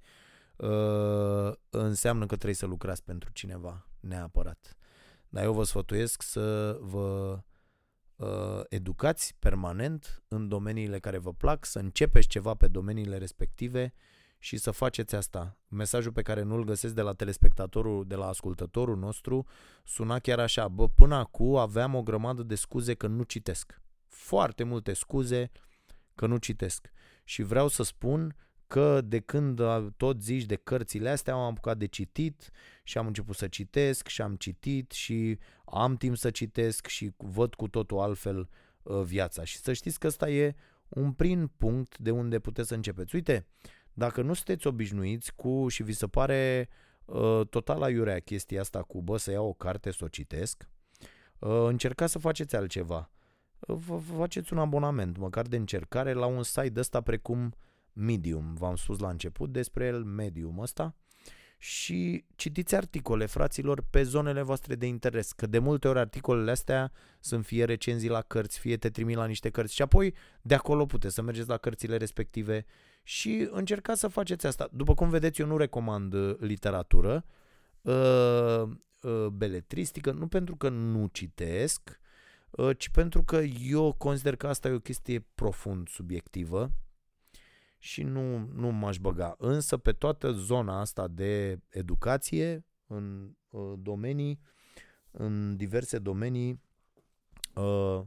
uh, 0.56 1.54
înseamnă 1.70 2.26
că 2.26 2.36
trebuie 2.36 2.56
să 2.56 2.66
lucrați 2.66 3.04
pentru 3.04 3.32
cineva, 3.32 3.88
neapărat. 4.00 4.78
Dar 5.30 5.44
eu 5.44 5.54
vă 5.54 5.64
sfătuiesc 5.64 6.22
să 6.22 6.78
vă 6.82 7.40
uh, 8.16 8.62
educați 8.70 9.36
permanent 9.40 10.24
în 10.28 10.48
domeniile 10.48 11.00
care 11.00 11.18
vă 11.18 11.34
plac, 11.34 11.66
să 11.66 11.80
începeți 11.80 12.28
ceva 12.28 12.54
pe 12.54 12.68
domeniile 12.68 13.18
respective 13.18 13.94
și 14.44 14.58
să 14.58 14.72
faceți 14.72 15.16
asta. 15.16 15.58
Mesajul 15.68 16.12
pe 16.12 16.22
care 16.22 16.42
nu-l 16.42 16.64
găsesc 16.64 16.94
de 16.94 17.02
la 17.02 17.14
telespectatorul, 17.14 18.08
de 18.08 18.16
la 18.16 18.28
ascultătorul 18.28 18.98
nostru, 18.98 19.46
suna 19.84 20.20
chiar 20.20 20.40
așa, 20.40 20.68
bă, 20.68 20.90
până 20.90 21.16
acum 21.16 21.56
aveam 21.56 21.96
o 21.96 22.04
grămadă 22.04 22.44
de 22.44 22.56
scuze 22.56 22.94
că 22.94 23.08
nu 23.08 23.24
citesc. 23.24 23.82
Foarte 24.08 24.64
multe 24.64 24.94
scuze 24.94 25.52
că 26.16 26.28
nu 26.28 26.38
citesc. 26.38 26.92
Și 27.24 27.42
vreau 27.42 27.68
să 27.68 27.84
spun 27.84 28.36
că 28.68 29.02
de 29.02 29.20
când 29.20 29.62
tot 29.98 30.22
zici 30.22 30.46
de 30.46 30.56
cărțile 30.56 31.10
astea, 31.10 31.34
am 31.34 31.40
apucat 31.40 31.78
de 31.78 31.86
citit 31.86 32.52
și 32.84 32.98
am 32.98 33.08
început 33.08 33.36
să 33.36 33.48
citesc 33.48 34.08
și 34.08 34.22
am 34.22 34.36
citit 34.36 34.92
și 34.92 35.40
am 35.66 35.96
timp 35.96 36.18
să 36.18 36.30
citesc 36.30 36.88
și 36.88 37.12
văd 37.18 37.54
cu 37.54 37.68
totul 37.68 38.00
altfel 38.00 38.50
uh, 38.84 39.02
viața. 39.02 39.44
Și 39.44 39.58
să 39.58 39.74
știți 39.74 40.00
că 40.00 40.08
ăsta 40.08 40.30
e 40.30 40.56
un 40.90 41.12
prim 41.12 41.54
punct 41.58 41.98
de 41.98 42.12
unde 42.12 42.40
puteți 42.40 42.68
să 42.68 42.74
începeți. 42.74 43.16
Uite, 43.16 43.48
dacă 43.94 44.22
nu 44.22 44.34
sunteți 44.34 44.68
obișnuiți 44.68 45.36
cu 45.36 45.68
și 45.68 45.84
vi 45.84 45.94
se 45.94 46.08
pare 46.08 46.70
uh, 47.06 47.42
total 47.50 47.82
aiurea 47.82 48.20
chestia 48.20 48.62
asta 48.62 48.82
cu 48.82 49.02
bă 49.02 49.18
să 49.18 49.32
iau 49.32 49.48
o 49.48 49.54
carte 49.54 49.92
să 49.92 50.04
o 50.04 50.08
citesc, 50.08 50.70
uh, 51.40 51.66
încercați 51.68 52.12
să 52.12 52.20
faceți 52.20 52.56
altceva. 52.56 53.12
Uh, 53.60 53.76
vă 53.76 53.98
faceți 53.98 54.54
un 54.54 54.60
abonament, 54.60 55.18
măcar 55.18 55.46
de 55.46 55.56
încercare, 55.56 56.14
la 56.14 56.26
un 56.26 56.44
site 56.44 56.80
ăsta 56.80 57.02
precum 57.02 57.54
Medium. 57.94 58.54
V-am 58.54 58.76
spus 58.76 59.00
la 59.00 59.10
început 59.10 59.52
despre 59.52 59.86
el, 59.86 60.04
Medium 60.04 60.60
ăsta 60.60 60.96
și 61.64 62.26
citiți 62.36 62.76
articole, 62.76 63.26
fraților, 63.26 63.84
pe 63.90 64.04
zonele 64.04 64.42
voastre 64.42 64.76
de 64.76 64.86
interes, 64.86 65.32
că 65.32 65.48
de 65.48 65.60
multe 65.60 65.88
ori 65.88 66.00
articolele 66.00 66.52
astea 66.52 66.92
sunt 67.20 67.46
fie 67.46 67.66
recenzii 67.66 68.10
la 68.10 68.22
cărți, 68.22 68.60
fie 68.60 68.78
te 68.78 68.90
trimit 68.90 69.16
la 69.16 69.26
niște 69.26 69.50
cărți 69.50 69.74
și 69.74 69.82
apoi 69.82 70.14
de 70.42 70.56
acolo 70.56 70.86
puteți 70.86 71.14
să 71.14 71.22
mergeți 71.22 71.48
la 71.48 71.58
cărțile 71.58 71.98
respective 71.98 72.66
și 73.04 73.48
încercați 73.52 74.00
să 74.00 74.08
faceți 74.08 74.46
asta. 74.46 74.70
După 74.72 74.94
cum 74.94 75.10
vedeți, 75.10 75.42
eu 75.42 75.48
nu 75.48 75.58
recomand 75.58 76.14
uh, 76.14 76.36
literatură, 76.40 77.26
uh, 77.82 78.64
uh, 79.02 79.28
beletristică, 79.28 80.12
nu 80.12 80.28
pentru 80.28 80.56
că 80.56 80.70
nu 80.70 81.08
citesc, 81.08 82.00
uh, 82.50 82.78
ci 82.78 82.90
pentru 82.90 83.24
că 83.24 83.38
eu 83.68 83.94
consider 83.94 84.36
că 84.36 84.48
asta 84.48 84.68
e 84.68 84.72
o 84.72 84.80
chestie 84.80 85.26
profund 85.36 85.90
subiectivă 85.90 86.72
și 87.78 88.04
nu, 88.04 88.38
nu 88.38 88.72
m-aș 88.72 88.98
băga. 88.98 89.36
Însă 89.38 89.78
pe 89.78 89.92
toată 89.92 90.32
zona 90.32 90.80
asta 90.80 91.08
de 91.08 91.60
educație, 91.70 92.66
în 92.88 93.36
uh, 93.50 93.74
domenii, 93.78 94.40
în 95.12 95.56
diverse 95.56 96.00
domenii, 96.00 96.62
uh, 97.56 98.02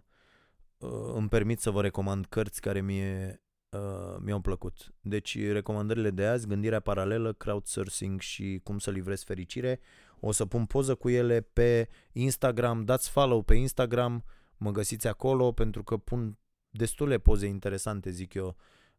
uh, 0.78 1.12
îmi 1.14 1.28
permit 1.28 1.60
să 1.60 1.70
vă 1.70 1.82
recomand 1.82 2.26
cărți 2.26 2.60
care 2.60 2.80
mie, 2.80 3.42
uh, 3.68 4.16
mi-au 4.18 4.40
plăcut. 4.40 4.94
Deci 5.00 5.38
recomandările 5.38 6.10
de 6.10 6.26
azi, 6.26 6.46
gândirea 6.46 6.80
paralelă, 6.80 7.32
crowdsourcing 7.32 8.20
și 8.20 8.60
cum 8.62 8.78
să 8.78 8.90
livrezi 8.90 9.24
fericire. 9.24 9.80
O 10.20 10.32
să 10.32 10.46
pun 10.46 10.64
poză 10.66 10.94
cu 10.94 11.08
ele 11.08 11.40
pe 11.40 11.88
Instagram, 12.12 12.84
dați 12.84 13.10
follow 13.10 13.42
pe 13.42 13.54
Instagram, 13.54 14.24
mă 14.56 14.70
găsiți 14.70 15.06
acolo 15.06 15.52
pentru 15.52 15.82
că 15.84 15.96
pun 15.96 16.38
destule 16.70 17.18
poze 17.18 17.46
interesante, 17.46 18.10
zic 18.10 18.34
eu, 18.34 18.56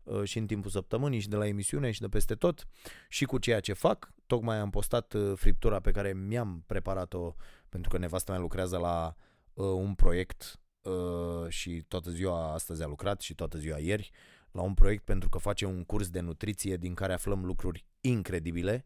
Uh, 0.08 0.24
și 0.24 0.38
în 0.38 0.46
timpul 0.46 0.72
săptămânii 0.72 1.20
și 1.20 1.28
de 1.28 1.36
la 1.36 1.48
emisiune 1.48 1.92
și 1.92 2.02
de 2.02 2.08
peste 2.08 2.36
tot 2.36 2.68
și 3.10 3.26
cu 3.26 3.38
ceea 3.38 3.60
ce 3.60 3.74
fac. 3.74 4.14
Tocmai 4.26 4.58
am 4.58 4.70
postat 4.70 5.14
uh, 5.14 5.34
friptura 5.36 5.80
pe 5.80 5.92
care 5.92 6.14
mi-am 6.14 6.64
preparat-o 6.68 7.34
pentru 7.70 7.90
că 7.90 7.98
nevasta 7.98 8.32
mea 8.32 8.42
lucrează 8.42 8.78
la 8.78 9.16
uh, 9.54 9.66
un 9.66 9.94
proiect 9.94 10.60
uh, 10.82 11.50
și 11.50 11.84
toată 11.88 12.10
ziua 12.10 12.54
astăzi 12.54 12.84
a 12.84 12.88
lucrat 12.88 13.22
și 13.22 13.36
toată 13.36 13.58
ziua 13.58 13.80
ieri 13.80 14.12
la 14.52 14.62
un 14.62 14.74
proiect 14.74 15.04
pentru 15.04 15.30
că 15.30 15.38
face 15.38 15.66
un 15.66 15.84
curs 15.84 16.10
de 16.10 16.20
nutriție 16.20 16.78
din 16.78 16.94
care 16.94 17.14
aflăm 17.14 17.46
lucruri 17.46 17.86
incredibile 18.02 18.86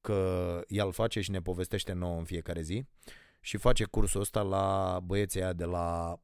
că 0.00 0.60
el 0.68 0.92
face 0.92 1.20
și 1.20 1.30
ne 1.30 1.40
povestește 1.40 1.92
nouă 1.92 2.18
în 2.18 2.24
fiecare 2.24 2.62
zi 2.62 2.86
și 3.40 3.56
face 3.56 3.84
cursul 3.84 4.20
ăsta 4.20 4.42
la 4.42 5.00
băieții 5.04 5.42
aia 5.42 5.52
de 5.52 5.64
la 5.64 6.16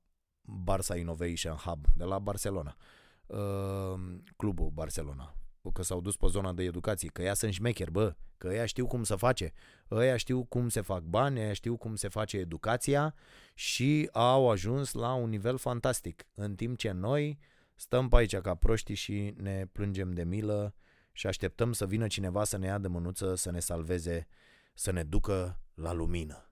Barça 0.64 0.98
Innovation 0.98 1.55
Hub, 1.55 1.84
de 1.97 2.05
la 2.05 2.18
Barcelona. 2.18 2.76
Uh, 2.78 2.90
uh, 3.30 4.01
clubul 4.36 4.70
Barcelona. 4.70 5.34
Că 5.72 5.82
s-au 5.82 6.01
dus 6.01 6.16
pe 6.16 6.26
zona 6.28 6.52
de 6.52 6.62
educație, 6.62 7.09
că 7.09 7.22
ea 7.22 7.34
sunt 7.34 7.52
șmecheri, 7.52 7.90
bă, 7.90 8.14
că 8.38 8.52
ea 8.52 8.66
știu 8.66 8.86
cum 8.86 9.02
să 9.02 9.16
face, 9.16 9.52
ăia 9.90 10.16
știu 10.16 10.44
cum 10.44 10.68
se 10.68 10.80
fac 10.80 11.02
bani, 11.02 11.40
ăia 11.40 11.52
știu 11.52 11.76
cum 11.76 11.94
se 11.94 12.09
face 12.09 12.36
educația 12.36 13.14
și 13.55 14.09
au 14.12 14.51
ajuns 14.51 14.92
la 14.92 15.12
un 15.12 15.28
nivel 15.28 15.59
fantastic. 15.59 16.26
În 16.34 16.55
timp 16.55 16.78
ce 16.78 16.90
noi 16.90 17.38
stăm 17.81 18.09
pe 18.09 18.16
aici 18.16 18.36
ca 18.36 18.55
proști 18.55 18.94
și 18.94 19.35
ne 19.36 19.66
plângem 19.73 20.12
de 20.12 20.24
milă 20.24 20.74
și 21.12 21.27
așteptăm 21.27 21.73
să 21.73 21.86
vină 21.86 22.07
cineva 22.07 22.44
să 22.44 22.57
ne 22.57 22.66
ia 22.66 22.78
de 22.78 22.89
mânuță, 22.89 23.35
să 23.35 23.51
ne 23.51 23.61
salveze, 23.61 24.27
să 24.74 24.90
ne 24.90 25.02
ducă 25.02 25.61
la 25.74 25.93
lumină 25.93 26.51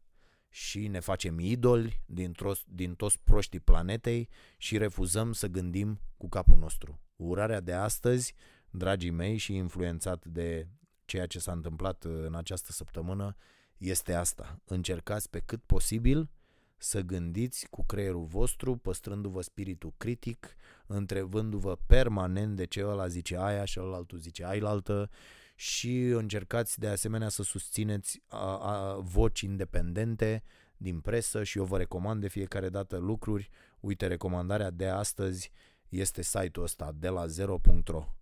și 0.49 0.87
ne 0.87 1.01
facem 1.01 1.39
idoli 1.39 2.03
din, 2.07 2.33
tros, 2.33 2.63
din 2.67 2.95
toți 2.95 3.21
proștii 3.25 3.61
planetei 3.61 4.29
și 4.57 4.79
refuzăm 4.79 5.33
să 5.33 5.47
gândim 5.47 6.01
cu 6.17 6.29
capul 6.29 6.59
nostru. 6.59 7.01
Urarea 7.17 7.61
de 7.61 7.73
astăzi, 7.73 8.35
dragii 8.71 9.11
mei, 9.11 9.37
și 9.37 9.55
influențat 9.55 10.25
de 10.25 10.69
ceea 11.05 11.27
ce 11.27 11.39
s-a 11.39 11.53
întâmplat 11.53 12.05
în 12.05 12.35
această 12.35 12.73
săptămână 12.73 13.37
este 13.77 14.15
asta. 14.15 14.61
Încercați 14.65 15.31
pe 15.31 15.39
cât 15.39 15.63
posibil 15.63 16.31
să 16.79 17.01
gândiți 17.01 17.67
cu 17.71 17.85
creierul 17.85 18.25
vostru, 18.25 18.77
păstrându-vă 18.77 19.41
spiritul 19.43 19.95
critic, 19.97 20.57
întrebându-vă 20.89 21.77
permanent 21.87 22.57
de 22.57 22.65
ce 22.65 22.85
ăla 22.85 23.07
zice 23.07 23.37
aia 23.39 23.65
și 23.65 23.81
ăla 23.81 23.97
altul 23.97 24.19
zice 24.19 24.45
ailaltă 24.45 25.11
și 25.55 26.01
încercați 26.01 26.79
de 26.79 26.89
asemenea 26.89 27.29
să 27.29 27.43
susțineți 27.43 28.23
a, 28.27 28.59
a, 28.59 28.99
voci 29.01 29.41
independente 29.41 30.43
din 30.77 31.01
presă 31.01 31.45
și 31.45 31.59
eu 31.59 31.65
vă 31.65 31.77
recomand 31.79 32.21
de 32.21 32.29
fiecare 32.29 32.69
dată 32.69 32.97
lucruri. 32.97 33.49
Uite, 33.81 34.07
recomandarea 34.07 34.71
de 34.71 34.87
astăzi 34.87 35.51
este 35.89 36.23
site-ul 36.23 36.65
ăsta 36.65 36.93
de 36.95 37.09
la 37.09 37.25
0.ro 37.27 38.15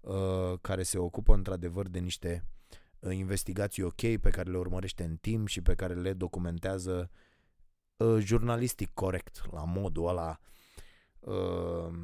uh, 0.00 0.58
care 0.60 0.82
se 0.82 0.98
ocupă 0.98 1.34
într-adevăr 1.34 1.88
de 1.88 1.98
niște 1.98 2.44
uh, 2.98 3.14
investigații 3.16 3.82
ok 3.82 4.16
pe 4.20 4.30
care 4.30 4.50
le 4.50 4.58
urmărește 4.58 5.04
în 5.04 5.16
timp 5.16 5.48
și 5.48 5.60
pe 5.60 5.74
care 5.74 5.94
le 5.94 6.12
documentează 6.12 7.10
uh, 7.96 8.16
jurnalistic 8.18 8.90
corect, 8.94 9.42
la 9.50 9.64
modul 9.64 10.08
ăla 10.08 10.38
uh, 11.28 11.94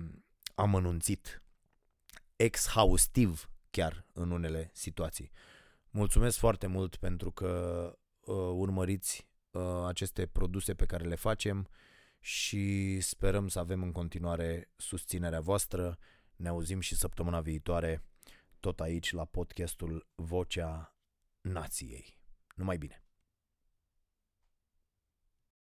amănunțit, 0.55 1.43
exhaustiv 2.37 3.51
chiar 3.71 4.07
în 4.13 4.31
unele 4.31 4.71
situații. 4.73 5.31
Mulțumesc 5.91 6.39
foarte 6.39 6.67
mult 6.67 6.97
pentru 6.97 7.31
că 7.31 7.93
uh, 8.21 8.35
urmăriți 8.37 9.29
uh, 9.51 9.85
aceste 9.87 10.27
produse 10.27 10.75
pe 10.75 10.87
care 10.87 11.05
le 11.05 11.15
facem 11.15 11.69
și 12.21 13.01
sperăm 13.01 13.49
să 13.49 13.59
avem 13.59 13.83
în 13.83 13.93
continuare 13.93 14.71
susținerea 14.77 15.41
voastră. 15.41 15.99
Ne 16.37 16.49
auzim 16.49 16.81
și 16.81 16.97
săptămâna 16.97 17.41
viitoare 17.41 18.05
tot 18.61 18.81
aici 18.81 19.13
la 19.13 19.25
podcastul 19.25 20.09
Vocea 20.15 20.97
Nației. 21.41 22.19
Numai 22.55 22.79
bine! 22.79 23.04